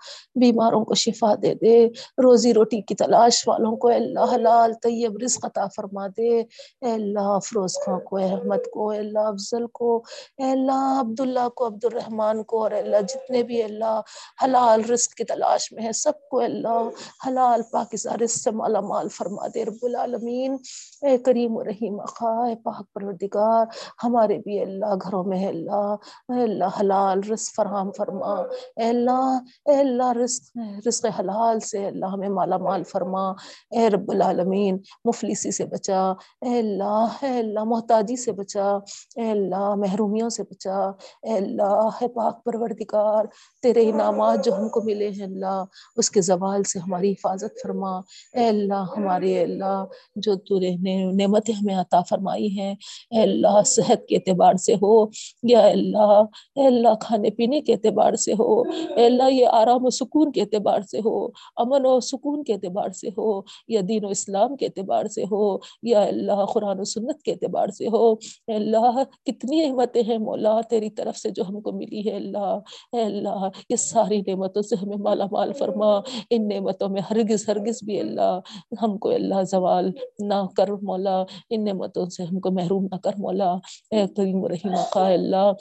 [0.42, 1.86] بیماروں کو شفا دے۔ دے،
[2.24, 7.38] روزی روٹی کی تلاش والوں کو اللہ حلال طیب رزق عطا فرما دے۔ اے اللہ
[7.46, 9.96] فروز خان کو احمد کو، اے اللہ، افضل کو،
[10.38, 14.00] اے اللہ، عبداللہ کو عبد الرحمن کو، اور اللہ، جتنے بھی اللہ
[14.44, 16.82] حلال رزق کی تلاش میں ہے سب کو اللہ
[17.28, 20.58] حلال پاکزہ رزق سے مالا مال فرما دے۔ رب العالمین،
[21.02, 23.66] اے کریم و رحیم اخا اے پاک پروردگار،
[24.04, 25.96] ہمارے بھی اللہ گھروں میں ہے اللہ،
[26.30, 28.34] اے اللہ حلال رزق فراہم فرما۔
[28.76, 30.58] اے اللہ اے اللہ رزق
[30.88, 33.30] رزق حلال سے اللہ ہمیں مالا مال فرما۔
[33.70, 36.12] اے رب العالمین، مفلسی سے بچا۔
[36.42, 38.72] اے اللہ اے اللہ، محتاجی سے بچا۔
[39.16, 40.90] اے اللہ، محرومیوں سے بچا۔
[41.24, 43.26] اے اللہ، اے پاک پروردگار،
[43.62, 45.64] تیرے انعامات جو ہم کو ملے ہیں اللہ،
[45.96, 47.98] اس کے زوال سے ہماری حفاظت فرما۔
[48.34, 49.86] اے اللہ، ہمارے اللہ،
[50.16, 52.76] جو تو نے نعمتیں ہمیں عطا فرمائی ہیں،
[53.10, 55.06] اے اللہ، صحت کے اعتبار سے ہو۔
[55.44, 56.24] یا اللہ،
[56.56, 58.62] اے اللہ، کھانے پینے کے اعتبار سے ہو۔
[58.96, 62.90] اے اللہ، یہ آرام و سکون کے اعتبار سے ہو۔ امن و سکون کے اعتبار
[62.90, 67.24] سے ہو، یا دین و اسلام کے اعتبار سے ہو، یا اللہ قرآن و سنت
[67.24, 68.12] کے اعتبار سے ہو۔
[68.48, 72.60] اے اللہ، کتنی نعمتیں ہیں مولا، تیری طرف سے جو ہم کو ملی ہے۔ اللہ،
[72.94, 76.00] اے اللہ، یہ ساری نعمتوں سے ہمیں مالا مال فرما۔
[76.30, 78.40] ان نعمتوں میں ہرگز ہرگز بھی اللہ،
[78.82, 83.12] ہم کو اللہ زوال نہ کر مولا۔ ان نعمتوں سے ہم کو محروم نہ کر
[83.18, 83.52] مولا۔
[83.92, 85.52] اے کریم رحیم اللہ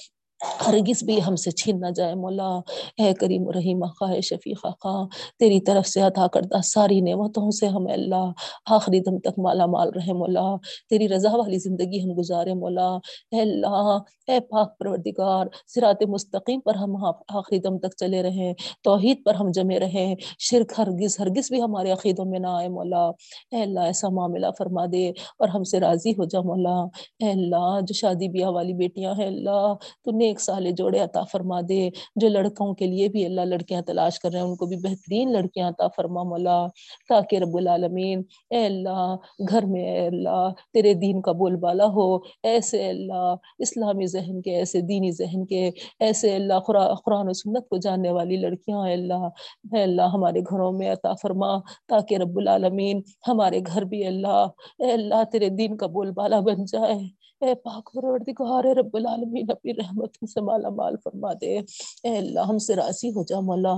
[0.41, 2.49] ہرگز بھی ہم سے چھین نہ جائے، مولا۔
[2.97, 5.07] اے کریم رحیم خواہ شفیق خواہ
[5.39, 8.31] تیری طرف سے عطا کردہ ساری نعمتوں سے ہم اللہ
[8.71, 10.57] آخری دم تک مالا مال رہے مولا۔
[10.91, 12.89] تیری رضا والی زندگی ہم گزارے، مولا۔
[13.31, 18.55] اے اللہ، اے پاک پروردگار سرات مستقیم پر ہم ہاں، آخری دم تک چلے رہیں۔
[18.83, 23.07] توحید پر ہم جمے رہیں۔ شرک ہرگز ہرگز بھی ہمارے عقیدوں میں نہ آئے، مولا۔
[23.51, 26.79] اے اللہ، ایسا معاملہ فرما دے اور ہم سے راضی ہو جا، مولا۔
[27.19, 31.61] اے اللہ، جو شادی بیاہ والی بیٹیاں ہیں، اللہ، تو نیک سالے جوڑے عطا فرما
[31.69, 34.77] دے، جو لڑکوں کے لیے بھی اللہ لڑکیاں تلاش کر رہے ہیں، ان کو بھی
[34.77, 36.67] بہترین لڑکیاں عطا فرما مولا،
[37.09, 39.17] تاکہ رب العالمین، اے اللہ،
[39.51, 42.07] گھر میں، اے اللہ، تیرے دین کا بول بالا ہو،
[42.43, 45.71] ایسے اللہ، اسلامی ذہن کے، ایسے دینی ذہن کے،
[46.01, 46.59] ایسے اللہ،
[47.05, 49.29] قرآن و سنت کو جاننے والی لڑکیاں، اے اللہ
[49.75, 51.57] اے اللہ، ہمارے گھروں میں عطا فرما،
[51.89, 54.47] تاکہ رب العالمین، ہمارے گھر بھی اللہ،
[54.79, 59.75] اے اللہ، تیرے دین کا بول بالا بن جائے۔ اے پاک پروردگار رب العالمین، اپنی
[59.75, 61.59] رحمت سے مالا مال فرما دے۔
[62.05, 63.73] اے اللہ، ہم سے راضی ہو جا مولا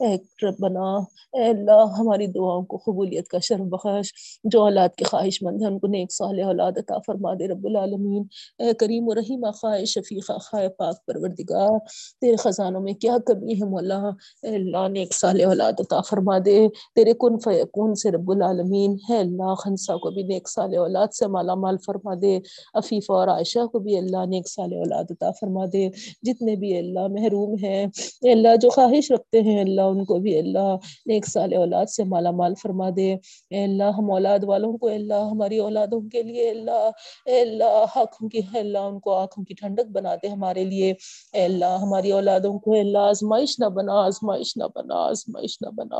[0.00, 0.16] اے
[0.46, 0.96] ربنا،
[1.32, 4.12] اے اللہ، ہماری دعاؤں کو قبولیت کا شرم بخش۔
[4.44, 7.66] جو اولاد کے خواہش مند ہیں، ان کو نیک صالح اولاد عطا فرما دے رب
[7.66, 8.22] العالمین۔
[8.58, 11.78] اے کریم و رحیم خواہ شفیق خواہ پاک پروردگار،
[12.20, 13.98] تیرے خزانوں میں کیا کمی ہے مولا
[14.42, 19.18] اے اللہ، نیک صالح اولاد عطا فرما دے۔ تیرے کن فیکون سے رب العالمین۔ ہے
[19.18, 22.38] اللہ خنسا کو بھی نیک صالح اولاد سے مالا مال فرما دے۔
[22.74, 25.88] عفیف اور عائشہ کو بھی اللہ نے ایک سال اولاد عطا فرما دے۔
[26.22, 27.86] جتنے بھی اللہ محروم ہیں
[28.22, 30.76] اللہ جو خواہش رکھتے ہیں، اللہ ان کو بھی اللہ
[31.06, 33.16] ایک سال اولاد سے مالا مال فرما دے۔
[33.50, 36.90] اے اللہ ہم اولاد والوں کو اللہ ہماری اولادوں کے لیے اللہ،
[37.26, 40.94] اے اللہ آنکھوں کی اللہ ان کو آنکھوں کی ٹھنڈک بنا دے ہمارے لیے۔
[41.32, 45.96] اے اللہ ہماری اولادوں کو اللہ آزمائش نہ بنا، آزمائش نہ بنا، آزمائش نہ بنا۔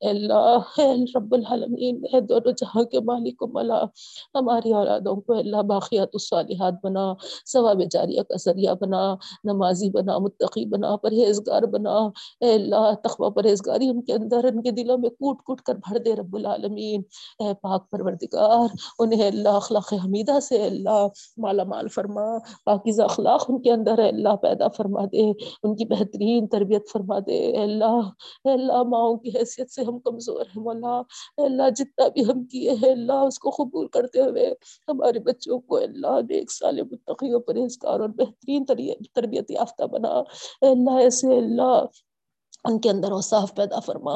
[0.00, 3.82] اے اللہ، اے رب العالمین، اے دونوں جہاں کے مالک و ملا۔
[4.34, 7.14] ہماری اولادوں کو اللہ باقیات الصالح صالحات بنا،
[7.52, 9.14] ثواب جاریہ کا ذریعہ بنا،
[9.44, 11.96] نمازی بنا، متقی بنا، پرہیزگار بنا۔
[12.40, 15.98] اے اللہ تخوہ پرہیزگاری ان کے اندر، ان کے دلوں میں کوٹ کوٹ کر بھر
[15.98, 17.02] دے رب العالمین۔
[17.38, 18.68] اے پاک پروردگار،
[18.98, 21.06] انہیں اللہ اخلاق حمیدہ سے اللہ
[21.36, 22.26] مالا مال فرما۔
[22.64, 25.30] پاکیزہ اخلاق ان کے اندر، اے اللہ پیدا فرما دے۔
[25.62, 28.00] ان کی بہترین تربیت فرما دے۔ اے اللہ
[28.44, 30.98] اے اللہ ماؤں کی حیثیت سے ہم کمزور ہیں مولا۔
[31.38, 34.46] اے اللہ، جتنا بھی ہم کیے ہیں اللہ اس کو قبول کرتے ہوئے
[34.88, 38.64] ہمارے بچوں کو اللہ نے ایک سال متقی و پرہیزگار اور بہترین
[39.14, 41.84] تربیت یافتہ بنا اے اللہ ایسے اللہ
[42.64, 44.14] ان کے اندر وہ صاف پیدا فرما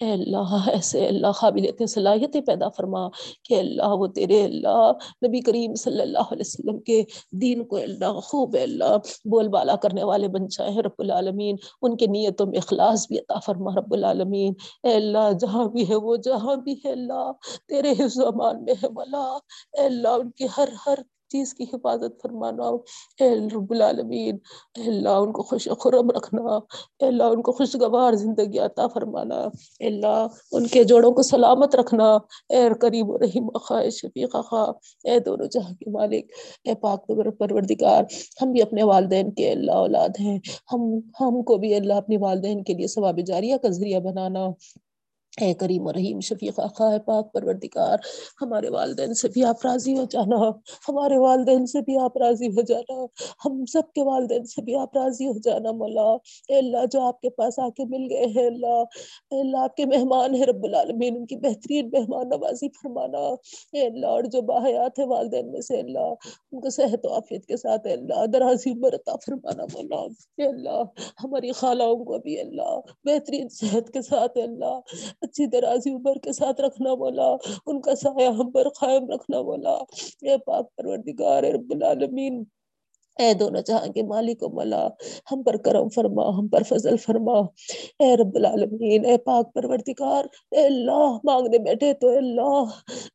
[0.00, 3.06] اے اللہ ایسے اللہ قابلیت صلاحیتیں پیدا فرما
[3.44, 7.02] کہ اللہ وہ تیرے اللہ نبی کریم صلی اللہ علیہ وسلم کے
[7.40, 8.96] دین کو اللہ خوب اللہ
[9.26, 13.38] بول بالا کرنے والے بن جائیں رب العالمین ان کے نیتوں میں اخلاص بھی عطا
[13.46, 14.52] فرما رب العالمین
[14.82, 17.30] اے اللہ جہاں بھی ہے وہ جہاں بھی ہے اللہ
[17.68, 21.64] تیرے حفظ و امان میں ہے مولا اے اللہ ان کی ہر ہر چیز کی
[21.64, 22.68] حفاظت فرمانا،
[23.20, 24.38] اے رب العالمین،
[24.78, 26.56] اے اللہ ان کو خوش خرم رکھنا،
[27.00, 29.40] اے اللہ ان کو خوشگوار زندگی عطا فرمانا،
[29.80, 32.12] اے اللہ ان کے جوڑوں کو سلامت رکھنا،
[32.48, 34.70] اے کریم و رحیم خواہ شفیق خواہ،
[35.04, 36.32] اے دونوں جہاں کے مالک،
[36.64, 37.06] اے پاک
[37.38, 38.02] پروردگار،
[38.42, 40.38] ہم بھی اپنے والدین کے اللہ اولاد ہیں،
[40.72, 40.80] ہم
[41.20, 44.48] ہم کو بھی اللہ اپنی والدین کے لیے ثواب جاریہ کا ذریعہ بنانا۔
[45.42, 47.98] اے کریم و رحیم، شفیق خواہ پاک پروردگار،
[48.42, 50.36] ہمارے والدین سے بھی آپ راضی ہو جانا،
[50.88, 53.04] ہمارے والدین سے بھی آپ راضی ہو جانا،
[53.44, 56.06] ہم سب کے والدین سے بھی آپ راضی ہو جانا، مولا۔
[56.48, 58.84] اے اللہ، جو آپ کے پاس آ کے مل گئے ہیں، اللہ۔
[59.30, 63.24] اے اللہ، آپ کے مہمان ہیں، رب العالمین، ان کی بہترین مہمان نوازی فرمانا۔
[63.72, 66.14] اے اللہ، اور جو باحیات ہیں والدین میں سے، اللہ،
[66.52, 70.00] ان کو صحت و عافیت کے ساتھ، اے اللہ، درازی عمر عطا فرمانا، مولا۔
[70.38, 70.82] اے اللہ،
[71.24, 74.80] ہماری خالہوں کو بھی اللہ، بہترین صحت کے ساتھ، اے اللہ۔
[75.24, 77.28] اچھی درازی عمر کے ساتھ رکھنا مولا
[77.66, 79.76] ان کا سایہ ہم پر قائم رکھنا مولا
[80.22, 82.42] اے پاک پروردگار رب العالمین
[83.18, 84.88] اے دونوں جہاں کے مالک و ملا
[85.32, 87.38] ہم پر کرم فرما، ہم پر فضل فرما۔
[87.98, 92.64] اے رب العالمین، اے پاک پروردگار، اے اللہ، مانگنے بیٹھے تو اے اللہ۔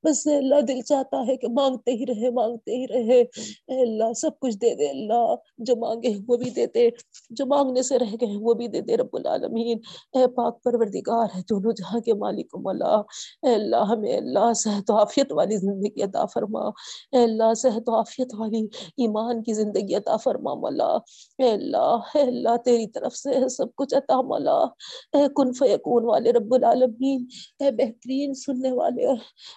[0.03, 3.21] بس اے اللہ، دل چاہتا ہے کہ مانگتے ہی رہے، مانگتے ہی رہے۔
[3.67, 6.89] اے اللہ، سب کچھ دے دے اللہ۔ جو مانگے وہ بھی دے دے
[7.30, 9.77] جو مانگنے سے رہ گئے وہ بھی دے دے رب العالمین،
[10.13, 12.95] اے پاک پروردگار ہے دونوں جہاں کے مالک و ملا
[13.41, 16.67] اے اللہ، ہمیں اللہ صحت و عافیت والی زندگی عطا فرما۔
[17.11, 18.63] اے اللہ، صحت و عافیت والی
[18.97, 20.88] ایمان کی زندگی زندگی عطا فرما مولا
[21.40, 24.57] اے اللہ اے اللہ، تیری طرف سے سب کچھ عطا مولا
[25.14, 27.26] اے کن فیکون والے رب العالمین،
[27.60, 29.07] اے بہترین سننے والے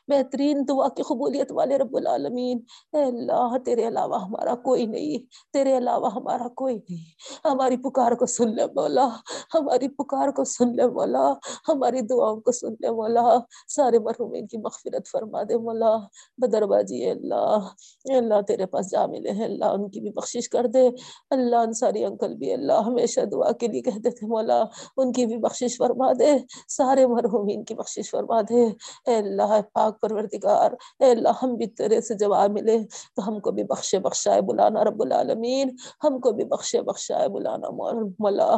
[0.09, 2.59] بہترین دعا کی قبولیت والے رب العالمین۔
[2.93, 7.05] اے اللہ، تیرے علاوہ ہمارا کوئی نہیں، تیرے علاوہ ہمارا کوئی نہیں۔
[7.45, 9.09] ہماری پکار کو سن لے مولا
[9.55, 11.27] ہماری پکار کو سن لے مولا
[11.69, 13.27] ہماری دعاؤں کو سن لے مولا
[13.69, 15.97] سارے مرحومین کی مغفرت فرما دے مولا
[16.39, 17.69] بدر باجی اللہ،
[18.05, 20.89] اے اللہ، تیرے پاس جا ملے اللہ، ان کی بھی بخشش کر دے۔
[21.31, 24.63] اللہ انصاری انکل بھی اللہ ہمیشہ دعا کے لیے کہتے تھے، مولا
[24.97, 26.31] ان کی بھی بخشش فرما دے،
[26.69, 28.65] سارے مرحومین کی بخشش فرما دے۔
[29.07, 32.79] اے اللہ پاک پروردگار، اے اللہ ہم بھی تیرے سے جواب ملے۔
[33.17, 35.69] تو ہم کو بھی بخشے بخشائے بلانا رب العالمین،
[36.05, 38.53] ہم کو بھی بخشے بخشائے بلانا مولا۔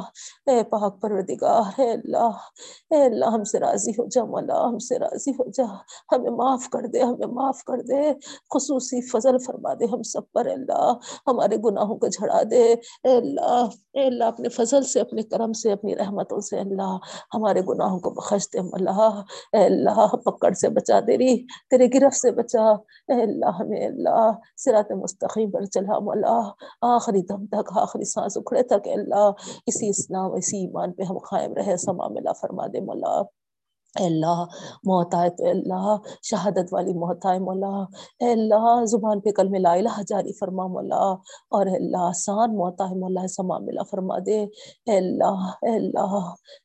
[0.46, 2.30] اے پاک پروردگار، اے اللہ
[2.90, 5.64] اے اللہ ہم سے راضی ہو جا، مولا ہم سے راضی ہو جا۔
[6.12, 8.12] ہمیں معاف کر دے، ہمیں معاف کر دے۔
[8.54, 10.92] خصوصی فضل فرما دے ہم سب پر اللہ۔
[11.26, 12.72] ہمارے گناہوں کو جھڑا دے۔
[13.04, 16.96] اے اللہ اے اللہ، اپنے فضل سے، اپنے کرم سے، اپنی رحمتوں سے اللہ،
[17.34, 19.22] ہمارے گناہوں کو بخش دے اللہ۔
[19.52, 22.70] اے اللہ، پکڑ سے بچا دے رہی تیرے گرفت سے بچا۔
[23.08, 26.40] اے اللہ، ہمیں اللہ سرات مستقیم پر چلا مولا۔
[26.82, 29.30] آخری دم تک، آخری سانس اکھڑے تک۔ اللہ،
[29.66, 33.43] اسی اسلام، اسی ایمان پہ ہم قائم رہے سما ملا فرما دے مولا۔
[34.00, 34.44] اے اللہ
[34.88, 35.86] موت آئے تو اللہ،
[36.30, 37.74] شہادت والی موت آئے مولا
[38.22, 41.04] اے اللہ، زبان پہ کل میں لا الہ جاری فرما مولا،
[41.56, 46.14] اور اے اللہ آسان موت آئے مولا سما ملا فرما دے اے اللہ اے اللہ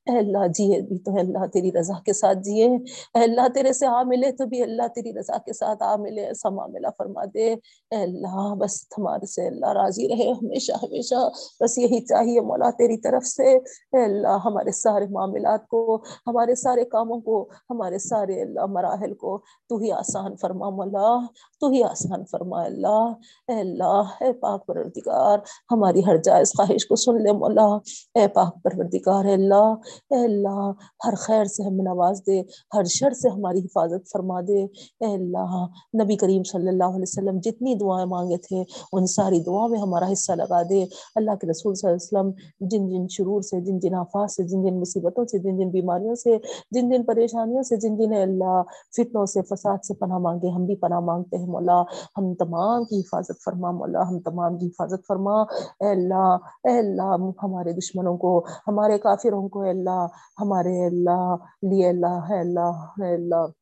[0.08, 3.74] اے اللہ جیے بھی تو اے اللہ تیری رضا کے ساتھ جیے اے اللہ تیرے
[3.74, 7.26] سے آ ملے تو بھی اللہ تیری رضا کے ساتھ آ ملے، سما ملا فرما
[7.34, 11.28] دے اے اللہ، بس ہمارے سے اللہ راضی رہے ہمیشہ ہمیشہ،
[11.62, 15.96] بس یہی چاہیے مولا تیری طرف سے اے اللہ ہمارے سارے معاملات کو،
[16.28, 19.38] ہمارے سارے کاموں کو، ہمارے سارے اللہ مراحل کو۔
[19.70, 21.26] تو ہی آسان فرما مولا
[21.60, 23.14] تو ہی آسان فرما اللہ۔
[23.48, 25.40] اے اللہ، اے پاک پروردگار،
[25.72, 27.78] ہماری ہر جائز خواہش کو سن لے مولا۔
[28.16, 29.74] اے پاک پروردگار، اے اللہ
[30.10, 30.72] اے اللہ،
[31.06, 32.42] ہر خیر سے ہمیں نواز دے،
[32.74, 34.64] ہر شر سے ہماری حفاظت فرما دے۔
[35.00, 35.66] اے اللہ،
[36.04, 38.64] نبی کریم صلی اللہ علیہ وسلم جتنی دعائیں مانگے تھے،
[38.94, 40.86] ان ساری دعاؤں میں ہمارا حصہ لگا دے۔
[41.16, 44.44] اللہ کے رسول صلی اللہ علیہ وسلم جن جن شرور سے، جن جن آفات سے،
[44.44, 46.38] جن جن مصیبتوں سے، جن جن بیماریوں سے،
[46.72, 48.62] جن جن پریشانیوں سے، جن جن اللہ
[48.98, 51.82] فتنوں سے، فساد سے پناہ مانگے، ہم بھی پناہ مانگتے ہیں مولا۔
[52.18, 55.42] ہم تمام کی حفاظت فرما مولا، ہم تمام کی حفاظت فرما۔
[55.82, 56.38] اے اللہ
[56.68, 60.06] اے اللہ، ہمارے دشمنوں کو، ہمارے کافروں کو، اے اللہ،
[60.42, 63.59] ہمارے اللہ، لیے اللہ، اے اللہ اے اللہ۔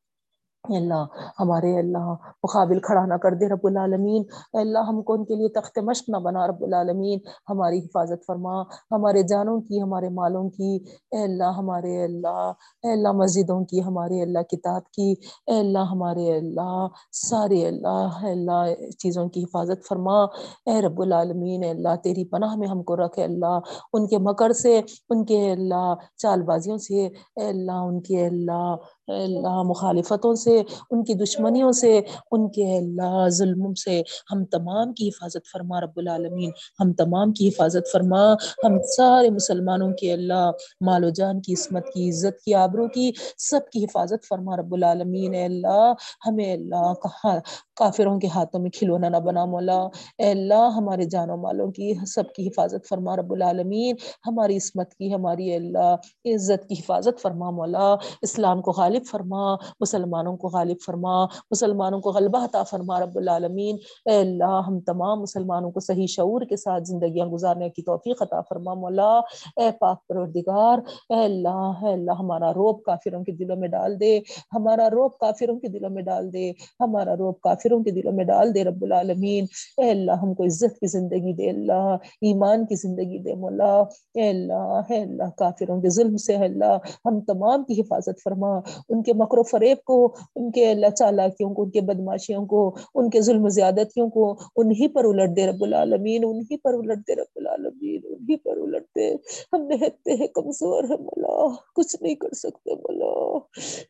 [0.76, 2.12] اللہ ہمارے اللہ
[2.44, 4.22] مقابل کھڑا نہ کر دے رب العالمین
[4.54, 7.18] اے اللہ ہم کو ان کے لیے تخت مشق نہ بنا رب العالمین
[7.50, 8.60] ہماری حفاظت فرما
[8.92, 10.74] ہمارے جانوں کی ہمارے مالوں کی
[11.12, 12.52] اے اللہ ہمارے اللہ
[12.84, 16.86] اے اللہ مسجدوں کی ہمارے اللہ کتاب کی اے اللہ ہمارے اللہ
[17.20, 20.22] سارے اللہ اے اللہ چیزوں کی حفاظت فرما
[20.66, 23.58] اے رب العالمین اے اللہ تیری پناہ میں ہم کو رکھے اللہ
[23.92, 24.80] ان کے مکر سے
[25.10, 28.74] ان کے اللہ چال بازیوں سے اے اللہ ان کے اللہ
[29.08, 34.02] اللہ مخالفتوں سے، ان کی دشمنیوں سے، ان کے اللہ ظلم سے
[34.32, 38.32] ہم تمام کی حفاظت فرما رب العالمین، ہم تمام کی حفاظت فرما،
[38.64, 43.12] ہم سارے مسلمانوں کے اللہ، مال و جان کی، عصمت کی، عزت کی، آبرو کی،
[43.38, 45.92] سب کی حفاظت فرما رب العالمین، اے اللہ،
[46.26, 47.40] ہمیں اللہ کہاں
[47.78, 49.80] کافروں کے ہاتھوں میں کھلونا نہ بنا مولا۔
[50.18, 53.96] اے اللہ، ہمارے جانوں مالوں کی، سب کی حفاظت فرما رب العالمین۔
[54.26, 55.94] ہماری عصمت کی، ہماری اللہ،
[56.24, 62.10] عزت کی حفاظت فرما مولا۔ اسلام کو غالب فرما، مسلمانوں کو غالب فرما، مسلمانوں کو
[62.10, 63.76] غلبہ عطا فرما رب العالمین۔
[64.10, 68.40] اے اللہ، ہم تمام مسلمانوں کو صحیح شعور کے ساتھ زندگیاں گزارنے کی توفیق عطا
[68.40, 69.18] فرما مولا۔
[69.56, 70.78] اے پاک پروردگار،
[71.10, 74.18] اے اللہ اے اللہ، ہمارا روب کافروں کے دلوں میں ڈال دے۔
[74.52, 78.24] ہمارا روب کافروں کے دلوں میں ڈال دے۔ ہمارا روب کافر کافروں کے دلوں میں
[78.24, 79.44] ڈال دے رب العالمین۔
[79.76, 83.80] اے اللہ، ہم کو عزت کی زندگی دے، اللہ، ایمان کی زندگی دے، مولا۔
[84.14, 88.58] اے اللہ اے اللہ، کافروں کے ظلم سے، اے اللہ، ہم تمام کی حفاظت فرما۔
[88.88, 92.76] ان کے مکر و فریب کو، ان کے اللہ چالاکیوں کو، ان کے بدماشیوں کو،
[92.94, 96.98] ان کے ظلم و زیادتیوں کو انہی پر الٹ دے رب العالمین، انہی پر الٹ
[97.08, 99.14] دے رب العالمین، انہی پر الٹ دے۔
[99.52, 103.38] ہم نہتے ہیں، کمزور ہے مولا۔ کچھ نہیں کر سکتے، مولا۔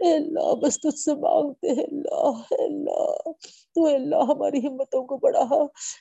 [0.01, 3.31] اے اللہ، بس تجھ سے مانگتے ہیں، اللہ، اے اللہ۔
[3.79, 5.55] تو اے اللہ ہماری ہمتوں کو بڑھا۔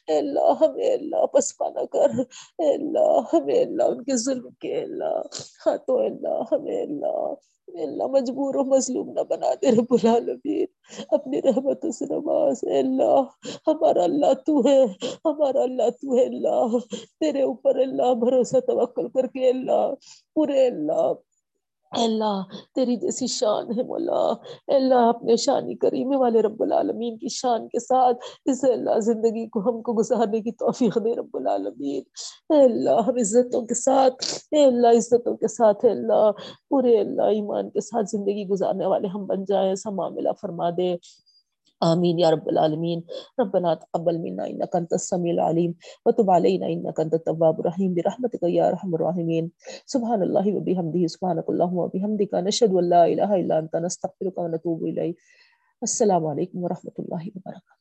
[0.08, 2.10] اے اللہ ہمیں اللہ پسپا نہ کر۔
[2.58, 5.22] اے اللہ ہمیں اللہ ان کے ظلم کے۔ اللہ
[5.66, 7.34] ہاں تو اے اللہ ہمیں اللہ
[7.68, 10.66] اللہ مجبور و مظلوم نہ بنا دے رب العالمین۔
[11.12, 13.22] اپنی رحمت سے نواز۔ اے اللہ،
[13.68, 14.86] ہمارا اللہ تو ہے۔
[15.26, 16.78] ہمارا اللہ تو ہے۔ اللہ،
[17.20, 19.94] تیرے اوپر اللہ بھروسہ توکل کر کے۔ اللہ،
[20.36, 21.14] پورے اللہ
[21.92, 22.42] اللہ،
[22.76, 24.34] تیری جیسی شان ہے مولا۔
[24.76, 29.60] اللہ، اپنے شانی کریمے والے رب العالمین کی شان کے ساتھ اس اللہ زندگی کو
[29.60, 32.04] ہم کو گزارنے کی توفیق دے رب العالمین۔
[32.50, 36.32] اے اللہ، ہم عزتوں کے ساتھ، اے اللہ، عزتوں کے ساتھ، اے اللہ،
[36.70, 40.96] پورے اللہ ایمان کے ساتھ زندگی گزارنے والے ہم بن جائیں ایسا معاملہ فرما دے۔
[41.82, 43.02] آمین یا رب العالمین۔
[43.40, 45.74] ربنا تقبل منا انك انت السميع العليم
[46.06, 49.50] وتب علينا انك انت التواب الرحيم برحمتك يا ارحم الراحمين
[49.88, 55.16] سبحان الله وبحمده سبحانك اللهم وبحمدك نشهد ان لا اله الا انت نستغفرك ونتوب اليك
[55.82, 57.77] السلام علیکم ورحمۃ اللہ وبرکاتہ۔